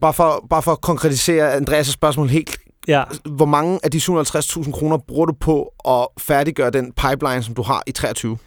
bare, 0.00 0.12
for, 0.12 0.46
bare 0.50 0.62
for 0.62 0.72
at 0.72 0.80
konkretisere 0.80 1.56
Andreas' 1.56 1.92
spørgsmål 1.92 2.28
helt 2.28 2.58
ja. 2.88 3.04
hvor 3.24 3.46
mange 3.46 3.80
af 3.82 3.90
de 3.90 3.98
750.000 3.98 4.72
kroner 4.72 4.96
bruger 4.96 5.26
du 5.26 5.32
på 5.32 5.72
at 5.88 6.22
færdiggøre 6.22 6.70
den 6.70 6.92
pipeline, 6.92 7.42
som 7.42 7.54
du 7.54 7.62
har 7.62 7.82
i 7.86 7.92
23? 7.92 8.38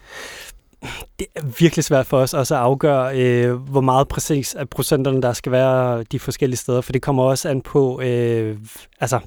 Det 1.18 1.26
er 1.34 1.42
virkelig 1.58 1.84
svært 1.84 2.06
for 2.06 2.18
os 2.18 2.34
også 2.34 2.54
at 2.54 2.60
afgøre, 2.60 3.18
øh, 3.20 3.54
hvor 3.54 3.80
meget 3.80 4.08
præcis 4.08 4.54
af 4.54 4.68
procenterne, 4.68 5.22
der 5.22 5.32
skal 5.32 5.52
være 5.52 6.02
de 6.02 6.18
forskellige 6.18 6.56
steder, 6.56 6.80
for 6.80 6.92
det 6.92 7.02
kommer 7.02 7.22
også 7.22 7.48
an 7.48 7.60
på, 7.60 8.00
øh, 8.00 8.56
altså, 9.00 9.20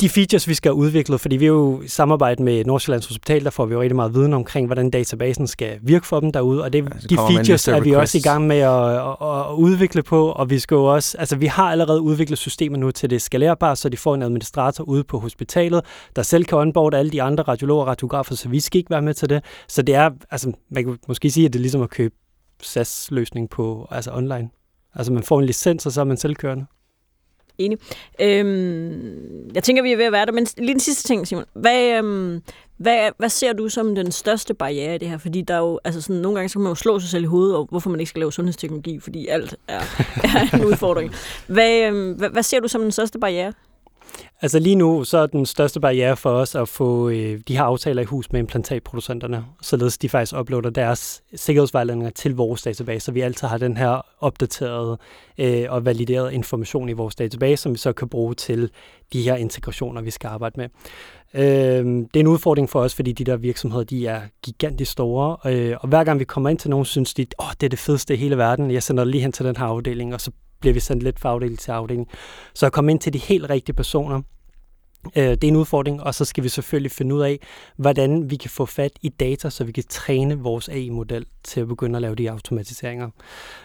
de 0.00 0.08
features, 0.08 0.48
vi 0.48 0.54
skal 0.54 0.68
have 0.68 0.76
udviklet, 0.76 1.20
fordi 1.20 1.36
vi 1.36 1.44
er 1.44 1.48
jo 1.48 1.82
i 1.82 1.88
samarbejde 1.88 2.42
med 2.42 2.64
Nordsjællands 2.64 3.06
Hospital, 3.06 3.44
der 3.44 3.50
får 3.50 3.66
vi 3.66 3.74
jo 3.74 3.80
rigtig 3.80 3.96
meget 3.96 4.14
viden 4.14 4.32
omkring, 4.32 4.66
hvordan 4.66 4.90
databasen 4.90 5.46
skal 5.46 5.78
virke 5.82 6.06
for 6.06 6.20
dem 6.20 6.32
derude, 6.32 6.62
og 6.62 6.72
det, 6.72 6.84
Ja, 6.84 7.00
så 7.00 7.06
de 7.08 7.16
features 7.16 7.68
er 7.68 7.80
vi 7.80 7.92
også 7.92 8.18
i 8.18 8.20
gang 8.20 8.46
med 8.46 8.56
at, 8.56 8.94
at, 8.96 9.50
at 9.50 9.54
udvikle 9.54 10.02
på, 10.02 10.28
og 10.28 10.50
vi 10.50 10.58
skal 10.58 10.74
jo 10.74 10.84
også, 10.84 11.18
altså 11.18 11.36
vi 11.36 11.46
har 11.46 11.70
allerede 11.70 12.00
udviklet 12.00 12.38
systemer 12.38 12.76
nu 12.76 12.90
til 12.90 13.10
det 13.10 13.22
skalerbare, 13.22 13.76
så 13.76 13.88
de 13.88 13.96
får 13.96 14.14
en 14.14 14.22
administrator 14.22 14.84
ude 14.84 15.04
på 15.04 15.18
hospitalet, 15.18 15.84
der 16.16 16.22
selv 16.22 16.44
kan 16.44 16.58
onboarde 16.58 16.98
alle 16.98 17.12
de 17.12 17.22
andre 17.22 17.42
radiologer 17.42 17.82
og 17.82 17.88
radiografer, 17.88 18.34
så 18.34 18.48
vi 18.48 18.60
skal 18.60 18.78
ikke 18.78 18.90
være 18.90 19.02
med 19.02 19.14
til 19.14 19.28
det. 19.28 19.44
Så 19.68 19.82
det 19.82 19.94
er, 19.94 20.10
altså 20.30 20.52
man 20.70 20.84
kan 20.84 20.98
måske 21.08 21.30
sige, 21.30 21.46
at 21.46 21.52
det 21.52 21.58
er 21.58 21.62
ligesom 21.62 21.82
at 21.82 21.90
købe 21.90 22.14
SAS-løsning 22.62 23.50
på, 23.50 23.88
altså 23.90 24.10
online. 24.14 24.48
Altså 24.94 25.12
man 25.12 25.22
får 25.22 25.38
en 25.38 25.46
licens, 25.46 25.86
og 25.86 25.92
så 25.92 26.00
er 26.00 26.04
man 26.04 26.16
selvkørende. 26.16 26.66
Enig. 27.58 27.78
Øhm, 28.20 29.50
jeg 29.54 29.62
tænker, 29.62 29.82
vi 29.82 29.92
er 29.92 29.96
ved 29.96 30.04
at 30.04 30.12
være 30.12 30.26
der, 30.26 30.32
men 30.32 30.46
lige 30.58 30.72
den 30.72 30.80
sidste 30.80 31.08
ting, 31.08 31.28
Simon. 31.28 31.44
Hvad, 31.54 31.98
øhm, 31.98 32.42
hvad, 32.76 33.10
hvad 33.18 33.28
ser 33.28 33.52
du 33.52 33.68
som 33.68 33.94
den 33.94 34.12
største 34.12 34.54
barriere 34.54 34.94
i 34.94 34.98
det 34.98 35.08
her? 35.08 35.18
Fordi 35.18 35.42
der 35.42 35.54
er 35.54 35.58
jo, 35.58 35.80
altså 35.84 36.00
sådan, 36.00 36.22
nogle 36.22 36.36
gange 36.36 36.48
så 36.48 36.52
kan 36.52 36.62
man 36.62 36.70
jo 36.70 36.74
slå 36.74 37.00
sig 37.00 37.10
selv 37.10 37.24
i 37.24 37.26
hovedet 37.26 37.56
over, 37.56 37.66
hvorfor 37.66 37.90
man 37.90 38.00
ikke 38.00 38.10
skal 38.10 38.20
lave 38.20 38.32
sundhedsteknologi, 38.32 39.00
fordi 39.00 39.26
alt 39.26 39.56
er, 39.68 39.80
er 40.36 40.56
en 40.56 40.64
udfordring. 40.64 41.12
Hvad, 41.46 41.86
øhm, 41.86 42.12
hvad, 42.12 42.28
hvad 42.28 42.42
ser 42.42 42.60
du 42.60 42.68
som 42.68 42.82
den 42.82 42.92
største 42.92 43.18
barriere? 43.18 43.52
Altså 44.42 44.58
lige 44.58 44.76
nu, 44.76 45.04
så 45.04 45.18
er 45.18 45.26
den 45.26 45.46
største 45.46 45.80
barriere 45.80 46.16
for 46.16 46.30
os 46.30 46.54
at 46.54 46.68
få 46.68 47.08
øh, 47.08 47.40
de 47.48 47.56
her 47.56 47.62
aftaler 47.62 48.02
i 48.02 48.04
hus 48.04 48.32
med 48.32 48.40
implantatproducenterne, 48.40 49.44
således 49.62 49.98
de 49.98 50.08
faktisk 50.08 50.36
uploader 50.40 50.70
deres 50.70 51.22
sikkerhedsvejledninger 51.34 52.10
til 52.10 52.36
vores 52.36 52.62
database, 52.62 53.04
så 53.04 53.12
vi 53.12 53.20
altid 53.20 53.48
har 53.48 53.58
den 53.58 53.76
her 53.76 54.06
opdaterede 54.20 54.98
øh, 55.38 55.64
og 55.68 55.84
validerede 55.84 56.34
information 56.34 56.88
i 56.88 56.92
vores 56.92 57.14
database, 57.14 57.62
som 57.62 57.72
vi 57.72 57.78
så 57.78 57.92
kan 57.92 58.08
bruge 58.08 58.34
til 58.34 58.70
de 59.12 59.22
her 59.22 59.36
integrationer, 59.36 60.02
vi 60.02 60.10
skal 60.10 60.28
arbejde 60.28 60.60
med. 60.60 60.68
Øh, 61.34 61.84
det 61.84 62.16
er 62.16 62.20
en 62.20 62.26
udfordring 62.26 62.70
for 62.70 62.80
os, 62.80 62.94
fordi 62.94 63.12
de 63.12 63.24
der 63.24 63.36
virksomheder, 63.36 63.84
de 63.84 64.06
er 64.06 64.20
gigantisk 64.42 64.92
store, 64.92 65.52
øh, 65.52 65.76
og 65.80 65.88
hver 65.88 66.04
gang 66.04 66.18
vi 66.18 66.24
kommer 66.24 66.48
ind 66.48 66.58
til 66.58 66.70
nogen, 66.70 66.84
synes 66.84 67.14
de, 67.14 67.26
åh, 67.38 67.50
det 67.60 67.66
er 67.66 67.70
det 67.70 67.78
fedeste 67.78 68.14
i 68.14 68.16
hele 68.16 68.36
verden, 68.36 68.70
jeg 68.70 68.82
sender 68.82 69.04
lige 69.04 69.20
hen 69.20 69.32
til 69.32 69.44
den 69.44 69.56
her 69.56 69.64
afdeling, 69.64 70.14
og 70.14 70.20
så 70.20 70.30
bliver 70.64 70.74
vi 70.74 70.80
sendt 70.80 71.02
lidt 71.02 71.20
fra 71.20 71.28
afdeling 71.28 71.58
til 71.58 71.70
afdeling. 71.70 72.08
Så 72.54 72.66
at 72.66 72.72
komme 72.72 72.90
ind 72.90 73.00
til 73.00 73.12
de 73.12 73.18
helt 73.18 73.50
rigtige 73.50 73.76
personer, 73.76 74.22
øh, 75.16 75.24
det 75.24 75.44
er 75.44 75.48
en 75.48 75.56
udfordring, 75.56 76.02
og 76.02 76.14
så 76.14 76.24
skal 76.24 76.44
vi 76.44 76.48
selvfølgelig 76.48 76.90
finde 76.90 77.14
ud 77.14 77.22
af, 77.22 77.38
hvordan 77.76 78.30
vi 78.30 78.36
kan 78.36 78.50
få 78.50 78.66
fat 78.66 78.92
i 79.02 79.08
data, 79.08 79.50
så 79.50 79.64
vi 79.64 79.72
kan 79.72 79.84
træne 79.88 80.38
vores 80.38 80.68
AI-model 80.68 81.26
til 81.42 81.60
at 81.60 81.68
begynde 81.68 81.96
at 81.96 82.02
lave 82.02 82.14
de 82.14 82.30
automatiseringer. 82.30 83.04
Jeg 83.04 83.12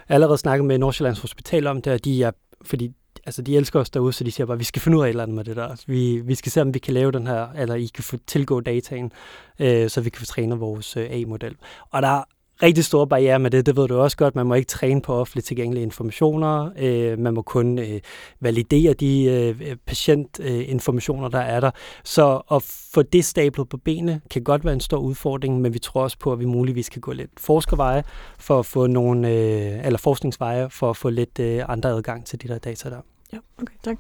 har 0.08 0.16
allerede 0.16 0.38
snakket 0.38 0.66
med 0.66 0.78
Nordsjællands 0.78 1.20
Hospital 1.20 1.68
om 1.68 1.82
det, 1.82 1.94
og 1.94 2.06
de 2.06 2.24
er, 2.24 2.32
fordi 2.62 2.92
altså 3.26 3.42
de 3.42 3.58
elsker 3.58 3.80
os 3.80 3.90
derude, 3.90 4.14
så 4.14 4.24
de 4.24 4.32
siger 4.32 4.46
bare, 4.48 4.56
at 4.56 4.60
vi 4.60 4.64
skal 4.64 4.82
finde 4.82 4.98
ud 4.98 5.04
af 5.04 5.08
et 5.08 5.10
eller 5.10 5.24
andet 5.24 5.36
med 5.36 5.44
det 5.44 5.56
der. 5.56 5.84
Vi, 5.88 6.20
vi 6.20 6.36
skal 6.36 6.52
se, 6.52 6.62
om 6.62 6.74
vi 6.74 6.80
kan 6.80 6.94
lave 6.94 7.12
den 7.12 7.28
her, 7.28 7.48
eller 7.58 7.76
I 7.76 7.90
kan 7.96 8.04
få 8.04 8.18
tilgå 8.28 8.60
dataen, 8.60 9.12
øh, 9.60 9.90
så 9.90 10.02
vi 10.02 10.10
kan 10.10 10.20
få 10.20 10.26
trænet 10.26 10.60
vores 10.60 10.98
øh, 10.98 11.04
AI-model. 11.04 11.56
Og 11.92 12.02
der 12.02 12.24
rigtig 12.64 12.86
store 12.86 13.08
barriere 13.08 13.40
med 13.40 13.52
det, 13.52 13.66
det 13.66 13.76
ved 13.76 13.88
du 13.88 14.00
også 14.00 14.18
godt. 14.18 14.36
Man 14.36 14.46
må 14.46 14.54
ikke 14.54 14.68
træne 14.68 15.02
på 15.02 15.14
offentligt 15.14 15.48
tilgængelige 15.48 15.84
informationer. 15.84 16.70
Øh, 16.78 17.20
man 17.20 17.34
må 17.34 17.42
kun 17.42 17.80
øh, 17.80 18.00
validere 18.40 18.94
de 18.94 19.24
øh, 19.24 19.76
patientinformationer, 19.86 21.26
øh, 21.26 21.32
der 21.32 21.40
er 21.40 21.60
der. 21.60 21.72
Så 22.04 22.42
at 22.52 22.64
få 22.94 23.02
det 23.02 23.26
stablet 23.26 23.70
på 23.70 23.78
benene 23.78 24.22
kan 24.30 24.44
godt 24.44 24.66
være 24.66 24.74
en 24.74 24.80
stor 24.80 24.98
udfordring, 24.98 25.62
men 25.62 25.74
vi 25.74 25.80
tror 25.80 26.02
også 26.04 26.18
på, 26.20 26.34
at 26.34 26.40
vi 26.40 26.46
muligvis 26.46 26.90
kan 26.90 27.02
gå 27.02 27.12
lidt 27.12 27.32
forskerveje 27.38 28.04
for 28.40 28.60
at 28.60 28.66
få 28.66 28.88
nogle, 28.88 29.30
øh, 29.30 29.86
eller 29.86 29.98
forskningsveje 29.98 30.70
for 30.70 30.90
at 30.90 30.98
få 30.98 31.10
lidt 31.10 31.40
øh, 31.40 31.64
andre 31.68 31.90
adgang 31.90 32.26
til 32.26 32.42
de 32.42 32.48
der 32.48 32.58
data 32.58 32.90
der. 32.90 33.02
Ja, 33.34 33.38
okay, 33.62 33.76
tak. 33.84 33.98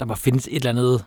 Der 0.00 0.04
må 0.06 0.14
findes 0.14 0.46
et 0.48 0.54
eller 0.54 0.70
andet 0.70 1.04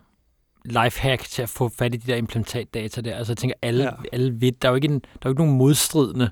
lifehack 0.65 1.23
til 1.23 1.41
at 1.41 1.49
få 1.49 1.69
fat 1.69 1.93
i 1.93 1.97
de 1.97 2.11
der 2.11 2.17
implantatdata 2.17 3.01
der. 3.01 3.15
Altså 3.15 3.31
jeg 3.33 3.37
tænker, 3.37 3.55
alle, 3.61 3.83
Ja. 3.83 3.89
alle 4.13 4.41
ved, 4.41 4.51
der 4.51 4.67
er 4.67 4.71
jo 4.71 4.75
ikke, 4.75 4.87
en, 4.87 4.93
der 4.99 5.07
er 5.21 5.25
jo 5.25 5.29
ikke 5.29 5.41
nogen 5.41 5.57
modstridende. 5.57 6.29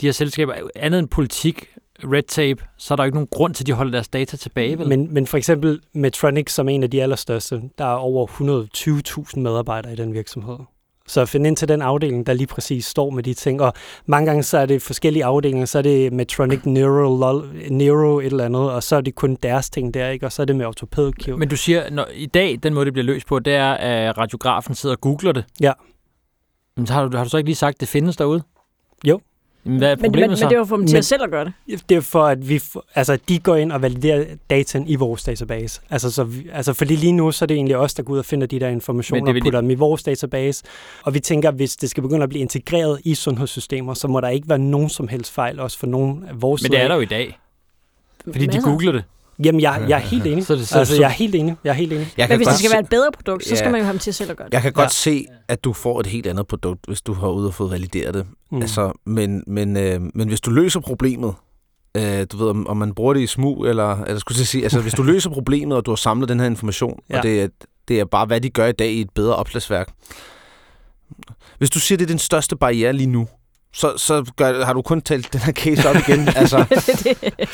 De 0.00 0.06
her 0.06 0.12
selskaber, 0.12 0.54
andet 0.76 0.98
end 0.98 1.08
politik, 1.08 1.68
red 1.98 2.22
tape, 2.22 2.64
så 2.76 2.94
er 2.94 2.96
der 2.96 3.04
jo 3.04 3.06
ikke 3.06 3.16
nogen 3.16 3.28
grund 3.30 3.54
til, 3.54 3.62
at 3.62 3.66
de 3.66 3.72
holder 3.72 3.92
deres 3.92 4.08
data 4.08 4.36
tilbage. 4.36 4.78
Vel? 4.78 4.88
Men, 4.88 5.14
men 5.14 5.26
for 5.26 5.36
eksempel 5.36 5.80
Medtronic, 5.92 6.50
som 6.50 6.68
er 6.68 6.72
en 6.72 6.82
af 6.82 6.90
de 6.90 7.02
allerstørste, 7.02 7.62
der 7.78 7.84
er 7.84 7.94
over 7.94 8.26
120.000 9.36 9.40
medarbejdere 9.40 9.92
i 9.92 9.96
den 9.96 10.14
virksomhed. 10.14 10.56
Så 11.06 11.20
at 11.20 11.28
finde 11.28 11.48
ind 11.48 11.56
til 11.56 11.68
den 11.68 11.82
afdeling, 11.82 12.26
der 12.26 12.32
lige 12.32 12.46
præcis 12.46 12.86
står 12.86 13.10
med 13.10 13.22
de 13.22 13.34
ting, 13.34 13.60
og 13.60 13.72
mange 14.06 14.26
gange 14.26 14.42
så 14.42 14.58
er 14.58 14.66
det 14.66 14.82
forskellige 14.82 15.24
afdelinger, 15.24 15.66
så 15.66 15.78
er 15.78 15.82
det 15.82 16.12
Medtronic 16.12 16.60
Neuro, 16.64 17.18
lol, 17.18 17.62
Neuro 17.70 18.18
et 18.18 18.26
eller 18.26 18.44
andet, 18.44 18.70
og 18.70 18.82
så 18.82 18.96
er 18.96 19.00
det 19.00 19.14
kun 19.14 19.34
deres 19.42 19.70
ting 19.70 19.94
der, 19.94 20.08
ikke? 20.08 20.26
og 20.26 20.32
så 20.32 20.42
er 20.42 20.46
det 20.46 20.56
med 20.56 20.66
ortopædkirurg. 20.66 21.38
Men 21.38 21.48
du 21.48 21.56
siger, 21.56 21.90
når, 21.90 22.06
i 22.14 22.26
dag, 22.26 22.58
den 22.62 22.74
måde, 22.74 22.84
det 22.84 22.92
bliver 22.92 23.06
løst 23.06 23.26
på, 23.26 23.38
det 23.38 23.54
er, 23.54 23.72
at 23.72 24.18
radiografen 24.18 24.74
sidder 24.74 24.94
og 24.94 25.00
googler 25.00 25.32
det. 25.32 25.44
Ja. 25.60 25.72
Men 26.76 26.86
så 26.86 26.92
har, 26.92 27.08
du, 27.08 27.16
har 27.16 27.24
du 27.24 27.30
så 27.30 27.36
ikke 27.36 27.48
lige 27.48 27.56
sagt, 27.56 27.74
at 27.74 27.80
det 27.80 27.88
findes 27.88 28.16
derude? 28.16 28.42
Jo. 29.06 29.20
Men 29.64 29.78
hvad 29.78 29.90
er 29.90 29.96
Men, 29.96 30.04
problemet 30.04 30.30
men, 30.30 30.36
så? 30.36 30.44
men 30.44 30.50
det 30.50 30.58
var 30.58 30.64
for 30.64 30.76
dem 30.76 30.86
til 30.86 30.94
Men- 30.94 30.98
at 30.98 31.04
selv 31.04 31.22
at 31.22 31.30
gøre 31.30 31.44
det. 31.44 31.88
Det 31.88 31.96
er 31.96 32.00
for, 32.00 32.24
at 32.24 32.48
vi, 32.48 32.62
altså, 32.94 33.18
de 33.28 33.38
går 33.38 33.56
ind 33.56 33.72
og 33.72 33.82
validerer 33.82 34.24
dataen 34.50 34.88
i 34.88 34.94
vores 34.96 35.24
database. 35.24 35.80
Altså, 35.90 36.10
så 36.10 36.24
vi, 36.24 36.48
altså, 36.52 36.72
fordi 36.72 36.96
lige 36.96 37.12
nu, 37.12 37.30
så 37.32 37.44
er 37.44 37.46
det 37.46 37.54
egentlig 37.54 37.76
os, 37.76 37.94
der 37.94 38.02
går 38.02 38.14
ud 38.14 38.18
og 38.18 38.24
finder 38.24 38.46
de 38.46 38.60
der 38.60 38.68
informationer 38.68 39.24
Men 39.24 39.36
og 39.36 39.42
putter 39.42 39.60
dem 39.60 39.70
i 39.70 39.74
vores 39.74 40.02
database. 40.02 40.64
Og 41.02 41.14
vi 41.14 41.20
tænker, 41.20 41.48
at 41.48 41.54
hvis 41.54 41.76
det 41.76 41.90
skal 41.90 42.02
begynde 42.02 42.22
at 42.22 42.28
blive 42.28 42.40
integreret 42.42 43.00
i 43.04 43.14
sundhedssystemer, 43.14 43.94
så 43.94 44.08
må 44.08 44.20
der 44.20 44.28
ikke 44.28 44.48
være 44.48 44.58
nogen 44.58 44.88
som 44.88 45.08
helst 45.08 45.32
fejl, 45.32 45.60
også 45.60 45.78
for 45.78 45.86
nogen 45.86 46.24
af 46.28 46.42
vores 46.42 46.62
Men 46.62 46.72
det 46.72 46.80
er 46.80 46.88
der 46.88 46.94
jo 46.94 47.00
i 47.00 47.04
dag, 47.04 47.38
fordi 48.32 48.46
de 48.46 48.60
googler 48.62 48.92
det. 48.92 49.04
Jamen, 49.44 49.60
jeg, 49.60 49.84
jeg 49.88 49.96
er 49.96 50.00
helt 50.00 50.26
enig. 50.26 50.46
Så 50.46 50.54
det- 50.54 50.68
så- 50.68 50.78
altså, 50.78 50.94
så- 50.94 51.00
jeg 51.02 51.08
er 51.08 51.12
helt 51.12 51.34
enig. 51.34 51.56
Jeg 51.64 51.70
er 51.70 51.74
helt 51.74 51.92
enig. 51.92 52.12
Jeg 52.16 52.26
Men 52.28 52.38
hvis 52.38 52.46
det 52.48 52.56
skal 52.58 52.68
se- 52.70 52.74
være 52.74 52.80
et 52.82 52.88
bedre 52.88 53.10
produkt, 53.12 53.44
så 53.44 53.56
skal 53.56 53.66
Ja. 53.66 53.70
man 53.72 53.80
jo 53.80 53.84
have 53.84 53.92
dem 53.92 53.98
til 53.98 54.14
selv 54.14 54.30
at 54.30 54.36
gøre 54.36 54.46
det. 54.46 54.52
Jeg 54.54 54.62
kan 54.62 54.72
godt 54.72 54.84
Ja. 54.84 54.88
se, 54.88 55.26
at 55.48 55.64
du 55.64 55.72
får 55.72 56.00
et 56.00 56.06
helt 56.06 56.26
andet 56.26 56.46
produkt, 56.46 56.80
hvis 56.86 57.02
du 57.02 57.12
har 57.12 57.28
ude 57.28 57.46
og 57.46 57.54
fået 57.54 57.70
valideret 57.70 58.14
det. 58.14 58.26
Mm. 58.50 58.56
Mm. 58.56 58.62
Altså, 58.62 58.92
men, 59.06 59.44
men, 59.46 59.76
øh, 59.76 60.00
men 60.14 60.28
hvis 60.28 60.40
du 60.40 60.50
løser 60.50 60.80
problemet, 60.80 61.34
øh, 61.96 62.26
du 62.32 62.36
ved, 62.36 62.48
om, 62.48 62.66
om 62.66 62.76
man 62.76 62.94
bruger 62.94 63.14
det 63.14 63.20
i 63.20 63.26
smug, 63.26 63.66
eller, 63.66 64.02
eller 64.04 64.18
skulle 64.20 64.38
jeg 64.38 64.46
sige, 64.46 64.62
altså, 64.62 64.80
hvis 64.80 64.94
du 64.94 65.02
løser 65.12 65.30
problemet, 65.30 65.76
og 65.78 65.86
du 65.86 65.90
har 65.90 65.96
samlet 65.96 66.28
den 66.28 66.40
her 66.40 66.46
information, 66.46 66.98
Ja. 67.10 67.16
og 67.16 67.22
det 67.22 67.42
er, 67.42 67.48
det 67.88 68.00
er 68.00 68.04
bare, 68.04 68.26
hvad 68.26 68.40
de 68.40 68.50
gør 68.50 68.66
i 68.66 68.72
dag 68.72 68.90
i 68.92 69.00
et 69.00 69.10
bedre 69.14 69.36
opslagsværk. 69.36 69.88
Hvis 71.58 71.70
du 71.70 71.80
siger, 71.80 71.96
det 71.96 72.04
er 72.04 72.08
den 72.08 72.18
største 72.18 72.56
barriere 72.56 72.92
lige 72.92 73.06
nu, 73.06 73.28
så, 73.74 73.92
så 73.96 74.32
gør, 74.36 74.64
har 74.64 74.72
du 74.72 74.82
kun 74.82 75.00
talt 75.02 75.32
den 75.32 75.40
her 75.40 75.52
case 75.52 75.88
op 75.88 75.96
igen. 76.08 76.28
altså, 76.36 76.58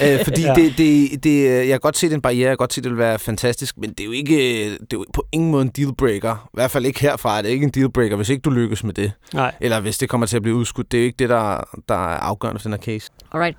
øh, 0.02 0.24
fordi 0.24 0.42
Ja. 0.42 0.54
det, 0.54 0.78
det, 0.78 1.24
det, 1.24 1.44
jeg 1.44 1.66
kan 1.68 1.80
godt 1.80 1.96
se, 1.96 2.06
det 2.06 2.12
er 2.12 2.16
en 2.16 2.22
barriere, 2.22 2.48
jeg 2.48 2.50
kan 2.50 2.56
godt 2.56 2.72
se, 2.72 2.83
det 2.83 2.90
vil 2.90 2.98
være 2.98 3.18
fantastisk, 3.18 3.78
men 3.78 3.90
det 3.90 4.00
er 4.00 4.04
jo 4.04 4.11
ikke 4.12 4.64
det 4.70 4.78
er 4.80 4.87
jo 4.92 5.04
på 5.14 5.26
ingen 5.33 5.50
måde 5.50 5.62
en 5.62 5.68
dealbreaker. 5.76 6.35
I 6.46 6.50
hvert 6.52 6.70
fald 6.70 6.87
ikke 6.87 7.00
herfra 7.00 7.38
er 7.38 7.42
det 7.42 7.48
ikke 7.48 7.64
en 7.64 7.70
dealbreaker, 7.70 8.16
hvis 8.16 8.28
ikke 8.28 8.40
du 8.42 8.50
lykkes 8.50 8.85
med 8.85 8.94
det. 8.94 9.12
Nej. 9.35 9.54
Eller 9.61 9.80
hvis 9.80 9.98
det 9.98 10.09
kommer 10.09 10.26
til 10.26 10.37
at 10.37 10.42
blive 10.42 10.56
udskudt. 10.56 10.92
Det 10.92 10.98
er 10.98 11.02
jo 11.02 11.06
ikke 11.06 11.16
det, 11.18 11.28
der, 11.28 11.61
der 11.88 11.94
er 11.94 12.18
afgørende 12.18 12.61
for 12.61 12.68
den 12.68 12.72
her 12.72 12.83
case. 12.83 13.11
Alright. 13.33 13.56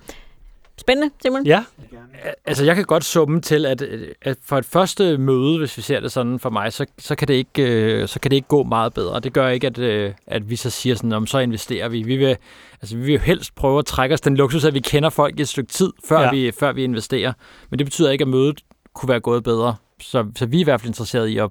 Spændende, 0.82 1.14
Simon. 1.22 1.46
Ja, 1.46 1.64
Altså, 2.46 2.66
jeg 2.66 2.76
kan 2.76 2.86
godt 2.86 3.04
summe 3.06 3.42
til, 3.42 3.66
at, 3.66 3.82
at 4.22 4.38
for 4.46 4.58
et 4.58 4.66
første 4.66 5.18
møde, 5.18 5.58
hvis 5.58 5.78
vi 5.78 5.82
ser 5.82 6.00
det 6.00 6.12
sådan 6.12 6.40
for 6.40 6.50
mig, 6.50 6.74
så, 6.74 6.86
så, 6.98 7.16
kan, 7.16 7.28
det 7.28 7.34
ikke, 7.34 7.62
øh, 7.64 8.08
så 8.08 8.20
kan 8.20 8.32
det 8.32 8.36
ikke 8.36 8.48
gå 8.48 8.64
meget 8.64 8.94
bedre. 8.94 9.20
Det 9.20 9.34
gør 9.34 9.48
ikke, 9.48 9.68
at, 9.68 9.78
øh, 9.78 10.14
at 10.28 10.50
vi 10.50 10.56
så 10.56 10.70
siger 10.70 10.96
sådan, 10.96 11.12
om 11.14 11.28
så 11.28 11.40
investerer 11.40 11.90
vi. 11.90 12.04
Vi 12.04 12.18
vil, 12.18 12.38
altså, 12.82 12.98
vi 12.98 13.04
vil 13.04 13.14
jo 13.14 13.20
helst 13.20 13.56
prøve 13.56 13.80
at 13.80 13.86
trække 13.86 14.14
os 14.14 14.22
den 14.22 14.38
luksus, 14.38 14.66
at 14.66 14.74
vi 14.74 14.80
kender 14.80 15.10
folk 15.10 15.40
i 15.40 15.42
et 15.42 15.48
stykke 15.48 15.72
tid, 15.72 15.94
før, 16.06 16.22
Ja. 16.22 16.32
vi, 16.32 16.52
før 16.52 16.72
vi 16.72 16.84
investerer. 16.84 17.34
Men 17.70 17.80
det 17.80 17.86
betyder 17.88 18.12
ikke, 18.12 18.22
at 18.22 18.28
mødet 18.28 18.62
kunne 18.94 19.10
være 19.10 19.20
gået 19.20 19.44
bedre. 19.44 19.76
Så, 20.02 20.26
så 20.36 20.46
vi 20.46 20.58
er 20.58 20.62
i 20.62 20.64
hvert 20.64 20.82
fald 20.82 20.90
interesseret 20.90 21.28
i 21.28 21.38
at 21.38 21.50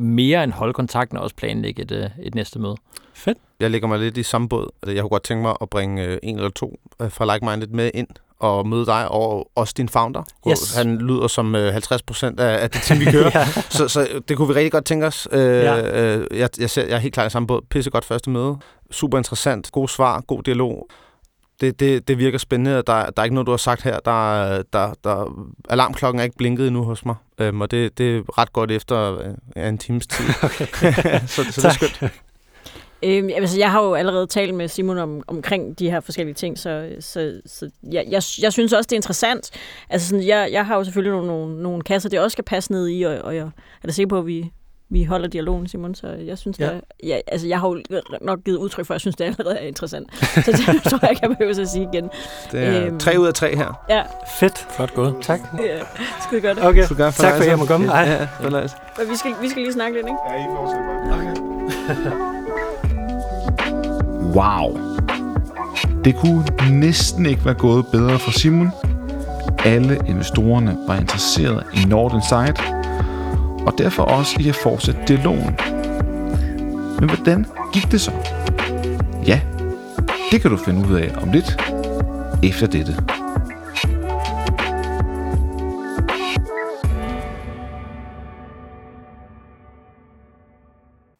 mere 0.00 0.44
end 0.44 0.52
holde 0.52 0.72
kontakten 0.72 1.16
og 1.18 1.22
også 1.24 1.36
planlægge 1.36 1.82
et, 1.82 1.92
øh, 1.92 2.10
et 2.22 2.34
næste 2.34 2.58
møde. 2.58 2.76
fedt. 3.14 3.38
Jeg 3.60 3.70
lægger 3.70 3.88
mig 3.88 3.98
lidt 3.98 4.16
i 4.16 4.22
samme 4.22 4.48
båd. 4.48 4.68
Jeg 4.86 5.00
kunne 5.00 5.08
godt 5.10 5.22
tænke 5.22 5.42
mig 5.42 5.54
at 5.60 5.70
bringe 5.70 6.24
en 6.24 6.36
eller 6.36 6.50
to 6.50 6.78
fra 7.08 7.24
Like-Minded 7.36 7.66
med 7.66 7.90
ind 7.94 8.08
og 8.40 8.68
møde 8.68 8.86
dig 8.86 9.08
og 9.08 9.50
også 9.54 9.74
din 9.76 9.88
founder. 9.88 10.22
Yes. 10.50 10.74
Han 10.76 10.98
lyder 10.98 11.26
som 11.28 11.54
øh, 11.54 11.72
50 11.72 12.02
procent 12.02 12.40
af, 12.40 12.70
det 12.70 12.82
team, 12.82 13.00
vi 13.00 13.04
kører. 13.04 13.30
ja. 13.38 13.46
så, 13.68 13.88
så 13.88 14.08
det 14.28 14.36
kunne 14.36 14.48
vi 14.48 14.54
rigtig 14.54 14.72
godt 14.72 14.84
tænke 14.84 15.06
os. 15.06 15.28
Øh, 15.32 15.40
Ja. 15.40 16.02
øh, 16.16 16.26
jeg, 16.38 16.48
jeg, 16.58 16.70
ser, 16.70 16.86
jeg 16.86 16.94
er 16.94 16.98
helt 16.98 17.14
klar 17.14 17.26
i 17.26 17.30
samme 17.30 17.46
båd. 17.46 17.62
Pissegodt 17.70 18.04
første 18.04 18.30
møde. 18.30 18.56
Super 18.90 19.18
interessant. 19.18 19.70
God 19.72 19.88
svar. 19.88 20.20
God 20.20 20.42
dialog. 20.42 20.88
det, 21.60 21.80
det, 21.80 22.08
det 22.08 22.18
virker 22.18 22.38
spændende, 22.38 22.70
der, 22.76 22.82
der 22.82 23.12
er 23.16 23.22
ikke 23.24 23.34
noget, 23.34 23.46
du 23.46 23.52
har 23.52 23.56
sagt 23.56 23.82
her. 23.82 23.98
Der, 24.04 24.62
der, 24.72 24.92
der, 25.04 25.46
alarmklokken 25.70 26.20
er 26.20 26.24
ikke 26.24 26.36
blinket 26.36 26.66
endnu 26.66 26.82
hos 26.82 27.04
mig, 27.04 27.14
øhm, 27.38 27.60
og 27.60 27.70
det, 27.70 27.98
det 27.98 28.16
er 28.16 28.38
ret 28.38 28.52
godt 28.52 28.70
efter 28.70 29.18
øh, 29.56 29.68
en 29.68 29.78
times 29.78 30.06
tid. 30.06 30.24
Okay. 30.42 30.66
så, 31.26 31.44
så 31.50 31.60
det 31.60 31.64
er 31.64 31.70
skønt. 31.70 32.02
Øhm, 33.02 33.30
altså, 33.34 33.58
jeg 33.58 33.70
har 33.70 33.82
jo 33.82 33.94
allerede 33.94 34.26
talt 34.26 34.54
med 34.54 34.68
Simon 34.68 34.98
om, 34.98 35.22
omkring 35.26 35.78
de 35.78 35.90
her 35.90 36.00
forskellige 36.00 36.34
ting, 36.34 36.58
så, 36.58 36.88
så, 37.00 37.40
så 37.46 37.70
jeg, 37.92 38.04
jeg, 38.10 38.22
jeg 38.42 38.52
synes 38.52 38.72
også, 38.72 38.86
det 38.86 38.92
er 38.92 38.96
interessant. 38.96 39.50
Altså, 39.90 40.08
sådan, 40.08 40.26
jeg, 40.26 40.48
jeg 40.52 40.66
har 40.66 40.76
jo 40.76 40.84
selvfølgelig 40.84 41.12
nogle, 41.12 41.26
nogle, 41.26 41.62
nogle 41.62 41.82
kasser, 41.82 42.08
det 42.08 42.20
også 42.20 42.34
skal 42.34 42.44
passe 42.44 42.72
ned 42.72 42.88
i, 42.88 43.02
og, 43.02 43.18
og 43.18 43.36
jeg 43.36 43.42
er 43.82 43.86
da 43.86 43.92
sikker 43.92 44.08
på, 44.08 44.18
at 44.18 44.26
vi, 44.26 44.50
vi 44.88 45.04
holder 45.04 45.28
dialogen, 45.28 45.68
Simon, 45.68 45.94
så 45.94 46.08
jeg 46.08 46.38
synes, 46.38 46.58
ja. 46.58 46.64
der, 46.64 46.80
ja, 47.04 47.18
altså, 47.26 47.46
jeg 47.46 47.60
har 47.60 47.68
jo 47.68 47.82
nok 48.20 48.44
givet 48.44 48.56
udtryk 48.56 48.86
for, 48.86 48.94
at 48.94 48.96
jeg 48.96 49.00
synes, 49.00 49.16
det 49.16 49.24
allerede 49.24 49.58
er 49.58 49.66
interessant. 49.66 50.16
så 50.44 50.72
det 50.72 50.82
tror 50.82 50.98
jeg 51.02 51.10
ikke, 51.10 51.20
jeg 51.22 51.30
behøver 51.30 51.60
at 51.60 51.68
sige 51.68 51.88
igen. 51.92 52.10
Det 52.52 52.62
er 52.62 52.86
øhm, 52.86 52.98
tre 52.98 53.18
ud 53.18 53.26
af 53.26 53.34
tre 53.34 53.56
her. 53.56 53.84
Ja. 53.88 54.02
Fedt. 54.40 54.66
Flot 54.76 54.94
gået. 54.94 55.14
Tak. 55.22 55.40
Ja, 55.58 55.78
skide 56.26 56.40
godt. 56.40 56.58
Okay, 56.64 56.80
tak 56.80 56.88
for, 56.88 57.22
tak 57.22 57.34
for 57.36 57.42
at 57.42 57.48
jeg 57.48 57.58
må 57.58 57.64
komme. 57.64 57.96
Ja, 57.96 58.00
ja, 58.00 58.26
ja. 58.42 58.68
Men 58.98 59.10
vi 59.10 59.16
skal, 59.16 59.30
vi 59.40 59.48
skal 59.48 59.62
lige 59.62 59.72
snakke 59.72 59.96
lidt, 59.96 60.06
ikke? 60.06 60.18
Ja, 60.30 60.34
I 60.34 60.46
fortsætter 60.56 60.84
bare. 60.86 62.30
Okay. 62.30 62.42
Wow. 64.36 64.78
Det 66.04 66.16
kunne 66.16 66.44
næsten 66.70 67.26
ikke 67.26 67.44
være 67.44 67.54
gået 67.54 67.86
bedre 67.86 68.18
for 68.18 68.30
Simon. 68.30 68.70
Alle 69.64 69.98
investorerne 70.06 70.78
var 70.86 70.96
interesseret 70.96 71.64
i 71.74 71.88
Northern 71.88 72.20
Insight, 72.20 72.60
og 73.66 73.78
derfor 73.78 74.02
også 74.02 74.36
i 74.40 74.48
at 74.48 74.54
fortsætte 74.54 75.00
dialogen. 75.08 75.56
Men 77.00 77.08
hvordan 77.08 77.46
gik 77.72 77.92
det 77.92 78.00
så? 78.00 78.12
Ja, 79.26 79.40
det 80.30 80.40
kan 80.40 80.50
du 80.50 80.56
finde 80.56 80.88
ud 80.88 80.94
af 80.94 81.12
om 81.22 81.32
lidt 81.32 81.62
efter 82.42 82.66
dette. 82.66 82.96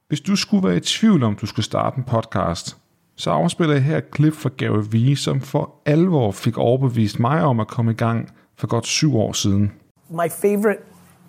Hvis 0.08 0.20
du 0.20 0.36
skulle 0.36 0.68
være 0.68 0.76
i 0.76 0.80
tvivl 0.80 1.22
om, 1.22 1.34
du 1.34 1.46
skulle 1.46 1.64
starte 1.64 1.98
en 1.98 2.04
podcast, 2.04 2.76
så 3.16 3.30
afspiller 3.30 3.74
jeg 3.74 3.82
her 3.82 3.96
et 3.96 4.10
klip 4.10 4.34
fra 4.34 4.50
Gary 4.56 4.84
Vee, 4.90 5.16
som 5.16 5.40
for 5.40 5.70
alvor 5.86 6.30
fik 6.30 6.58
overbevist 6.58 7.18
mig 7.18 7.42
om 7.42 7.60
at 7.60 7.68
komme 7.68 7.90
i 7.90 7.94
gang 7.94 8.30
for 8.56 8.66
godt 8.66 8.86
syv 8.86 9.16
år 9.16 9.32
siden. 9.32 9.72
My 10.10 10.28
favorite 10.28 10.80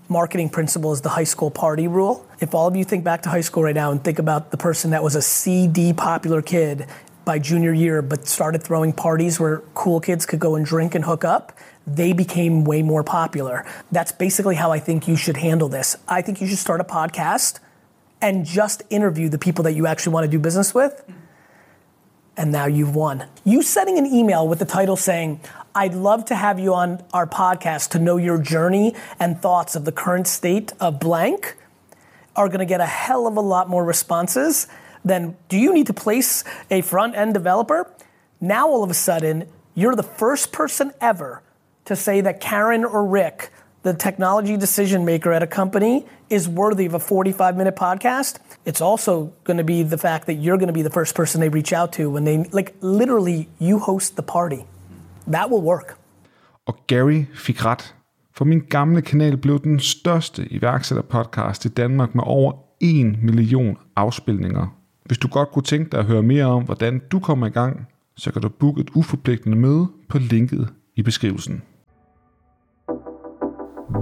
marketing 0.08 0.52
principle 0.52 0.91
is 0.91 1.02
the 1.02 1.10
high 1.10 1.28
school 1.28 1.52
party 1.52 1.88
rule. 1.88 2.15
If 2.41 2.54
all 2.54 2.67
of 2.67 2.76
you 2.76 2.84
think 2.84 3.04
back 3.04 3.21
to 3.23 3.30
high 3.30 3.43
school 3.43 3.63
right 3.63 3.76
now 3.76 3.91
and 3.91 4.04
think 4.04 4.19
about 4.19 4.41
the 4.52 4.58
person 4.58 4.91
that 4.91 5.04
was 5.04 5.15
a 5.15 5.21
CD 5.21 5.93
popular 5.93 6.41
kid 6.41 6.86
by 7.26 7.39
junior 7.39 7.73
year 7.73 8.02
but 8.02 8.28
started 8.28 8.63
throwing 8.63 8.93
parties 8.93 9.39
where 9.39 9.62
cool 9.73 10.00
kids 10.00 10.26
could 10.26 10.39
go 10.39 10.56
and 10.56 10.65
drink 10.65 10.95
and 10.95 11.06
hook 11.06 11.23
up, 11.26 11.52
they 11.95 12.13
became 12.13 12.63
way 12.63 12.82
more 12.84 13.04
popular. 13.04 13.65
That's 13.91 14.12
basically 14.12 14.56
how 14.56 14.71
I 14.76 14.80
think 14.80 15.08
you 15.08 15.15
should 15.15 15.38
handle 15.38 15.69
this. 15.69 15.97
I 16.08 16.21
think 16.21 16.41
you 16.41 16.47
should 16.47 16.60
start 16.60 16.82
a 16.82 16.84
podcast 16.84 17.60
and 18.21 18.45
just 18.45 18.84
interview 18.89 19.30
the 19.30 19.38
people 19.38 19.63
that 19.63 19.73
you 19.73 19.88
actually 19.88 20.13
want 20.13 20.26
to 20.26 20.32
do 20.32 20.39
business 20.39 20.73
with 20.73 21.04
and 22.38 22.52
now 22.52 22.67
you've 22.67 22.95
won. 22.95 23.26
You 23.43 23.62
sending 23.63 23.97
an 23.97 24.06
email 24.06 24.47
with 24.47 24.60
the 24.60 24.65
title 24.65 24.95
saying, 24.95 25.41
I'd 25.73 25.95
love 25.95 26.26
to 26.26 26.36
have 26.36 26.60
you 26.60 26.73
on 26.73 27.04
our 27.13 27.28
podcast 27.28 27.89
to 27.89 28.00
know 28.00 28.17
your 28.17 28.39
journey 28.39 28.95
and 29.19 29.41
thoughts 29.41 29.76
of 29.76 29.86
the 29.86 29.91
current 29.91 30.28
state 30.28 30.71
of 30.80 31.00
blank 31.00 31.58
are 32.36 32.47
going 32.47 32.60
to 32.60 32.65
get 32.65 32.80
a 32.80 32.86
hell 32.86 33.28
of 33.28 33.36
a 33.36 33.41
lot 33.41 33.67
more 33.67 33.84
responses 33.84 34.67
than 35.04 35.36
do 35.50 35.58
you 35.58 35.73
need 35.73 35.88
to 35.88 35.93
place 35.93 36.43
a 36.69 36.82
front 36.82 37.15
end 37.15 37.34
developer? 37.34 37.91
Now 38.39 38.67
all 38.69 38.84
of 38.84 38.91
a 38.91 38.95
sudden, 38.95 39.47
you're 39.73 39.95
the 39.95 40.04
first 40.04 40.52
person 40.52 40.93
ever 41.02 41.41
to 41.86 41.95
say 41.95 42.21
that 42.21 42.39
Karen 42.39 42.86
or 42.86 43.06
Rick 43.06 43.52
the 43.84 43.93
technology 43.93 44.58
decision 44.58 45.06
maker 45.06 45.32
at 45.32 45.41
a 45.41 45.47
company 45.47 46.06
is 46.30 46.48
worthy 46.50 46.86
of 46.86 46.94
a 46.94 47.00
45 47.00 47.58
minute 47.58 47.76
podcast, 47.76 48.40
it's 48.66 48.82
also 48.82 49.32
going 49.44 49.58
to 49.58 49.63
be 49.63 49.84
the 49.84 49.98
fact 49.98 50.26
that 50.26 50.34
you're 50.34 50.58
going 50.58 50.68
to 50.68 50.74
be 50.74 50.84
the 50.84 50.94
first 50.94 51.16
person 51.16 51.42
they 51.42 51.50
reach 51.50 51.74
out 51.74 51.92
to 51.92 52.10
when 52.10 52.26
they, 52.26 52.38
like, 52.52 52.74
literally, 52.82 53.48
you 53.60 53.80
host 53.80 54.16
the 54.16 54.24
party. 54.24 54.66
That 55.32 55.50
will 55.50 55.62
work. 55.62 55.98
Og 56.66 56.76
Gary 56.88 57.26
fik 57.34 57.66
ret. 57.66 57.96
For 58.36 58.46
min 58.46 58.60
gamle 58.60 59.02
kanal 59.02 59.38
blev 59.38 59.60
den 59.63 59.80
største 59.80 60.48
iværksætterpodcast 60.54 61.66
i 61.66 61.68
Danmark 61.68 62.16
med 62.16 62.24
over 62.26 62.52
1 62.82 63.24
million 63.24 63.78
afspilninger. 63.96 64.78
Hvis 65.06 65.18
du 65.18 65.28
godt 65.28 65.52
kunne 65.52 65.63
tænke 65.63 65.92
dig 65.92 66.00
at 66.00 66.06
høre 66.06 66.24
mere 66.24 66.46
om, 66.46 66.63
hvordan 66.63 67.02
du 67.12 67.20
kommer 67.20 67.48
i 67.48 67.50
gang, 67.50 67.88
så 68.16 68.32
kan 68.32 68.42
du 68.42 68.50
booke 68.50 68.82
et 68.82 68.90
uforpligtende 68.96 69.58
møde 69.58 69.88
på 70.10 70.18
linket 70.18 70.74
i 70.96 71.02
beskrivelsen. 71.02 71.62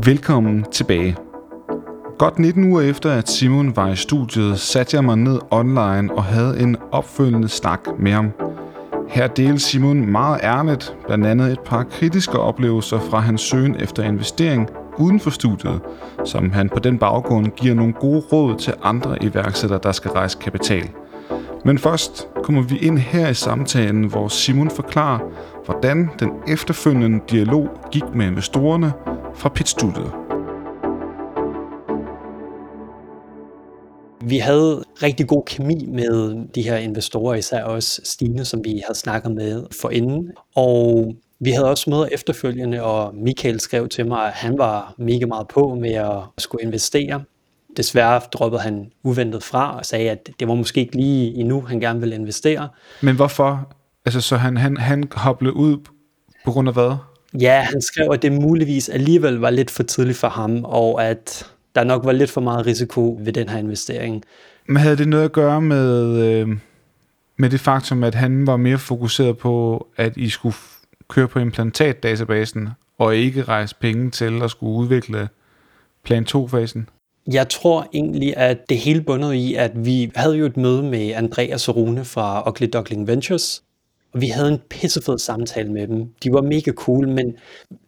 Velkommen 0.05 0.65
tilbage. 0.71 1.24
Godt 2.17 2.39
19 2.39 2.63
uger 2.63 2.81
efter, 2.81 3.11
at 3.11 3.29
Simon 3.29 3.75
var 3.75 3.89
i 3.89 3.95
studiet, 3.95 4.59
satte 4.59 4.95
jeg 4.95 5.03
mig 5.03 5.17
ned 5.17 5.39
online 5.51 6.13
og 6.13 6.23
havde 6.23 6.59
en 6.59 6.77
opfølgende 6.91 7.49
snak 7.49 7.79
med 7.99 8.11
ham. 8.11 8.31
Her 9.09 9.27
delte 9.27 9.59
Simon 9.59 10.11
meget 10.11 10.39
ærligt 10.43 10.95
blandt 11.07 11.25
andet 11.25 11.51
et 11.51 11.59
par 11.59 11.83
kritiske 11.83 12.39
oplevelser 12.39 12.99
fra 12.99 13.19
hans 13.19 13.41
søgen 13.41 13.75
efter 13.79 14.03
investering 14.03 14.69
uden 14.97 15.19
for 15.19 15.29
studiet, 15.29 15.81
som 16.25 16.51
han 16.51 16.69
på 16.69 16.79
den 16.79 16.97
baggrund 16.97 17.47
giver 17.47 17.75
nogle 17.75 17.93
gode 17.93 18.23
råd 18.31 18.55
til 18.55 18.73
andre 18.83 19.23
iværksættere, 19.23 19.79
der 19.83 19.91
skal 19.91 20.11
rejse 20.11 20.37
kapital. 20.41 20.89
Men 21.65 21.77
først 21.77 22.27
kommer 22.43 22.61
vi 22.61 22.77
ind 22.77 22.97
her 22.97 23.29
i 23.29 23.33
samtalen, 23.33 24.03
hvor 24.03 24.27
Simon 24.27 24.69
forklarer, 24.69 25.19
hvordan 25.65 26.09
den 26.19 26.29
efterfølgende 26.47 27.19
dialog 27.31 27.69
gik 27.91 28.03
med 28.13 28.27
investorerne, 28.27 28.93
fra 29.35 29.49
Pitstudiet. 29.49 30.24
Vi 34.27 34.37
havde 34.37 34.83
rigtig 35.03 35.27
god 35.27 35.43
kemi 35.45 35.85
med 35.85 36.45
de 36.55 36.61
her 36.61 36.77
investorer, 36.77 37.35
især 37.35 37.63
også 37.63 38.01
Stine, 38.03 38.45
som 38.45 38.61
vi 38.63 38.81
havde 38.87 38.97
snakket 38.97 39.31
med 39.31 39.63
for 39.81 39.89
inden. 39.89 40.31
Og 40.55 41.13
vi 41.39 41.51
havde 41.51 41.69
også 41.69 41.89
møder 41.89 42.05
efterfølgende, 42.05 42.83
og 42.83 43.15
Michael 43.15 43.59
skrev 43.59 43.89
til 43.89 44.07
mig, 44.07 44.27
at 44.27 44.33
han 44.33 44.57
var 44.57 44.95
mega 44.97 45.25
meget 45.25 45.47
på 45.47 45.75
med 45.75 45.93
at 45.93 46.17
skulle 46.37 46.63
investere. 46.63 47.23
Desværre 47.77 48.21
droppede 48.33 48.61
han 48.61 48.91
uventet 49.03 49.43
fra 49.43 49.77
og 49.77 49.85
sagde, 49.85 50.09
at 50.09 50.29
det 50.39 50.47
var 50.47 50.55
måske 50.55 50.81
ikke 50.81 50.95
lige 50.95 51.35
endnu, 51.35 51.61
han 51.61 51.79
gerne 51.79 51.99
ville 51.99 52.15
investere. 52.15 52.69
Men 53.01 53.15
hvorfor? 53.15 53.73
Altså, 54.05 54.21
så 54.21 54.37
han, 54.37 54.57
han, 54.57 54.77
han 54.77 55.03
hoppede 55.11 55.55
ud 55.55 55.77
på 56.45 56.51
grund 56.51 56.67
af 56.67 56.73
hvad? 56.73 56.95
Ja, 57.41 57.61
han 57.61 57.81
skrev, 57.81 58.11
at 58.11 58.21
det 58.21 58.31
muligvis 58.31 58.89
alligevel 58.89 59.35
var 59.35 59.49
lidt 59.49 59.71
for 59.71 59.83
tidligt 59.83 60.17
for 60.17 60.29
ham, 60.29 60.63
og 60.63 61.05
at 61.05 61.54
der 61.75 61.83
nok 61.83 62.05
var 62.05 62.11
lidt 62.11 62.31
for 62.31 62.41
meget 62.41 62.65
risiko 62.65 63.19
ved 63.21 63.33
den 63.33 63.49
her 63.49 63.57
investering. 63.57 64.23
Men 64.67 64.77
havde 64.77 64.97
det 64.97 65.07
noget 65.07 65.23
at 65.23 65.31
gøre 65.31 65.61
med, 65.61 66.17
øh, 66.23 66.57
med 67.37 67.49
det 67.49 67.59
faktum, 67.59 68.03
at 68.03 68.15
han 68.15 68.47
var 68.47 68.57
mere 68.57 68.77
fokuseret 68.77 69.37
på, 69.37 69.87
at 69.97 70.17
I 70.17 70.29
skulle 70.29 70.55
køre 71.07 71.27
på 71.27 71.39
implantatdatabasen, 71.39 72.69
og 72.97 73.15
ikke 73.15 73.43
rejse 73.43 73.75
penge 73.79 74.11
til 74.11 74.41
at 74.43 74.51
skulle 74.51 74.73
udvikle 74.73 75.29
plan 76.03 76.25
2-fasen? 76.29 76.89
Jeg 77.31 77.49
tror 77.49 77.87
egentlig, 77.93 78.37
at 78.37 78.69
det 78.69 78.77
hele 78.77 79.01
bundet 79.01 79.33
i, 79.33 79.53
at 79.53 79.85
vi 79.85 80.11
havde 80.15 80.35
jo 80.35 80.45
et 80.45 80.57
møde 80.57 80.83
med 80.83 81.11
Andreas 81.11 81.69
og 81.69 81.75
Rune 81.75 82.05
fra 82.05 82.49
Ugly 82.49 82.67
Duckling 82.73 83.07
Ventures, 83.07 83.63
og 84.13 84.21
vi 84.21 84.27
havde 84.27 84.49
en 84.49 84.59
pissefed 84.69 85.17
samtale 85.17 85.71
med 85.71 85.87
dem. 85.87 86.05
De 86.23 86.33
var 86.33 86.41
mega 86.41 86.71
cool, 86.71 87.07
men 87.09 87.33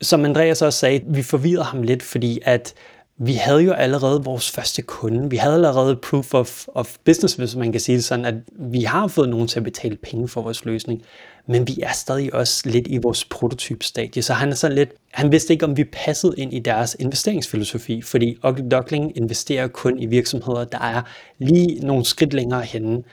som 0.02 0.26
Andreas 0.26 0.62
også 0.62 0.80
sagde, 0.80 1.02
vi 1.08 1.21
forvirrede 1.21 1.63
ham 1.63 1.82
lidt, 1.84 2.04
fordi 2.04 2.39
at 2.45 2.73
vi 3.19 3.34
havde 3.34 3.62
jo 3.62 3.71
allerede 3.71 4.23
vores 4.23 4.51
første 4.51 4.82
kunde. 4.82 5.30
Vi 5.30 5.38
havde 5.38 5.53
allerede 5.53 5.95
proof 5.95 6.34
of, 6.34 6.65
of 6.67 6.95
business, 7.06 7.36
hvis 7.36 7.56
man 7.56 7.71
kan 7.71 7.82
sige 7.82 7.95
det 7.95 8.03
sådan, 8.03 8.25
at 8.25 8.36
vi 8.60 8.82
har 8.82 9.08
fået 9.08 9.30
nogen 9.30 9.47
til 9.47 9.60
at 9.60 9.63
betale 9.63 9.95
penge 9.95 10.27
for 10.27 10.41
vores 10.41 10.65
løsning. 10.65 11.01
Men 11.47 11.67
vi 11.67 11.80
er 11.84 11.91
stadig 11.93 12.34
også 12.34 12.69
lidt 12.69 12.88
i 12.88 12.97
vores 12.97 13.25
prototypstadie, 13.25 14.21
så 14.21 14.34
han 14.34 14.49
er 14.49 14.56
sådan 14.56 14.75
lidt, 14.75 14.89
han 15.12 15.32
vidste 15.32 15.53
ikke, 15.53 15.65
om 15.65 15.77
vi 15.77 15.84
passede 15.84 16.34
ind 16.38 16.53
i 16.53 16.60
deres 16.60 16.95
investeringsfilosofi, 16.99 18.01
fordi 18.01 18.38
Ugly 18.47 18.63
Duckling 18.71 19.17
investerer 19.17 19.67
kun 19.67 19.99
i 19.99 20.06
virksomheder, 20.06 20.63
der 20.63 20.80
er 20.80 21.01
lige 21.38 21.86
nogle 21.86 22.06
skridt 22.06 22.34
længere 22.34 22.62
henne. 22.62 23.04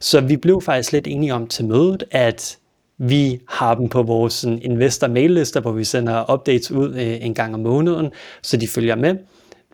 Så 0.00 0.20
vi 0.20 0.36
blev 0.36 0.60
faktisk 0.60 0.92
lidt 0.92 1.06
enige 1.06 1.34
om 1.34 1.46
til 1.46 1.64
mødet, 1.64 2.04
at 2.10 2.58
vi 2.98 3.40
har 3.48 3.74
dem 3.74 3.88
på 3.88 4.02
vores 4.02 4.44
investor 4.44 5.06
maillister, 5.06 5.60
hvor 5.60 5.72
vi 5.72 5.84
sender 5.84 6.32
updates 6.34 6.70
ud 6.70 6.94
øh, 6.94 7.26
en 7.26 7.34
gang 7.34 7.54
om 7.54 7.60
måneden, 7.60 8.10
så 8.42 8.56
de 8.56 8.68
følger 8.68 8.94
med. 8.94 9.14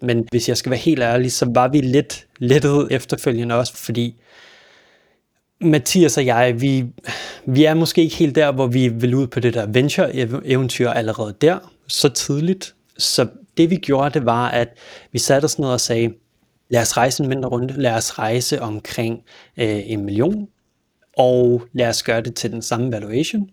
Men 0.02 0.26
hvis 0.30 0.48
jeg 0.48 0.56
skal 0.56 0.70
være 0.70 0.80
helt 0.80 1.02
ærlig, 1.02 1.32
så 1.32 1.50
var 1.54 1.68
vi 1.68 1.80
lidt 1.80 2.26
lettet 2.38 2.88
efterfølgende 2.90 3.54
også, 3.54 3.76
fordi 3.76 4.16
Mathias 5.60 6.16
og 6.16 6.26
jeg, 6.26 6.60
vi, 6.60 6.84
vi 7.46 7.64
er 7.64 7.74
måske 7.74 8.02
ikke 8.02 8.16
helt 8.16 8.34
der, 8.34 8.52
hvor 8.52 8.66
vi 8.66 8.88
vil 8.88 9.14
ud 9.14 9.26
på 9.26 9.40
det 9.40 9.54
der 9.54 9.66
venture-eventyr 9.66 10.88
allerede 10.90 11.34
der, 11.40 11.58
så 11.86 12.08
tidligt. 12.08 12.74
Så 12.98 13.26
det 13.56 13.70
vi 13.70 13.76
gjorde, 13.76 14.18
det 14.18 14.26
var, 14.26 14.48
at 14.48 14.68
vi 15.12 15.18
satte 15.18 15.44
os 15.44 15.58
ned 15.58 15.68
og 15.68 15.80
sagde, 15.80 16.12
lad 16.68 16.80
os 16.80 16.96
rejse 16.96 17.22
en 17.22 17.28
mindre 17.28 17.48
runde, 17.48 17.74
lad 17.80 17.92
os 17.92 18.18
rejse 18.18 18.62
omkring 18.62 19.22
øh, 19.56 19.90
en 19.90 20.04
million, 20.04 20.48
og 21.16 21.62
lad 21.72 21.88
os 21.88 22.02
gøre 22.02 22.20
det 22.20 22.34
til 22.34 22.52
den 22.52 22.62
samme 22.62 22.92
valuation. 22.92 23.50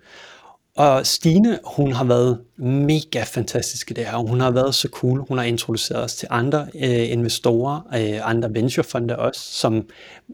Og 0.78 1.08
Stine, 1.08 1.60
hun 1.66 1.92
har 1.92 2.04
været 2.04 2.42
mega 2.58 3.24
fantastisk 3.24 3.92
i 3.92 3.94
det 3.94 4.06
her. 4.06 4.18
Hun 4.18 4.40
har 4.40 4.52
været 4.52 4.76
så 4.76 4.90
cool. 4.92 5.26
Hun 5.28 5.38
har 5.38 5.46
introduceret 5.46 6.04
os 6.04 6.16
til 6.16 6.28
andre 6.32 6.68
øh, 6.76 7.12
investorer, 7.12 7.82
øh, 7.94 8.30
andre 8.30 8.54
venturefonde 8.54 9.20
også, 9.20 9.42
som 9.42 9.90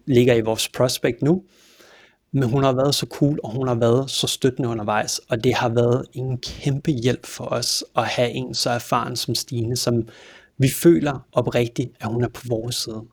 ligger 0.06 0.34
i 0.34 0.42
vores 0.42 0.70
prospect 0.70 1.22
nu. 1.22 1.44
Men 2.32 2.50
hun 2.50 2.64
har 2.64 2.74
været 2.74 2.96
så 2.96 3.06
cool, 3.10 3.40
og 3.44 3.52
hun 3.52 3.68
har 3.68 3.76
været 3.76 4.10
så 4.10 4.28
støttende 4.28 4.70
undervejs, 4.70 5.22
og 5.30 5.44
det 5.44 5.54
har 5.54 5.70
været 5.70 6.06
en 6.14 6.38
kæmpe 6.38 6.92
hjælp 6.92 7.26
for 7.26 7.44
os 7.44 7.84
at 7.96 8.06
have 8.06 8.30
en 8.30 8.54
så 8.54 8.70
erfaren 8.70 9.16
som 9.16 9.36
Stine, 9.36 9.76
som 9.76 10.08
vi 10.58 10.70
føler 10.70 11.20
oprigtigt, 11.32 11.92
at 12.00 12.08
hun 12.08 12.24
er 12.24 12.28
på 12.28 12.42
vores 12.50 12.76
side. 12.76 13.04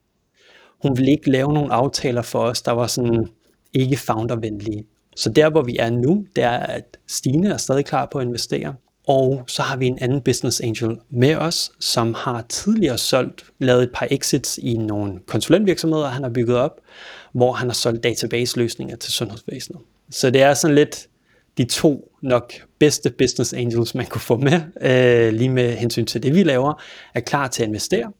Hun 0.82 0.96
vil 0.96 1.08
ikke 1.08 1.30
lave 1.30 1.52
nogle 1.52 1.72
aftaler 1.72 2.22
for 2.22 2.38
os, 2.38 2.62
der 2.62 2.72
var 2.72 2.86
sådan 2.86 3.28
ikke 3.72 3.96
foundervenlige. 3.96 4.84
Så 5.16 5.30
der, 5.30 5.50
hvor 5.50 5.62
vi 5.62 5.76
er 5.78 5.90
nu, 5.90 6.26
det 6.36 6.44
er, 6.44 6.50
at 6.50 6.96
Stine 7.08 7.48
er 7.48 7.56
stadig 7.56 7.84
klar 7.84 8.08
på 8.12 8.18
at 8.18 8.26
investere. 8.26 8.74
Og 9.06 9.44
så 9.46 9.62
har 9.62 9.76
vi 9.76 9.86
en 9.86 9.98
anden 10.00 10.20
business 10.20 10.60
angel 10.60 10.96
med 11.10 11.36
os, 11.36 11.72
som 11.80 12.14
har 12.14 12.44
tidligere 12.48 12.98
solgt, 12.98 13.44
lavet 13.58 13.82
et 13.82 13.90
par 13.94 14.08
exits 14.10 14.58
i 14.62 14.76
nogle 14.76 15.20
konsulentvirksomheder, 15.26 16.08
han 16.08 16.22
har 16.22 16.30
bygget 16.30 16.56
op, 16.56 16.80
hvor 17.32 17.52
han 17.52 17.68
har 17.68 17.74
solgt 17.74 18.04
database-løsninger 18.04 18.96
til 18.96 19.12
sundhedsvæsenet. 19.12 19.80
Så 20.10 20.30
det 20.30 20.42
er 20.42 20.54
sådan 20.54 20.74
lidt 20.74 21.08
de 21.58 21.64
to 21.64 22.12
nok 22.22 22.52
bedste 22.78 23.10
business 23.10 23.52
angels, 23.52 23.94
man 23.94 24.06
kunne 24.06 24.20
få 24.20 24.36
med, 24.36 24.60
øh, 24.80 25.32
lige 25.32 25.50
med 25.50 25.76
hensyn 25.76 26.06
til 26.06 26.22
det, 26.22 26.34
vi 26.34 26.42
laver, 26.42 26.82
er 27.14 27.20
klar 27.20 27.48
til 27.48 27.62
at 27.62 27.68
investere. 27.68 28.12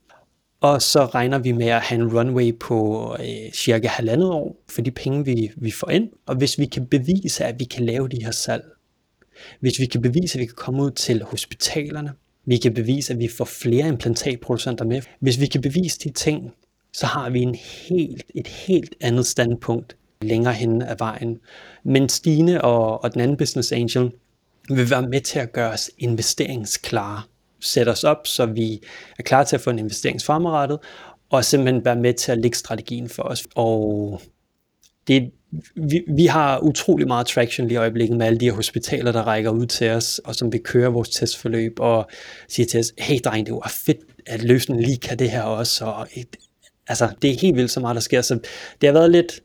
Og 0.65 0.83
så 0.83 1.07
regner 1.07 1.39
vi 1.39 1.53
med 1.53 1.67
at 1.67 1.81
have 1.81 2.01
en 2.01 2.19
runway 2.19 2.59
på 2.59 3.11
øh, 3.21 3.53
cirka 3.53 3.89
halvandet 3.89 4.31
år 4.31 4.57
for 4.69 4.83
de 4.83 4.91
penge, 4.91 5.25
vi, 5.25 5.51
vi 5.57 5.71
får 5.71 5.91
ind. 5.91 6.09
Og 6.27 6.37
hvis 6.37 6.59
vi 6.59 6.67
kan 6.67 6.87
bevise, 6.87 7.45
at 7.45 7.59
vi 7.59 7.65
kan 7.65 7.85
lave 7.85 8.09
de 8.09 8.25
her 8.25 8.31
salg, 8.31 8.65
hvis 9.61 9.81
vi 9.81 9.87
kan 9.87 10.03
bevise, 10.03 10.39
at 10.39 10.41
vi 10.41 10.47
kan 10.47 10.55
komme 10.57 10.83
ud 10.83 10.91
til 10.91 11.23
hospitalerne, 11.23 12.13
vi 12.47 12.57
kan 12.57 12.75
bevise, 12.75 13.13
at 13.13 13.19
vi 13.19 13.29
får 13.29 13.45
flere 13.45 13.89
implantatproducenter 13.89 14.85
med. 14.85 15.03
Hvis 15.21 15.41
vi 15.41 15.47
kan 15.47 15.61
bevise 15.61 15.99
de 15.99 16.11
ting, 16.11 16.53
så 16.93 17.07
har 17.07 17.31
vi 17.31 17.41
en 17.41 17.55
helt, 17.89 18.25
et 18.35 18.47
helt 18.47 18.95
andet 19.01 19.27
standpunkt 19.27 19.97
længere 20.23 20.55
hen 20.55 20.83
ad 20.83 20.97
vejen. 20.99 21.39
Men 21.85 22.09
Stine 22.09 22.65
og, 22.65 23.05
og 23.05 23.15
den 23.15 23.21
anden 23.21 23.37
business 23.37 23.73
angel 23.73 24.11
vil 24.69 24.91
være 24.91 25.09
med 25.09 25.21
til 25.21 25.39
at 25.39 25.53
gøre 25.53 25.71
os 25.71 25.91
investeringsklare. 25.99 27.23
Sætte 27.65 27.91
os 27.91 28.05
op, 28.05 28.27
så 28.27 28.47
vi 28.47 28.83
er 29.19 29.23
klar 29.23 29.45
til 29.45 29.57
at 29.57 29.61
få 29.61 29.71
en 29.71 29.79
investering 29.79 30.23
fremadrettet, 30.23 30.79
og 31.31 31.45
simpelthen 31.45 31.85
være 31.85 31.97
med 31.97 32.15
til 32.15 32.33
at 32.33 32.39
lægge 32.39 32.57
strategien 32.57 33.09
for 33.09 33.23
os. 33.23 33.45
Og 33.55 34.21
det, 35.09 35.31
vi, 35.77 36.03
vi 36.09 36.27
har 36.27 36.59
utrolig 36.59 37.07
meget 37.07 37.27
traction 37.27 37.69
lige 37.69 37.75
i 37.75 37.79
øjeblikket 37.79 38.17
med 38.17 38.27
alle 38.27 38.41
de 38.41 38.45
her 38.45 38.53
hospitaler, 38.53 39.13
der 39.13 39.23
rækker 39.23 39.51
ud 39.51 39.67
til 39.67 39.91
os, 39.91 40.21
og 40.25 40.35
som 40.35 40.53
vil 40.53 40.63
køre 40.63 40.93
vores 40.93 41.09
testforløb 41.09 41.81
og 41.81 42.09
siger 42.49 42.67
til 42.67 42.81
os, 42.81 42.93
hey 42.99 43.19
dreng, 43.25 43.47
det 43.47 43.55
var 43.55 43.73
fedt, 43.87 43.99
at 44.27 44.43
løsningen 44.43 44.85
lige 44.85 44.97
kan 44.97 45.19
det 45.19 45.31
her 45.31 45.43
også, 45.43 45.85
og 45.85 46.09
et, 46.15 46.37
altså, 46.89 47.09
det 47.23 47.31
er 47.31 47.39
helt 47.41 47.57
vildt 47.57 47.71
så 47.71 47.81
meget, 47.81 47.95
der 47.95 48.01
sker. 48.01 48.23
Så 48.23 48.35
det 48.81 48.87
har 48.87 48.93
været 48.93 49.11
lidt, 49.11 49.41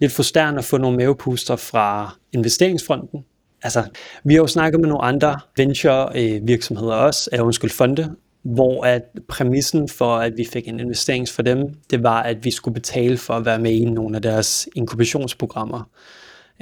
lidt 0.00 0.12
frustrerende 0.12 0.58
at 0.58 0.64
få 0.64 0.76
nogle 0.76 0.96
mavepuster 0.96 1.56
fra 1.56 2.16
investeringsfronten. 2.32 3.24
Altså, 3.62 3.84
vi 4.24 4.34
har 4.34 4.40
jo 4.40 4.46
snakket 4.46 4.80
med 4.80 4.88
nogle 4.88 5.04
andre 5.04 5.40
venture-virksomheder 5.56 6.96
øh, 6.96 7.04
også, 7.04 7.28
eller 7.32 7.44
undskyld, 7.44 7.70
fonde, 7.70 8.14
hvor 8.42 8.84
at 8.84 9.02
præmissen 9.28 9.88
for, 9.88 10.16
at 10.16 10.32
vi 10.36 10.44
fik 10.52 10.68
en 10.68 10.80
investering 10.80 11.28
for 11.28 11.42
dem, 11.42 11.58
det 11.90 12.02
var, 12.02 12.22
at 12.22 12.44
vi 12.44 12.50
skulle 12.50 12.74
betale 12.74 13.18
for 13.18 13.34
at 13.34 13.44
være 13.44 13.58
med 13.58 13.72
i 13.72 13.84
nogle 13.84 14.16
af 14.16 14.22
deres 14.22 14.68
inkubationsprogrammer. 14.76 15.90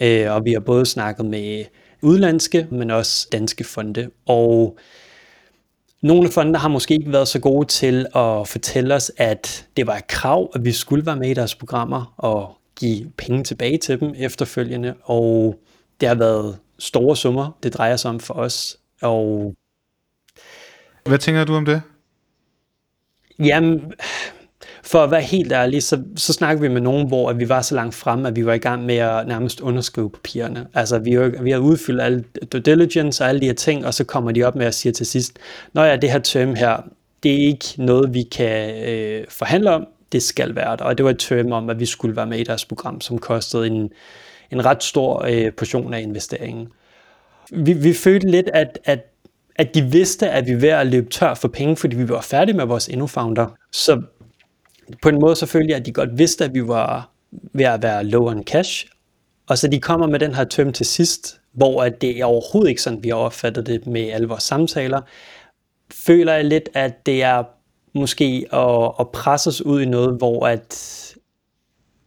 Øh, 0.02 0.32
og 0.32 0.44
vi 0.44 0.52
har 0.52 0.60
både 0.60 0.86
snakket 0.86 1.26
med 1.26 1.64
udlandske, 2.02 2.66
men 2.70 2.90
også 2.90 3.28
danske 3.32 3.64
fonde. 3.64 4.10
Og 4.26 4.78
nogle 6.02 6.24
af 6.26 6.32
fondene 6.32 6.58
har 6.58 6.68
måske 6.68 6.94
ikke 6.94 7.12
været 7.12 7.28
så 7.28 7.38
gode 7.38 7.66
til 7.66 8.06
at 8.14 8.48
fortælle 8.48 8.94
os, 8.94 9.12
at 9.16 9.66
det 9.76 9.86
var 9.86 9.96
et 9.96 10.06
krav, 10.06 10.50
at 10.54 10.64
vi 10.64 10.72
skulle 10.72 11.06
være 11.06 11.16
med 11.16 11.30
i 11.30 11.34
deres 11.34 11.54
programmer 11.54 12.14
og 12.16 12.56
give 12.76 13.10
penge 13.18 13.44
tilbage 13.44 13.78
til 13.78 14.00
dem 14.00 14.14
efterfølgende. 14.16 14.94
Og 15.02 15.58
det 16.00 16.08
har 16.08 16.16
været 16.16 16.58
store 16.78 17.16
summer, 17.16 17.58
det 17.62 17.74
drejer 17.74 17.96
sig 17.96 18.10
om 18.10 18.20
for 18.20 18.34
os. 18.34 18.76
Og 19.02 19.54
Hvad 21.04 21.18
tænker 21.18 21.44
du 21.44 21.54
om 21.54 21.64
det? 21.64 21.82
Jamen, 23.38 23.92
for 24.82 24.98
at 24.98 25.10
være 25.10 25.22
helt 25.22 25.52
ærlig, 25.52 25.82
så, 25.82 26.02
så 26.16 26.32
snakker 26.32 26.62
vi 26.62 26.68
med 26.68 26.80
nogen, 26.80 27.08
hvor 27.08 27.30
at 27.30 27.38
vi 27.38 27.48
var 27.48 27.62
så 27.62 27.74
langt 27.74 27.94
frem, 27.94 28.26
at 28.26 28.36
vi 28.36 28.46
var 28.46 28.52
i 28.52 28.58
gang 28.58 28.84
med 28.84 28.96
at 28.96 29.28
nærmest 29.28 29.60
underskrive 29.60 30.10
papirerne. 30.10 30.66
Altså, 30.74 30.98
vi, 30.98 31.12
har, 31.12 31.42
vi 31.42 31.50
har 31.50 31.58
udfyldt 31.58 32.02
alle 32.02 32.24
due 32.52 32.60
diligence 32.60 33.24
og 33.24 33.28
alle 33.28 33.40
de 33.40 33.46
her 33.46 33.54
ting, 33.54 33.86
og 33.86 33.94
så 33.94 34.04
kommer 34.04 34.32
de 34.32 34.44
op 34.44 34.56
med 34.56 34.66
at 34.66 34.74
sige 34.74 34.92
til 34.92 35.06
sidst, 35.06 35.38
Nå 35.72 35.82
ja, 35.82 35.96
det 35.96 36.10
her 36.10 36.18
term 36.18 36.54
her, 36.54 36.76
det 37.22 37.32
er 37.32 37.46
ikke 37.46 37.64
noget, 37.76 38.14
vi 38.14 38.22
kan 38.22 38.84
øh, 38.88 39.24
forhandle 39.28 39.70
om, 39.70 39.86
det 40.12 40.22
skal 40.22 40.54
være 40.54 40.76
der. 40.76 40.84
Og 40.84 40.98
det 40.98 41.04
var 41.04 41.10
et 41.10 41.18
term 41.18 41.52
om, 41.52 41.70
at 41.70 41.80
vi 41.80 41.86
skulle 41.86 42.16
være 42.16 42.26
med 42.26 42.38
i 42.38 42.44
deres 42.44 42.64
program, 42.64 43.00
som 43.00 43.18
kostede 43.18 43.66
en, 43.66 43.90
en 44.52 44.64
ret 44.64 44.82
stor 44.82 45.24
øh, 45.28 45.52
portion 45.52 45.94
af 45.94 46.00
investeringen. 46.00 46.68
Vi, 47.52 47.72
vi 47.72 47.94
følte 47.94 48.30
lidt, 48.30 48.48
at, 48.52 48.78
at 48.84 49.12
at 49.58 49.74
de 49.74 49.82
vidste, 49.82 50.30
at 50.30 50.46
vi 50.46 50.54
var 50.54 50.60
ved 50.60 50.68
at 50.68 50.86
løbe 50.86 51.10
tør 51.10 51.34
for 51.34 51.48
penge, 51.48 51.76
fordi 51.76 51.96
vi 51.96 52.08
var 52.08 52.20
færdige 52.20 52.56
med 52.56 52.64
vores 52.64 52.88
InnoFounder. 52.88 53.46
Så 53.72 54.02
på 55.02 55.08
en 55.08 55.20
måde 55.20 55.36
selvfølgelig, 55.36 55.76
at 55.76 55.86
de 55.86 55.92
godt 55.92 56.18
vidste, 56.18 56.44
at 56.44 56.54
vi 56.54 56.68
var 56.68 57.10
ved 57.52 57.64
at 57.64 57.82
være 57.82 58.04
low 58.04 58.30
on 58.30 58.44
cash. 58.44 58.86
Og 59.48 59.58
så 59.58 59.68
de 59.68 59.80
kommer 59.80 60.06
med 60.06 60.18
den 60.18 60.34
her 60.34 60.44
tøm 60.44 60.72
til 60.72 60.86
sidst, 60.86 61.40
hvor 61.52 61.82
at 61.82 62.00
det 62.00 62.20
er 62.20 62.24
overhovedet 62.24 62.68
ikke 62.70 62.82
sådan, 62.82 63.04
vi 63.04 63.08
har 63.08 63.16
opfattet 63.16 63.66
det 63.66 63.86
med 63.86 64.10
alle 64.10 64.28
vores 64.28 64.42
samtaler. 64.42 65.00
Føler 65.92 66.32
jeg 66.32 66.44
lidt, 66.44 66.68
at 66.74 67.06
det 67.06 67.22
er 67.22 67.44
måske 67.94 68.46
at, 68.52 68.92
at 69.00 69.08
presse 69.08 69.48
os 69.48 69.62
ud 69.62 69.80
i 69.80 69.84
noget, 69.84 70.18
hvor 70.18 70.46
at, 70.46 71.05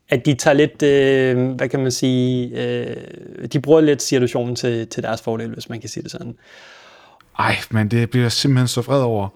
at 0.10 0.26
de 0.26 0.34
tager 0.34 0.54
lidt, 0.54 0.84
øh, 0.84 1.52
hvad 1.52 1.70
kan 1.70 1.80
man 1.80 1.92
sige, 1.92 2.48
øh, 2.48 2.96
de 3.54 3.60
bruger 3.60 3.82
lidt 3.82 4.02
situationen 4.02 4.56
til, 4.56 4.88
til 4.88 5.04
deres 5.04 5.22
fordel, 5.22 5.54
hvis 5.54 5.70
man 5.70 5.80
kan 5.80 5.90
sige 5.90 6.04
det 6.04 6.12
sådan. 6.12 6.36
Ej, 7.40 7.56
men 7.72 7.92
det 7.92 8.10
bliver 8.10 8.24
jeg 8.24 8.32
simpelthen 8.32 8.68
så 8.68 8.82
vred 8.82 9.02
over. 9.02 9.30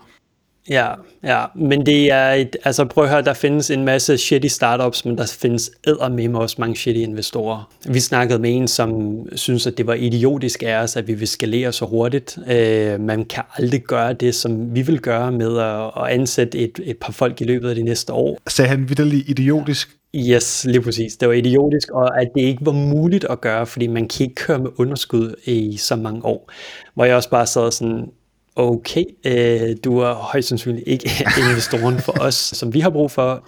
Ja, 0.70 0.88
ja, 1.24 1.46
men 1.56 1.86
det 1.86 2.12
er 2.12 2.32
et, 2.32 2.56
altså 2.64 2.86
prøv 2.86 3.04
at 3.04 3.10
høre, 3.10 3.22
der 3.22 3.34
findes 3.34 3.72
en 3.72 3.86
masse 3.86 4.18
shitty 4.18 4.48
startups, 4.48 5.06
men 5.06 5.18
der 5.18 5.36
findes 5.42 5.72
med 6.10 6.36
også 6.36 6.56
mange 6.60 6.76
shitty 6.76 7.00
investorer. 7.00 7.74
Vi 7.90 8.00
snakkede 8.00 8.40
med 8.40 8.56
en, 8.56 8.68
som 8.68 9.16
synes, 9.36 9.68
at 9.68 9.78
det 9.78 9.88
var 9.88 9.94
idiotisk 9.94 10.64
af 10.64 10.76
os, 10.76 10.96
at 10.96 11.08
vi 11.08 11.14
vil 11.14 11.28
skalere 11.28 11.72
så 11.72 11.86
hurtigt. 11.86 12.38
Øh, 12.52 13.00
man 13.00 13.26
kan 13.26 13.44
aldrig 13.56 13.82
gøre 13.82 14.14
det, 14.14 14.36
som 14.36 14.76
vi 14.76 14.82
vil 14.82 15.00
gøre 15.00 15.32
med 15.32 15.60
at, 15.60 16.04
at 16.04 16.20
ansætte 16.20 16.60
et, 16.60 16.80
et 16.84 16.98
par 16.98 17.12
folk 17.12 17.42
i 17.42 17.44
løbet 17.44 17.70
af 17.70 17.76
de 17.76 17.84
næste 17.84 18.14
år. 18.14 18.40
Sagde 18.48 18.70
han 18.70 18.90
vidderligt 18.90 19.30
idiotisk? 19.30 19.90
Yes, 20.16 20.66
lige 20.66 20.82
præcis. 20.82 21.18
Det 21.18 21.28
var 21.28 21.34
idiotisk, 21.34 21.92
og 21.92 22.22
at 22.22 22.28
det 22.36 22.42
ikke 22.42 22.66
var 22.66 22.72
muligt 22.72 23.26
at 23.30 23.42
gøre, 23.42 23.66
fordi 23.66 23.88
man 23.88 24.08
kan 24.08 24.24
ikke 24.24 24.36
køre 24.36 24.60
med 24.60 24.70
underskud 24.78 25.36
i 25.46 25.78
så 25.78 25.96
mange 25.96 26.26
år. 26.26 26.52
Hvor 26.94 27.06
jeg 27.06 27.16
også 27.16 27.30
bare 27.30 27.48
sad 27.48 27.72
sådan, 27.72 28.12
okay, 28.56 29.04
øh, 29.26 29.76
du 29.84 29.98
er 29.98 30.14
højst 30.14 30.48
sandsynligt 30.48 30.88
ikke 30.88 31.10
investoren 31.50 32.00
for 32.00 32.22
os, 32.22 32.36
som 32.36 32.74
vi 32.74 32.80
har 32.80 32.90
brug 32.90 33.12
for. 33.12 33.48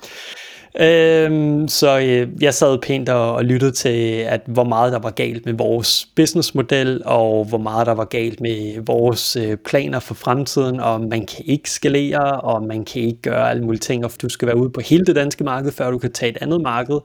Øhm, 0.79 1.67
så 1.67 1.99
øh, 1.99 2.43
jeg 2.43 2.53
sad 2.53 2.77
pænt 2.81 3.09
og, 3.09 3.33
og 3.33 3.45
lyttede 3.45 3.71
til, 3.71 4.25
at 4.27 4.41
hvor 4.45 4.63
meget 4.63 4.93
der 4.93 4.99
var 4.99 5.09
galt 5.09 5.45
med 5.45 5.53
vores 5.53 6.07
businessmodel, 6.15 7.01
og 7.05 7.45
hvor 7.45 7.57
meget 7.57 7.87
der 7.87 7.93
var 7.93 8.05
galt 8.05 8.41
med 8.41 8.81
vores 8.85 9.35
øh, 9.35 9.57
planer 9.57 9.99
for 9.99 10.13
fremtiden, 10.13 10.79
og 10.79 11.01
man 11.01 11.25
kan 11.25 11.45
ikke 11.45 11.71
skalere, 11.71 12.41
og 12.41 12.63
man 12.63 12.85
kan 12.85 13.01
ikke 13.01 13.21
gøre 13.21 13.49
alle 13.49 13.63
mulige 13.63 13.79
ting, 13.79 14.05
og 14.05 14.11
du 14.21 14.29
skal 14.29 14.45
være 14.47 14.57
ude 14.57 14.69
på 14.69 14.81
hele 14.81 15.05
det 15.05 15.15
danske 15.15 15.43
marked, 15.43 15.71
før 15.71 15.91
du 15.91 15.97
kan 15.97 16.11
tage 16.11 16.31
et 16.31 16.37
andet 16.41 16.61
marked. 16.61 16.99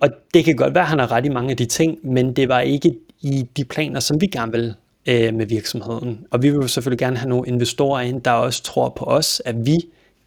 Og 0.00 0.08
det 0.34 0.44
kan 0.44 0.56
godt 0.56 0.74
være, 0.74 0.84
at 0.84 0.88
han 0.88 0.98
har 0.98 1.12
ret 1.12 1.26
i 1.26 1.28
mange 1.28 1.50
af 1.50 1.56
de 1.56 1.64
ting, 1.64 1.98
men 2.02 2.32
det 2.32 2.48
var 2.48 2.60
ikke 2.60 2.94
i 3.20 3.46
de 3.56 3.64
planer, 3.64 4.00
som 4.00 4.20
vi 4.20 4.26
gerne 4.26 4.52
vil 4.52 4.74
øh, 5.06 5.34
med 5.34 5.46
virksomheden. 5.46 6.26
Og 6.30 6.42
vi 6.42 6.50
vil 6.50 6.68
selvfølgelig 6.68 6.98
gerne 6.98 7.16
have 7.16 7.28
nogle 7.28 7.48
investorer 7.48 8.00
ind, 8.00 8.22
der 8.22 8.30
også 8.30 8.62
tror 8.62 8.88
på 8.96 9.04
os, 9.04 9.42
at 9.44 9.66
vi 9.66 9.76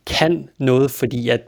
kan 0.06 0.50
noget, 0.58 0.92
fordi 0.92 1.30
at 1.30 1.42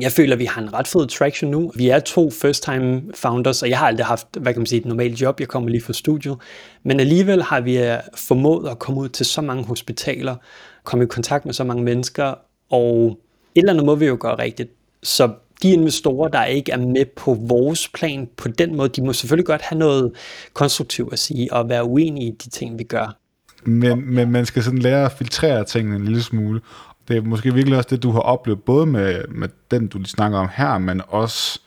jeg 0.00 0.12
føler, 0.12 0.32
at 0.32 0.38
vi 0.38 0.44
har 0.44 0.62
en 0.62 0.74
ret 0.74 0.88
fed 0.88 1.06
traction 1.06 1.50
nu. 1.50 1.72
Vi 1.76 1.88
er 1.88 1.98
to 1.98 2.30
first-time 2.30 3.02
founders, 3.14 3.62
og 3.62 3.70
jeg 3.70 3.78
har 3.78 3.86
aldrig 3.86 4.06
haft, 4.06 4.26
hvad 4.40 4.52
kan 4.52 4.60
man 4.60 4.66
sige, 4.66 4.80
et 4.80 4.86
normalt 4.86 5.20
job. 5.20 5.40
Jeg 5.40 5.48
kommer 5.48 5.70
lige 5.70 5.82
fra 5.82 5.92
studiet. 5.92 6.36
Men 6.82 7.00
alligevel 7.00 7.42
har 7.42 7.60
vi 7.60 7.78
øh, 7.78 7.98
formået 8.16 8.68
at 8.68 8.78
komme 8.78 9.00
ud 9.00 9.08
til 9.08 9.26
så 9.26 9.40
mange 9.40 9.64
hospitaler, 9.64 10.36
komme 10.84 11.04
i 11.04 11.06
kontakt 11.06 11.44
med 11.44 11.54
så 11.54 11.64
mange 11.64 11.82
mennesker, 11.82 12.34
og 12.70 13.18
et 13.54 13.60
eller 13.60 13.72
andet 13.72 13.86
må 13.86 13.94
vi 13.94 14.06
jo 14.06 14.16
gøre 14.20 14.38
rigtigt. 14.38 14.70
Så 15.02 15.30
de 15.62 15.72
investorer, 15.72 16.28
der 16.28 16.44
ikke 16.44 16.72
er 16.72 16.76
med 16.76 17.04
på 17.16 17.34
vores 17.40 17.88
plan 17.88 18.28
på 18.36 18.48
den 18.48 18.76
måde, 18.76 18.88
de 18.88 19.02
må 19.02 19.12
selvfølgelig 19.12 19.46
godt 19.46 19.62
have 19.62 19.78
noget 19.78 20.12
konstruktivt 20.52 21.12
at 21.12 21.18
sige 21.18 21.52
og 21.52 21.68
være 21.68 21.84
uenige 21.84 22.26
i 22.26 22.36
de 22.44 22.50
ting, 22.50 22.78
vi 22.78 22.84
gør. 22.84 23.16
Men, 23.64 24.14
men 24.14 24.30
man 24.30 24.46
skal 24.46 24.62
sådan 24.62 24.78
lære 24.78 25.04
at 25.04 25.12
filtrere 25.12 25.64
tingene 25.64 25.96
en 25.96 26.04
lille 26.04 26.22
smule. 26.22 26.60
Det 27.08 27.16
er 27.16 27.22
måske 27.22 27.54
virkelig 27.54 27.78
også 27.78 27.88
det, 27.90 28.02
du 28.02 28.10
har 28.10 28.20
oplevet, 28.20 28.62
både 28.62 28.86
med, 28.86 29.24
med 29.28 29.48
den, 29.70 29.86
du 29.86 30.04
snakker 30.04 30.38
om 30.38 30.48
her, 30.54 30.78
men 30.78 31.02
også 31.08 31.60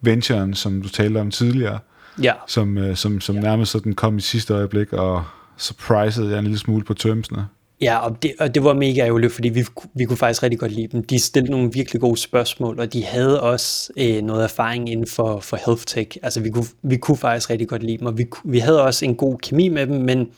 venturen, 0.00 0.54
som 0.54 0.82
du 0.82 0.88
talte 0.88 1.18
om 1.18 1.30
tidligere. 1.30 1.78
Ja. 2.22 2.32
som, 2.46 2.78
øh, 2.78 2.96
som, 2.96 3.20
som 3.20 3.34
nærmest 3.34 3.72
sådan 3.72 3.92
kom 3.92 4.16
i 4.16 4.20
sidste 4.20 4.54
øjeblik 4.54 4.92
og 4.92 5.24
surprisede 5.56 6.30
jeg 6.30 6.38
en 6.38 6.44
lille 6.44 6.58
smule 6.58 6.84
på 6.84 6.94
termsene. 6.94 7.46
Ja, 7.80 7.98
og 7.98 8.22
det, 8.22 8.32
og 8.38 8.54
det 8.54 8.64
var 8.64 8.74
mega 8.74 9.00
ærgerligt, 9.00 9.32
fordi 9.32 9.48
vi, 9.48 9.64
vi 9.94 10.04
kunne 10.04 10.16
faktisk 10.16 10.42
rigtig 10.42 10.60
godt 10.60 10.72
lide 10.72 10.88
dem. 10.92 11.04
De 11.04 11.18
stillede 11.18 11.52
nogle 11.52 11.70
virkelig 11.72 12.00
gode 12.00 12.16
spørgsmål, 12.16 12.80
og 12.80 12.92
de 12.92 13.04
havde 13.04 13.42
også 13.42 13.92
øh, 13.96 14.22
noget 14.22 14.44
erfaring 14.44 14.90
inden 14.90 15.06
for, 15.06 15.40
for 15.40 15.58
health 15.66 15.82
tech. 15.86 16.16
Altså, 16.22 16.40
vi 16.40 16.50
kunne, 16.50 16.66
vi 16.82 16.96
kunne 16.96 17.16
faktisk 17.16 17.50
rigtig 17.50 17.68
godt 17.68 17.82
lide 17.82 17.98
dem, 17.98 18.06
og 18.06 18.18
vi, 18.18 18.26
vi 18.44 18.58
havde 18.58 18.82
også 18.82 19.04
en 19.04 19.14
god 19.14 19.38
kemi 19.38 19.68
med 19.68 19.86
dem, 19.86 19.96
men 19.96 20.28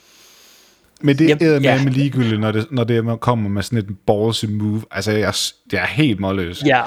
Men 1.01 1.18
det 1.18 1.30
Yep, 1.30 1.42
er 1.42 1.53
med 1.53 1.61
ja. 1.61 1.84
med 1.84 1.92
ligegyldigt, 1.92 2.40
når 2.40 2.53
det, 2.53 2.66
når 2.70 2.84
det 2.84 3.20
kommer 3.20 3.49
med 3.49 3.62
sådan 3.62 3.78
et 3.78 3.96
ballsy 4.07 4.44
move. 4.44 4.82
Altså, 4.90 5.12
jeg, 5.12 5.34
det 5.70 5.78
er 5.78 5.86
helt 5.86 6.20
målløs. 6.20 6.62
Ja, 6.66 6.82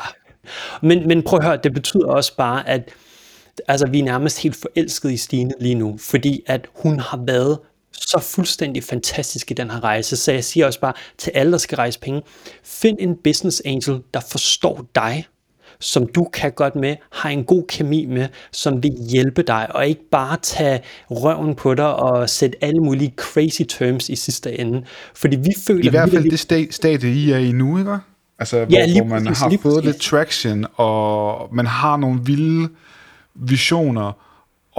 men, 0.82 1.08
men 1.08 1.24
prøv 1.24 1.40
at 1.40 1.46
høre, 1.46 1.58
det 1.64 1.74
betyder 1.74 2.06
også 2.06 2.36
bare, 2.36 2.70
at 2.70 2.90
altså, 3.68 3.88
vi 3.88 4.00
er 4.00 4.04
nærmest 4.04 4.42
helt 4.42 4.56
forelskede 4.56 5.14
i 5.14 5.18
Stine 5.18 5.52
lige 5.60 5.76
nu, 5.76 5.98
fordi 5.98 6.42
at 6.46 6.68
hun 6.76 7.00
har 7.00 7.24
været 7.28 7.60
så 7.92 8.20
fuldstændig 8.20 8.84
fantastisk 8.84 9.52
i 9.52 9.54
den 9.54 9.72
her 9.72 9.84
rejse. 9.84 10.18
Så 10.18 10.32
jeg 10.32 10.44
siger 10.44 10.66
også 10.66 10.80
bare 10.80 10.94
til 11.18 11.32
alle, 11.36 11.52
der 11.52 11.58
skal 11.58 11.76
rejse 11.76 12.00
penge, 12.00 12.22
find 12.64 12.98
en 13.00 13.16
business 13.24 13.62
angel, 13.66 14.00
der 14.14 14.20
forstår 14.32 14.86
dig, 14.96 15.26
som 15.82 16.08
du 16.08 16.24
kan 16.34 16.52
godt 16.52 16.76
med, 16.76 16.96
har 17.12 17.30
en 17.30 17.44
god 17.44 17.64
kemi 17.68 18.06
med, 18.06 18.28
som 18.52 18.84
vil 18.84 18.92
hjælpe 19.10 19.42
dig, 19.42 19.76
og 19.76 19.88
ikke 19.88 20.10
bare 20.12 20.38
tage 20.42 20.82
røven 21.10 21.56
på 21.56 21.74
dig 21.74 21.96
og 21.96 22.30
sætte 22.30 22.64
alle 22.64 22.80
mulige 22.80 23.14
crazy 23.18 23.62
terms 23.70 24.10
i 24.10 24.16
sidste 24.16 24.60
ende. 24.60 24.84
Fordi 25.16 25.36
vi 25.36 25.54
føler 25.68 25.86
I 25.86 25.90
hvert 25.90 26.10
fald 26.10 26.24
det 26.32 26.40
sta- 26.52 26.72
stadie, 26.72 27.14
I 27.14 27.32
er 27.32 27.38
i 27.38 27.52
nu, 27.52 27.78
ikke? 27.78 27.98
Altså, 28.40 28.66
hvor, 28.66 28.78
Ja, 28.78 28.94
hvor 29.02 29.08
man 29.10 29.26
præcis, 29.26 29.42
har 29.42 29.50
fået 29.62 29.74
præcis. 29.84 29.86
lidt 29.86 30.02
traction, 30.02 30.66
og 30.76 31.50
man 31.56 31.66
har 31.66 31.98
nogle 31.98 32.20
vilde 32.26 32.70
visioner, 33.36 34.12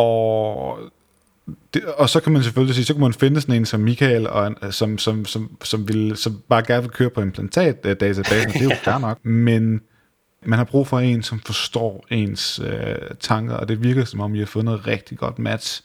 og, 0.01 0.79
det, 1.75 1.85
og 1.85 2.09
så 2.09 2.21
kan 2.21 2.33
man 2.33 2.43
selvfølgelig 2.43 2.75
sige, 2.75 2.85
så 2.85 2.95
kan 2.95 3.01
man 3.01 3.13
finde 3.13 3.41
sådan 3.41 3.55
en 3.55 3.67
som 3.67 3.81
Michael, 3.81 4.29
og 4.29 4.47
en, 4.47 4.57
som, 4.71 4.99
som, 4.99 5.25
som, 5.25 5.51
som, 5.65 5.89
vil, 5.89 6.17
som 6.17 6.41
bare 6.49 6.63
gerne 6.67 6.83
vil 6.83 6.91
køre 6.91 7.11
på 7.11 7.21
implantat-databasen, 7.21 8.53
det 8.53 8.61
er 8.61 8.65
jo 8.65 8.71
fair 8.85 8.99
nok, 8.99 9.25
men 9.25 9.81
man 10.45 10.59
har 10.59 10.65
brug 10.65 10.87
for 10.87 10.99
en, 10.99 11.23
som 11.23 11.41
forstår 11.41 12.07
ens 12.11 12.61
øh, 12.65 12.97
tanker, 13.21 13.55
og 13.55 13.69
det 13.69 13.85
virker 13.85 14.05
som 14.05 14.21
om, 14.21 14.35
I 14.35 14.39
har 14.39 14.47
fundet 14.47 14.65
noget 14.65 14.87
rigtig 14.87 15.19
godt 15.19 15.39
match 15.39 15.83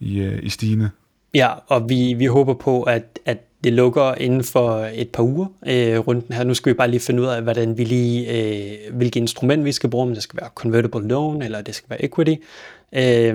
i, 0.00 0.18
øh, 0.18 0.38
i 0.42 0.48
Stine. 0.48 0.90
Ja, 1.34 1.50
og 1.66 1.88
vi, 1.88 2.14
vi 2.14 2.26
håber 2.26 2.54
på, 2.54 2.82
at, 2.82 3.18
at 3.24 3.38
det 3.64 3.72
lukker 3.72 4.14
inden 4.14 4.44
for 4.44 4.88
et 4.94 5.08
par 5.08 5.22
uger 5.22 5.46
øh, 5.66 5.98
runden 5.98 6.34
her. 6.34 6.44
Nu 6.44 6.54
skal 6.54 6.72
vi 6.72 6.76
bare 6.76 6.90
lige 6.90 7.00
finde 7.00 7.22
ud 7.22 7.26
af, 7.26 7.42
hvordan 7.42 7.78
vi 7.78 7.84
lige, 7.84 8.30
øh, 8.30 8.94
hvilket 8.94 9.20
instrument 9.20 9.64
vi 9.64 9.72
skal 9.72 9.90
bruge, 9.90 10.06
om 10.06 10.14
det 10.14 10.22
skal 10.22 10.40
være 10.40 10.50
convertible 10.54 11.08
loan, 11.08 11.42
eller 11.42 11.62
det 11.62 11.74
skal 11.74 11.90
være 11.90 12.04
equity. 12.04 12.34
Øh, 12.92 13.34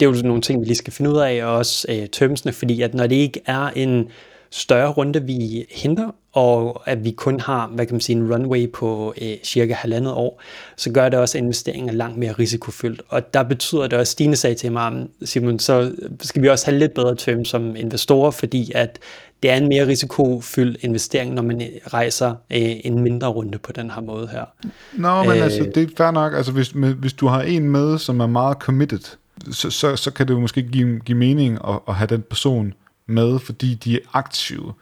det 0.00 0.06
er 0.06 0.10
jo 0.10 0.22
nogle 0.22 0.42
ting, 0.42 0.60
vi 0.60 0.66
lige 0.66 0.76
skal 0.76 0.92
finde 0.92 1.10
ud 1.10 1.16
af, 1.16 1.44
og 1.44 1.52
også 1.52 1.86
øh, 1.88 2.08
termsene, 2.12 2.52
fordi 2.52 2.82
at 2.82 2.94
når 2.94 3.06
det 3.06 3.16
ikke 3.16 3.40
er 3.46 3.68
en 3.68 4.08
større 4.54 4.90
runde, 4.90 5.22
vi 5.22 5.66
henter, 5.70 6.14
og 6.32 6.82
at 6.86 7.04
vi 7.04 7.10
kun 7.10 7.40
har, 7.40 7.66
hvad 7.66 7.86
kan 7.86 7.94
man 7.94 8.00
sige, 8.00 8.16
en 8.16 8.32
runway 8.32 8.72
på 8.72 9.14
øh, 9.22 9.36
cirka 9.44 9.74
halvandet 9.74 10.12
år, 10.12 10.42
så 10.76 10.90
gør 10.90 11.08
det 11.08 11.18
også, 11.18 11.38
at 11.38 11.42
investeringen 11.42 11.88
er 11.88 11.92
langt 11.92 12.18
mere 12.18 12.32
risikofyldt. 12.32 13.02
Og 13.08 13.34
der 13.34 13.42
betyder 13.42 13.86
det 13.86 13.98
også, 13.98 14.10
Stine 14.10 14.36
sagde 14.36 14.54
til 14.54 14.72
mig, 14.72 15.06
Simon, 15.24 15.58
så 15.58 15.92
skal 16.20 16.42
vi 16.42 16.48
også 16.48 16.66
have 16.66 16.78
lidt 16.78 16.94
bedre 16.94 17.16
terms 17.16 17.48
som 17.48 17.76
investorer, 17.76 18.30
fordi 18.30 18.72
at 18.74 18.98
det 19.42 19.50
er 19.50 19.56
en 19.56 19.68
mere 19.68 19.86
risikofyldt 19.86 20.76
investering, 20.80 21.34
når 21.34 21.42
man 21.42 21.62
øh, 21.62 21.68
rejser 21.86 22.30
øh, 22.30 22.76
en 22.84 22.98
mindre 22.98 23.28
runde 23.28 23.58
på 23.58 23.72
den 23.72 23.90
her 23.90 24.00
måde 24.00 24.28
her. 24.32 24.44
Nå, 24.92 25.22
men 25.22 25.30
øh, 25.30 25.36
Øh. 25.36 25.44
altså, 25.44 25.70
det 25.74 25.82
er 25.82 25.86
fair 25.96 26.10
nok. 26.10 26.34
Altså, 26.34 26.52
hvis, 26.52 26.68
hvis 26.98 27.12
du 27.12 27.26
har 27.26 27.42
en 27.42 27.68
med, 27.68 27.98
som 27.98 28.20
er 28.20 28.26
meget 28.26 28.56
committed, 28.56 29.16
så, 29.50 29.70
så, 29.70 29.96
så 29.96 30.10
kan 30.10 30.28
det 30.28 30.34
jo 30.34 30.40
måske 30.40 30.62
give, 30.62 31.00
give 31.00 31.18
mening 31.18 31.58
at, 31.68 31.78
at 31.88 31.94
have 31.94 32.06
den 32.06 32.22
person 32.22 32.74
med, 33.06 33.38
fordi 33.38 33.74
de 33.74 33.94
er 33.94 34.00
aktive. 34.12 34.72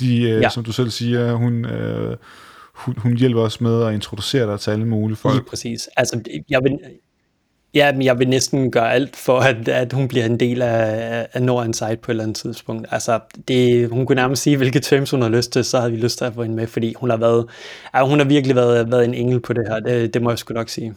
De, 0.00 0.22
øh, 0.22 0.42
ja. 0.42 0.48
Som 0.48 0.64
du 0.64 0.72
selv 0.72 0.90
siger, 0.90 1.32
hun, 1.32 1.64
øh, 1.64 2.16
hun, 2.72 2.94
hun 2.98 3.16
hjælper 3.16 3.40
os 3.40 3.60
med 3.60 3.82
at 3.82 3.94
introducere 3.94 4.50
dig 4.52 4.60
til 4.60 4.70
alle 4.70 4.86
mulige 4.86 5.08
Lige 5.08 5.16
folk. 5.16 5.48
præcis. 5.48 5.88
Altså, 5.96 6.20
jeg 6.48 6.60
vil, 6.62 6.78
ja, 7.74 7.92
jeg 8.00 8.18
vil 8.18 8.28
næsten 8.28 8.70
gøre 8.70 8.92
alt 8.92 9.16
for, 9.16 9.40
at, 9.40 9.68
at 9.68 9.92
hun 9.92 10.08
bliver 10.08 10.24
en 10.26 10.40
del 10.40 10.62
af, 10.62 11.26
af 11.32 11.42
Nord 11.42 11.66
Inside 11.66 11.96
på 11.96 12.10
et 12.10 12.12
eller 12.12 12.24
andet 12.24 12.36
tidspunkt. 12.36 12.88
Altså, 12.90 13.20
det, 13.48 13.88
hun 13.88 14.06
kunne 14.06 14.16
nærmest 14.16 14.42
sige, 14.42 14.56
hvilke 14.56 14.80
terms 14.80 15.10
hun 15.10 15.22
har 15.22 15.28
lyst 15.28 15.52
til, 15.52 15.64
så 15.64 15.78
havde 15.78 15.92
vi 15.92 15.98
lyst 15.98 16.18
til 16.18 16.24
at 16.24 16.34
få 16.34 16.42
hende 16.42 16.56
med, 16.56 16.66
fordi 16.66 16.94
hun 16.96 17.10
har 17.10 17.16
været, 17.16 17.46
ja, 17.94 18.06
hun 18.06 18.18
har 18.18 18.26
virkelig 18.26 18.56
været, 18.56 18.90
været 18.90 19.04
en 19.04 19.14
engel 19.14 19.40
på 19.40 19.52
det 19.52 19.64
her, 19.68 19.80
det, 19.80 20.14
det 20.14 20.22
må 20.22 20.30
jeg 20.30 20.38
sgu 20.38 20.54
nok 20.54 20.68
sige. 20.68 20.88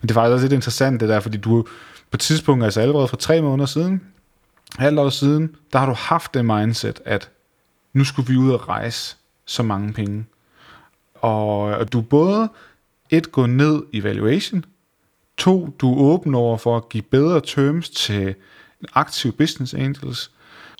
Men 0.00 0.08
det 0.08 0.10
er 0.10 0.14
faktisk 0.14 0.32
også 0.32 0.44
lidt 0.44 0.52
interessant 0.52 1.00
det 1.00 1.08
der, 1.08 1.20
fordi 1.20 1.36
du 1.36 1.62
på 2.10 2.16
et 2.16 2.20
tidspunkt, 2.20 2.64
altså 2.64 2.80
allerede 2.80 3.08
for 3.08 3.16
tre 3.16 3.42
måneder 3.42 3.66
siden, 3.66 4.02
halvt 4.78 4.98
år 4.98 5.08
siden, 5.08 5.56
der 5.72 5.78
har 5.78 5.86
du 5.86 5.92
haft 5.92 6.34
det 6.34 6.44
mindset, 6.44 7.00
at 7.04 7.30
nu 7.92 8.04
skulle 8.04 8.28
vi 8.28 8.36
ud 8.36 8.52
og 8.52 8.68
rejse 8.68 9.16
så 9.46 9.62
mange 9.62 9.92
penge. 9.92 10.24
Og, 11.14 11.58
og 11.58 11.92
du 11.92 12.00
både 12.00 12.48
et, 13.10 13.32
gå 13.32 13.46
ned 13.46 13.82
i 13.92 14.02
valuation, 14.02 14.64
to, 15.38 15.68
du 15.78 15.94
er 15.94 15.98
åben 15.98 16.34
over 16.34 16.56
for 16.56 16.76
at 16.76 16.88
give 16.88 17.02
bedre 17.02 17.40
terms 17.40 17.90
til 17.90 18.28
en 18.80 18.86
aktiv 18.94 19.32
business 19.32 19.74
angels, 19.74 20.30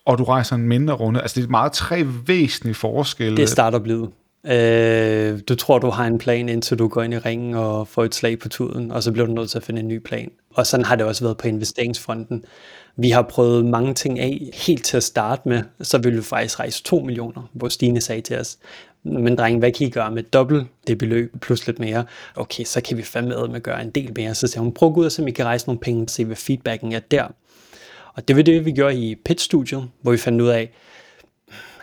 og 0.04 0.18
du 0.18 0.24
rejser 0.24 0.56
en 0.56 0.68
mindre 0.68 0.94
runde. 0.94 1.20
Altså 1.20 1.40
det 1.40 1.46
er 1.46 1.50
meget 1.50 1.72
tre 1.72 2.06
væsentlige 2.26 2.74
forskelle. 2.74 3.36
Det 3.36 3.48
starter 3.48 3.78
startup-livet. 3.78 4.10
Øh, 4.46 5.40
du 5.48 5.54
tror, 5.54 5.78
du 5.78 5.90
har 5.90 6.06
en 6.06 6.18
plan, 6.18 6.48
indtil 6.48 6.78
du 6.78 6.88
går 6.88 7.02
ind 7.02 7.14
i 7.14 7.18
ringen 7.18 7.54
og 7.54 7.88
får 7.88 8.04
et 8.04 8.14
slag 8.14 8.38
på 8.38 8.48
tuden, 8.48 8.92
og 8.92 9.02
så 9.02 9.12
bliver 9.12 9.26
du 9.26 9.32
nødt 9.32 9.50
til 9.50 9.58
at 9.58 9.64
finde 9.64 9.80
en 9.80 9.88
ny 9.88 9.98
plan. 9.98 10.30
Og 10.54 10.66
sådan 10.66 10.86
har 10.86 10.96
det 10.96 11.06
også 11.06 11.24
været 11.24 11.36
på 11.36 11.48
investeringsfronten. 11.48 12.44
Vi 12.96 13.10
har 13.10 13.22
prøvet 13.22 13.64
mange 13.64 13.94
ting 13.94 14.20
af 14.20 14.50
helt 14.54 14.84
til 14.84 14.96
at 14.96 15.02
starte 15.02 15.48
med, 15.48 15.62
så 15.80 15.98
ville 15.98 16.18
vi 16.18 16.24
faktisk 16.24 16.60
rejse 16.60 16.82
2 16.82 17.00
millioner, 17.00 17.50
hvor 17.52 17.68
Stine 17.68 18.00
sagde 18.00 18.20
til 18.20 18.38
os, 18.38 18.58
men 19.02 19.36
dreng, 19.36 19.58
hvad 19.58 19.72
kan 19.72 19.86
I 19.86 19.90
gøre 19.90 20.10
med 20.10 20.22
dobbelt 20.22 20.66
det 20.86 20.98
beløb 20.98 21.40
plus 21.40 21.66
lidt 21.66 21.78
mere? 21.78 22.04
Okay, 22.36 22.64
så 22.64 22.80
kan 22.80 22.96
vi 22.96 23.02
fandme 23.02 23.46
med 23.46 23.56
at 23.56 23.62
gøre 23.62 23.82
en 23.82 23.90
del 23.90 24.12
mere. 24.16 24.34
Så 24.34 24.46
sagde 24.46 24.64
hun, 24.64 24.72
prøv 24.72 24.88
at 24.88 24.94
gå 24.94 25.00
ud 25.00 25.04
og 25.04 25.12
se, 25.12 25.22
om 25.22 25.28
I 25.28 25.30
kan 25.30 25.44
rejse 25.44 25.66
nogle 25.66 25.80
penge, 25.80 26.08
se 26.08 26.24
hvad 26.24 26.36
feedbacken 26.36 26.92
er 26.92 27.00
der. 27.00 27.26
Og 28.14 28.28
det 28.28 28.36
var 28.36 28.42
det, 28.42 28.64
vi 28.64 28.72
gjorde 28.72 28.96
i 28.96 29.14
pitch-studiet, 29.14 29.88
hvor 30.00 30.12
vi 30.12 30.18
fandt 30.18 30.40
ud 30.40 30.48
af, 30.48 30.70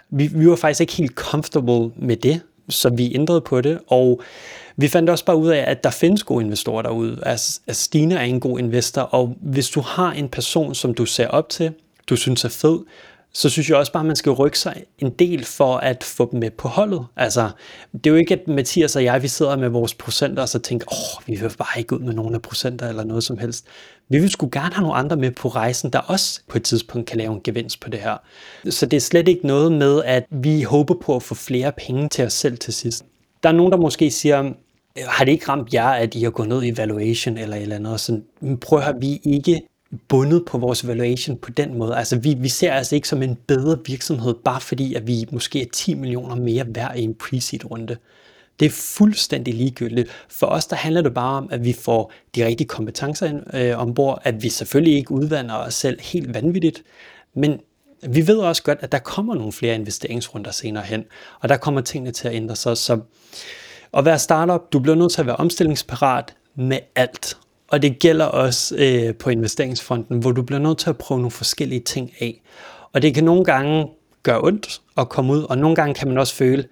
vi, 0.10 0.28
vi 0.28 0.50
var 0.50 0.56
faktisk 0.56 0.82
ikke 0.82 0.94
helt 0.94 1.16
comfortable 1.16 1.92
med 1.96 2.18
det, 2.18 2.42
så 2.70 2.90
vi 2.90 3.16
ændrede 3.16 3.42
på 3.42 3.62
det, 3.62 3.80
og 3.88 4.22
vi 4.82 4.88
fandt 4.88 5.10
også 5.10 5.26
bare 5.26 5.38
ud 5.38 5.50
af, 5.50 5.64
at 5.68 5.84
der 5.84 5.90
findes 5.90 6.24
gode 6.24 6.44
investorer 6.44 6.82
derude. 6.82 7.12
Altså, 7.12 7.26
altså 7.26 7.62
at 7.68 7.76
Stine 7.76 8.16
er 8.16 8.22
en 8.22 8.40
god 8.40 8.60
investor, 8.60 9.02
og 9.02 9.38
hvis 9.42 9.70
du 9.70 9.82
har 9.82 10.12
en 10.12 10.30
person, 10.30 10.76
som 10.76 10.94
du 10.94 11.06
ser 11.06 11.28
op 11.28 11.50
til, 11.50 11.74
du 12.10 12.16
synes 12.16 12.46
er 12.46 12.50
fed, 12.50 12.80
så 13.34 13.50
synes 13.50 13.70
jeg 13.70 13.78
også 13.78 13.92
bare, 13.92 14.02
at 14.02 14.08
man 14.08 14.16
skal 14.16 14.32
rykke 14.32 14.60
sig 14.60 14.84
en 15.00 15.10
del 15.10 15.46
for 15.46 15.78
at 15.78 16.04
få 16.04 16.30
dem 16.32 16.40
med 16.40 16.52
på 16.52 16.68
holdet. 16.68 17.06
Altså, 17.16 17.50
det 17.94 18.08
er 18.08 18.10
jo 18.10 18.16
ikke, 18.16 18.34
at 18.34 18.48
Mathias 18.48 18.96
og 18.96 19.04
jeg, 19.04 19.24
vi 19.24 19.28
sidder 19.28 19.58
med 19.58 19.70
vores 19.70 19.94
procenter, 19.94 20.42
og 20.42 20.50
så 20.50 20.60
tænker, 20.60 20.88
åh, 20.92 21.28
vi 21.28 21.42
vil 21.42 21.52
bare 21.58 21.80
ikke 21.80 21.96
ud 21.96 22.00
med 22.00 22.14
nogle 22.14 22.36
af 22.36 22.42
procenter 22.42 22.90
eller 22.90 23.04
noget 23.04 23.24
som 23.24 23.38
helst. 23.38 23.66
Vi 24.10 24.20
vil 24.20 24.30
sgu 24.30 24.50
gerne 24.52 24.76
have 24.76 24.82
nogle 24.82 24.98
andre 24.98 25.16
med 25.16 25.32
på 25.32 25.48
rejsen, 25.48 25.94
der 25.94 26.00
også 26.00 26.42
på 26.48 26.58
et 26.58 26.64
tidspunkt 26.64 27.08
kan 27.08 27.18
lave 27.18 27.34
en 27.34 27.42
gevinst 27.44 27.80
på 27.80 27.90
det 27.90 28.00
her. 28.00 28.18
Så 28.70 28.86
det 28.86 28.98
er 28.98 29.02
slet 29.02 29.28
ikke 29.28 29.48
noget 29.48 29.72
med, 29.72 30.04
at 30.06 30.26
vi 30.30 30.62
håber 30.62 30.96
på 31.02 31.16
at 31.16 31.24
få 31.24 31.36
flere 31.36 31.72
penge 31.72 32.10
til 32.10 32.26
os 32.26 32.34
selv 32.34 32.58
til 32.58 32.74
sidst. 32.74 33.06
Der 33.44 33.50
er 33.50 33.54
nogen, 33.54 33.72
der 33.72 33.78
måske 33.78 34.12
siger, 34.12 34.52
har 34.98 35.26
det 35.26 35.32
ikke 35.32 35.50
ramt 35.50 35.74
jer, 35.74 35.90
at 35.90 36.16
I 36.16 36.24
har 36.24 36.30
gået 36.30 36.50
ned 36.50 36.64
i 36.64 36.78
valuation 36.78 37.38
eller 37.38 37.56
et 37.56 37.62
eller 37.62 37.76
andet? 37.76 38.00
Sådan, 38.00 38.24
"Men 38.40 38.58
prøv 38.58 38.80
at 38.80 38.86
høre, 38.86 39.00
vi 39.00 39.22
ikke 39.24 39.62
bundet 40.08 40.46
på 40.46 40.58
vores 40.58 40.88
valuation 40.88 41.38
på 41.38 41.52
den 41.52 41.78
måde. 41.78 41.96
Altså 41.96 42.16
vi, 42.20 42.36
vi 42.40 42.50
ser 42.50 42.74
altså 42.74 42.96
ikke 42.96 43.08
som 43.08 43.24
en 43.24 43.36
bedre 43.48 43.78
virksomhed, 43.86 44.34
bare 44.46 44.62
fordi 44.62 44.94
at 44.94 45.08
vi 45.08 45.26
måske 45.32 45.62
er 45.62 45.66
10 45.74 45.94
millioner 45.94 46.36
mere 46.36 46.66
værd 46.68 46.98
i 46.98 47.02
en 47.02 47.16
pre-seed 47.24 47.72
runde. 47.72 47.98
Det 48.60 48.66
er 48.66 48.70
fuldstændig 48.70 49.54
ligegyldigt. 49.54 50.10
For 50.30 50.48
os 50.48 50.66
der 50.66 50.76
handler 50.76 51.02
det 51.02 51.14
bare 51.14 51.38
om, 51.38 51.50
at 51.52 51.66
vi 51.66 51.74
får 51.74 52.12
de 52.36 52.46
rigtige 52.46 52.68
kompetencer 52.68 53.28
ind, 53.28 53.56
øh, 53.56 53.80
ombord, 53.80 54.22
at 54.24 54.44
vi 54.44 54.50
selvfølgelig 54.50 54.96
ikke 54.96 55.12
udvander 55.12 55.56
os 55.56 55.74
selv 55.74 56.02
helt 56.02 56.34
vanvittigt, 56.34 56.84
men 57.34 57.60
vi 58.10 58.28
ved 58.28 58.38
også 58.38 58.64
godt, 58.64 58.80
at 58.82 58.92
der 58.92 59.00
kommer 59.00 59.36
nogle 59.36 59.52
flere 59.52 59.76
investeringsrunder 59.76 60.52
senere 60.52 60.84
hen, 60.84 61.06
og 61.40 61.50
der 61.50 61.58
kommer 61.58 61.82
tingene 61.82 62.12
til 62.12 62.28
at 62.28 62.34
ændre 62.34 62.56
sig. 62.56 62.78
Så, 62.78 62.84
Så 62.86 63.00
at 63.94 64.06
være 64.06 64.20
startup, 64.20 64.62
du 64.74 64.80
bliver 64.80 64.96
nødt 64.96 65.12
til 65.12 65.22
at 65.22 65.28
være 65.28 65.36
omstillingsparat 65.36 66.34
med 66.56 66.80
alt. 66.96 67.38
Og 67.68 67.82
det 67.82 68.00
gælder 68.00 68.26
også 68.26 68.76
øh, 68.78 69.16
på 69.16 69.30
investeringsfronten, 69.30 70.20
hvor 70.20 70.32
du 70.32 70.42
bliver 70.42 70.60
nødt 70.60 70.78
til 70.78 70.90
at 70.90 70.98
prøve 70.98 71.20
nogle 71.20 71.32
forskellige 71.32 71.82
ting 71.82 72.12
af. 72.20 72.42
Og 72.94 73.02
det 73.02 73.14
kan 73.14 73.24
nogle 73.24 73.44
gange 73.44 73.88
gøre 74.24 74.42
ondt 74.42 74.82
at 74.98 75.10
komme 75.10 75.34
ud, 75.34 75.44
og 75.44 75.58
nogle 75.58 75.76
gange 75.76 75.94
kan 75.94 76.08
man 76.08 76.18
også 76.18 76.36
føle, 76.36 76.64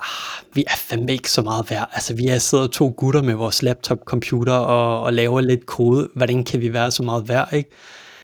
ah, 0.00 0.44
vi 0.54 0.64
er 0.66 0.76
fandme 0.76 1.12
ikke 1.12 1.30
så 1.30 1.42
meget 1.42 1.70
værd. 1.70 1.90
Altså, 1.92 2.14
vi 2.14 2.26
er 2.26 2.38
sidder 2.38 2.66
to 2.66 2.94
gutter 2.96 3.22
med 3.22 3.34
vores 3.34 3.62
laptop-computer 3.62 4.52
og, 4.52 5.02
og 5.02 5.12
laver 5.12 5.40
lidt 5.40 5.66
kode. 5.66 6.08
Hvordan 6.14 6.44
kan 6.44 6.60
vi 6.60 6.72
være 6.72 6.90
så 6.90 7.02
meget 7.02 7.28
værd, 7.28 7.48
ikke? 7.52 7.70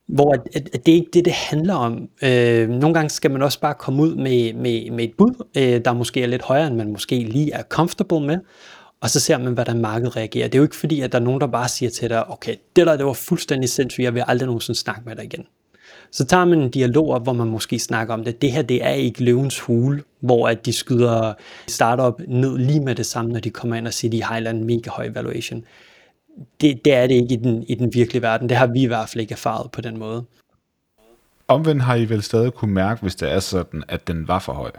Hvor 0.09 0.33
at, 0.33 0.41
at, 0.53 0.69
at 0.73 0.85
det 0.85 0.91
er 0.91 0.95
ikke 0.95 1.09
det, 1.13 1.25
det 1.25 1.33
handler 1.33 1.73
om. 1.73 2.09
Øh, 2.23 2.69
nogle 2.69 2.93
gange 2.93 3.09
skal 3.09 3.31
man 3.31 3.41
også 3.41 3.59
bare 3.59 3.73
komme 3.73 4.01
ud 4.01 4.15
med, 4.15 4.53
med, 4.53 4.91
med 4.91 5.03
et 5.03 5.13
bud, 5.17 5.45
øh, 5.57 5.85
der 5.85 5.93
måske 5.93 6.21
er 6.21 6.27
lidt 6.27 6.41
højere, 6.41 6.67
end 6.67 6.75
man 6.75 6.91
måske 6.91 7.19
lige 7.19 7.51
er 7.53 7.63
comfortable 7.63 8.19
med. 8.21 8.37
og 9.01 9.09
så 9.09 9.19
ser 9.19 9.37
man, 9.37 9.53
hvordan 9.53 9.81
markedet 9.81 10.15
reagerer. 10.15 10.47
Det 10.47 10.55
er 10.55 10.59
jo 10.59 10.63
ikke 10.63 10.75
fordi, 10.75 11.01
at 11.01 11.11
der 11.11 11.19
er 11.19 11.23
nogen, 11.23 11.41
der 11.41 11.47
bare 11.47 11.67
siger 11.67 11.89
til 11.89 12.09
dig, 12.09 12.29
okay, 12.29 12.55
det 12.75 12.87
der 12.87 12.97
det 12.97 13.05
var 13.05 13.13
fuldstændig 13.13 13.69
sindssygt, 13.69 14.03
jeg 14.03 14.13
vil 14.13 14.23
aldrig 14.27 14.45
nogensinde 14.45 14.79
snakke 14.79 15.01
med 15.05 15.15
dig 15.15 15.23
igen. 15.23 15.45
Så 16.11 16.25
tager 16.25 16.45
man 16.45 16.59
en 16.59 16.71
dialog 16.71 17.19
hvor 17.19 17.33
man 17.33 17.47
måske 17.47 17.79
snakker 17.79 18.13
om 18.13 18.23
det. 18.23 18.41
Det 18.41 18.51
her, 18.51 18.61
det 18.61 18.85
er 18.85 18.89
ikke 18.89 19.23
løvens 19.23 19.59
hule, 19.59 20.03
hvor 20.19 20.47
at 20.47 20.65
de 20.65 20.73
skyder 20.73 21.33
startup 21.67 22.21
ned 22.27 22.57
lige 22.57 22.79
med 22.79 22.95
det 22.95 23.05
samme, 23.05 23.31
når 23.31 23.39
de 23.39 23.49
kommer 23.49 23.75
ind 23.75 23.87
og 23.87 23.93
siger, 23.93 24.11
de 24.11 24.23
har 24.23 24.37
en 24.37 24.63
mega 24.63 24.89
høj 24.89 25.09
valuation. 25.13 25.63
Det, 26.61 26.85
det 26.85 26.93
er 26.93 27.07
det 27.07 27.15
ikke 27.15 27.33
i 27.33 27.37
den, 27.37 27.63
i 27.63 27.75
den 27.75 27.93
virkelige 27.93 28.21
verden. 28.21 28.49
Det 28.49 28.57
har 28.57 28.67
vi 28.67 28.81
i 28.81 28.85
hvert 28.85 29.09
fald 29.09 29.21
ikke 29.21 29.31
erfaret 29.31 29.71
på 29.71 29.81
den 29.81 29.97
måde. 29.97 30.25
Omvendt 31.47 31.81
har 31.81 31.95
I 31.95 32.09
vel 32.09 32.23
stadig 32.23 32.53
kunne 32.53 32.73
mærke, 32.73 33.01
hvis 33.01 33.15
det 33.15 33.31
er 33.31 33.39
sådan, 33.39 33.83
at 33.87 34.07
den 34.07 34.27
var 34.27 34.39
for 34.39 34.53
høj? 34.53 34.71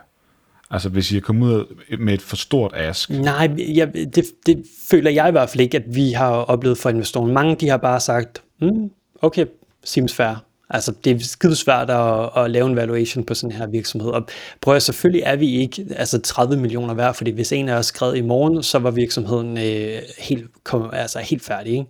Altså 0.70 0.88
hvis 0.88 1.12
I 1.12 1.16
er 1.16 1.20
kommet 1.20 1.46
ud 1.46 1.96
med 1.98 2.14
et 2.14 2.22
for 2.22 2.36
stort 2.36 2.72
ask? 2.74 3.10
Nej, 3.10 3.50
jeg, 3.74 3.94
det, 3.94 4.24
det 4.46 4.64
føler 4.90 5.10
jeg 5.10 5.28
i 5.28 5.30
hvert 5.30 5.50
fald 5.50 5.60
ikke, 5.60 5.76
at 5.76 5.94
vi 5.94 6.10
har 6.10 6.30
oplevet 6.30 6.78
for 6.78 6.90
investoren. 6.90 7.32
Mange 7.32 7.56
de 7.56 7.68
har 7.68 7.76
bare 7.76 8.00
sagt, 8.00 8.42
mm, 8.60 8.90
okay, 9.22 9.46
seems 9.84 10.14
fair. 10.14 10.44
Altså, 10.70 10.92
det 11.04 11.16
er 11.16 11.18
skide 11.20 11.56
svært 11.56 11.90
at, 11.90 12.30
at 12.36 12.50
lave 12.50 12.66
en 12.66 12.76
valuation 12.76 13.24
på 13.24 13.34
sådan 13.34 13.56
her 13.56 13.66
virksomhed. 13.66 14.10
Og 14.10 14.26
prøv 14.60 14.76
at 14.76 14.82
selvfølgelig 14.82 15.22
er 15.26 15.36
vi 15.36 15.56
ikke 15.56 15.86
altså 15.96 16.20
30 16.20 16.56
millioner 16.56 16.94
værd, 16.94 17.14
fordi 17.14 17.30
hvis 17.30 17.52
en 17.52 17.68
af 17.68 17.74
os 17.74 17.86
skred 17.86 18.14
i 18.14 18.20
morgen, 18.20 18.62
så 18.62 18.78
var 18.78 18.90
virksomheden 18.90 19.58
øh, 19.58 20.02
helt, 20.18 20.46
kom, 20.64 20.90
altså 20.92 21.18
helt 21.18 21.44
færdig. 21.44 21.72
Ikke? 21.72 21.86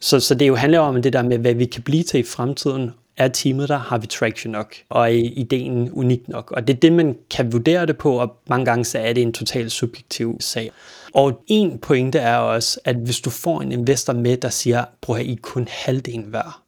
Så, 0.00 0.20
så 0.20 0.34
det 0.34 0.48
jo 0.48 0.54
handler 0.54 0.78
om 0.78 1.02
det 1.02 1.12
der 1.12 1.22
med, 1.22 1.38
hvad 1.38 1.54
vi 1.54 1.64
kan 1.64 1.82
blive 1.82 2.02
til 2.02 2.20
i 2.20 2.22
fremtiden. 2.22 2.90
Er 3.16 3.28
teamet 3.28 3.68
der? 3.68 3.78
Har 3.78 3.98
vi 3.98 4.06
traction 4.06 4.52
nok? 4.52 4.74
Og 4.88 5.02
er 5.02 5.30
ideen 5.36 5.90
unik 5.92 6.28
nok? 6.28 6.50
Og 6.50 6.66
det 6.66 6.76
er 6.76 6.80
det, 6.80 6.92
man 6.92 7.16
kan 7.30 7.52
vurdere 7.52 7.86
det 7.86 7.98
på, 7.98 8.18
og 8.18 8.36
mange 8.48 8.64
gange 8.64 8.84
så 8.84 8.98
er 8.98 9.12
det 9.12 9.22
en 9.22 9.32
totalt 9.32 9.72
subjektiv 9.72 10.36
sag. 10.40 10.70
Og 11.14 11.42
en 11.46 11.78
pointe 11.78 12.18
er 12.18 12.36
også, 12.36 12.80
at 12.84 12.96
hvis 12.96 13.20
du 13.20 13.30
får 13.30 13.60
en 13.60 13.72
investor 13.72 14.12
med, 14.12 14.36
der 14.36 14.48
siger, 14.48 14.84
prøv 15.00 15.16
at 15.16 15.26
I 15.26 15.34
kun 15.34 15.68
halvdelen 15.70 16.32
værd, 16.32 16.61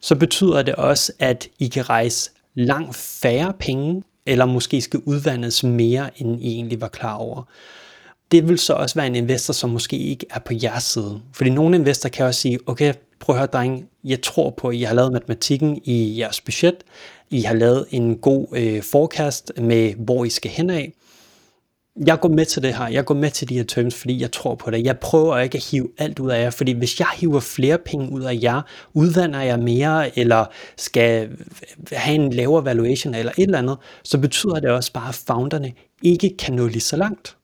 så 0.00 0.14
betyder 0.14 0.62
det 0.62 0.74
også, 0.74 1.12
at 1.18 1.48
I 1.58 1.68
kan 1.68 1.88
rejse 1.88 2.30
langt 2.54 2.96
færre 2.96 3.52
penge, 3.58 4.02
eller 4.26 4.44
måske 4.44 4.80
skal 4.80 5.00
udvandes 5.04 5.64
mere, 5.64 6.10
end 6.16 6.42
I 6.42 6.54
egentlig 6.54 6.80
var 6.80 6.88
klar 6.88 7.14
over. 7.14 7.42
Det 8.32 8.48
vil 8.48 8.58
så 8.58 8.72
også 8.72 8.94
være 8.94 9.06
en 9.06 9.14
investor, 9.14 9.52
som 9.52 9.70
måske 9.70 9.98
ikke 9.98 10.26
er 10.30 10.38
på 10.38 10.52
jeres 10.62 10.84
side. 10.84 11.20
Fordi 11.32 11.50
nogle 11.50 11.76
investorer 11.76 12.10
kan 12.10 12.26
også 12.26 12.40
sige, 12.40 12.58
okay, 12.66 12.94
prøv 13.20 13.36
at 13.36 13.40
høre 13.40 13.46
dreng, 13.46 13.88
jeg 14.04 14.22
tror 14.22 14.50
på, 14.50 14.68
at 14.68 14.76
I 14.76 14.82
har 14.82 14.94
lavet 14.94 15.12
matematikken 15.12 15.80
i 15.84 16.18
jeres 16.18 16.40
budget, 16.40 16.76
I 17.30 17.40
har 17.40 17.54
lavet 17.54 17.86
en 17.90 18.18
god 18.18 18.46
øh, 18.52 18.82
forecast 18.82 19.52
med, 19.56 19.94
hvor 19.94 20.24
I 20.24 20.28
skal 20.28 20.50
hen 20.50 20.70
af, 20.70 20.92
jeg 22.06 22.20
går 22.20 22.28
med 22.28 22.44
til 22.44 22.62
det 22.62 22.74
her, 22.74 22.88
jeg 22.88 23.04
går 23.04 23.14
med 23.14 23.30
til 23.30 23.48
de 23.48 23.56
her 23.56 23.64
terms, 23.64 23.94
fordi 23.94 24.20
jeg 24.20 24.32
tror 24.32 24.54
på 24.54 24.70
det. 24.70 24.84
Jeg 24.84 24.98
prøver 24.98 25.38
ikke 25.38 25.58
at 25.58 25.64
hive 25.70 25.88
alt 25.98 26.18
ud 26.18 26.30
af 26.30 26.42
jer, 26.42 26.50
fordi 26.50 26.72
hvis 26.72 27.00
jeg 27.00 27.08
hiver 27.16 27.40
flere 27.40 27.78
penge 27.78 28.12
ud 28.12 28.22
af 28.22 28.38
jer, 28.42 28.62
udvander 28.94 29.40
jeg 29.40 29.58
mere, 29.58 30.18
eller 30.18 30.44
skal 30.76 31.28
have 31.92 32.14
en 32.14 32.32
lavere 32.32 32.64
valuation 32.64 33.14
eller 33.14 33.32
et 33.38 33.44
eller 33.44 33.58
andet, 33.58 33.76
så 34.02 34.18
betyder 34.18 34.60
det 34.60 34.70
også 34.70 34.92
bare, 34.92 35.08
at 35.08 35.14
founderne 35.14 35.72
ikke 36.02 36.36
kan 36.36 36.54
nå 36.54 36.66
lige 36.66 36.80
så 36.80 36.96
langt. 36.96 37.36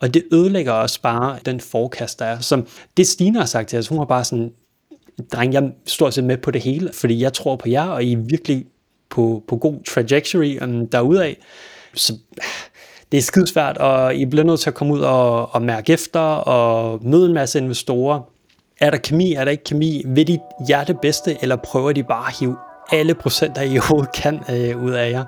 Og 0.00 0.14
det 0.14 0.24
ødelægger 0.32 0.72
også 0.72 1.00
bare 1.00 1.38
den 1.44 1.60
forecast, 1.60 2.18
der 2.18 2.24
er. 2.24 2.40
Som 2.40 2.66
det 2.96 3.06
Stine 3.06 3.38
har 3.38 3.46
sagt 3.46 3.68
til 3.68 3.78
os, 3.78 3.88
hun 3.88 3.98
har 3.98 4.04
bare 4.04 4.24
sådan, 4.24 4.52
dreng, 5.32 5.52
jeg 5.52 5.72
står 5.86 6.10
set 6.10 6.24
med 6.24 6.36
på 6.36 6.50
det 6.50 6.62
hele, 6.62 6.90
fordi 6.92 7.22
jeg 7.22 7.32
tror 7.32 7.56
på 7.56 7.68
jer, 7.68 7.84
og 7.84 8.04
I 8.04 8.12
er 8.12 8.16
virkelig 8.16 8.66
på, 9.10 9.44
på 9.48 9.56
god 9.56 9.84
trajectory 9.84 10.58
øhm, 10.62 10.80
um, 10.80 10.88
derudaf. 10.88 11.36
Så 11.94 12.18
det 13.12 13.18
er 13.18 13.22
skidesvært, 13.22 13.78
og 13.78 14.14
I 14.14 14.26
bliver 14.26 14.44
nødt 14.44 14.60
til 14.60 14.70
at 14.70 14.74
komme 14.74 14.94
ud 14.94 15.00
og, 15.00 15.54
og 15.54 15.62
mærke 15.62 15.92
efter 15.92 16.20
og 16.20 17.00
møde 17.02 17.26
en 17.26 17.34
masse 17.34 17.58
investorer. 17.58 18.20
Er 18.80 18.90
der 18.90 18.98
kemi, 18.98 19.32
er 19.32 19.44
der 19.44 19.50
ikke 19.50 19.64
kemi? 19.64 20.02
Vil 20.06 20.26
de 20.26 20.38
jer 20.68 20.84
det 20.84 21.00
bedste, 21.00 21.36
eller 21.42 21.56
prøver 21.56 21.92
de 21.92 22.02
bare 22.02 22.26
at 22.26 22.38
hive 22.40 22.56
alle 22.92 23.14
procenter, 23.14 23.62
I 23.62 23.78
overhovedet 23.78 24.12
kan 24.14 24.40
øh, 24.50 24.84
ud 24.84 24.90
af 24.90 25.10
jer, 25.10 25.24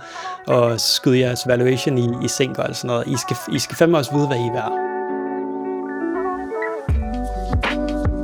og 0.46 0.80
skyde 0.80 1.18
jeres 1.18 1.40
valuation 1.46 1.98
i, 1.98 2.24
i 2.24 2.28
sænk 2.28 2.58
og 2.58 2.76
sådan 2.76 2.88
noget. 2.88 3.06
I 3.06 3.16
skal, 3.16 3.36
I 3.54 3.58
skal 3.58 3.76
fandme 3.76 3.98
også 3.98 4.14
vide, 4.14 4.26
hvad 4.26 4.36
I 4.36 4.40
er 4.40 4.52
værd. 4.52 4.72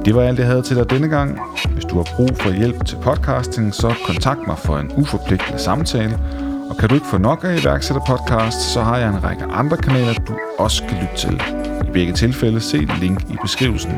Det 0.04 0.14
var 0.14 0.22
alt, 0.22 0.38
jeg 0.38 0.46
havde 0.46 0.62
til 0.62 0.76
dig 0.76 0.90
denne 0.90 1.08
gang. 1.08 1.40
Hvis 1.72 1.84
du 1.84 1.96
har 1.96 2.08
brug 2.16 2.28
for 2.34 2.50
hjælp 2.50 2.86
til 2.86 2.96
podcasting, 3.02 3.74
så 3.74 3.94
kontakt 4.06 4.46
mig 4.46 4.58
for 4.58 4.78
en 4.78 4.92
uforpligtende 4.96 5.58
samtale– 5.58 6.18
og 6.70 6.76
kan 6.76 6.88
du 6.88 6.94
ikke 6.94 7.06
få 7.06 7.18
nok 7.18 7.44
af 7.44 7.60
iværksætterpodcast, 7.62 8.60
så 8.60 8.82
har 8.82 8.96
jeg 8.98 9.08
en 9.08 9.24
række 9.24 9.44
andre 9.44 9.76
kanaler, 9.76 10.12
du 10.12 10.38
også 10.58 10.82
kan 10.88 10.98
lytte 11.00 11.16
til. 11.16 11.42
I 11.88 11.90
begge 11.92 12.12
tilfælde 12.12 12.60
se 12.60 12.76
link 12.76 13.22
i 13.22 13.36
beskrivelsen. 13.42 13.92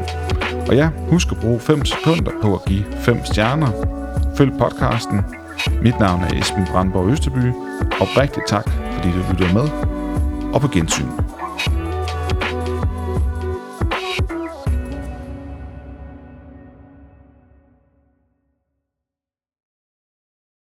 Og 0.68 0.74
ja, 0.74 0.90
husk 1.10 1.32
at 1.32 1.38
bruge 1.38 1.60
5 1.60 1.84
sekunder 1.84 2.32
på 2.42 2.54
at 2.54 2.64
give 2.64 2.84
5 3.00 3.24
stjerner. 3.24 3.70
Følg 4.36 4.52
podcasten. 4.58 5.20
Mit 5.82 6.00
navn 6.00 6.22
er 6.22 6.40
Esben 6.40 6.66
Brandborg 6.72 7.10
Østerby. 7.10 7.52
Og 8.00 8.06
rigtig 8.16 8.42
tak, 8.48 8.70
fordi 8.70 9.08
du 9.08 9.18
lytter 9.30 9.54
med. 9.54 9.68
Og 10.54 10.60
på 10.60 10.68
gensyn. 10.68 11.06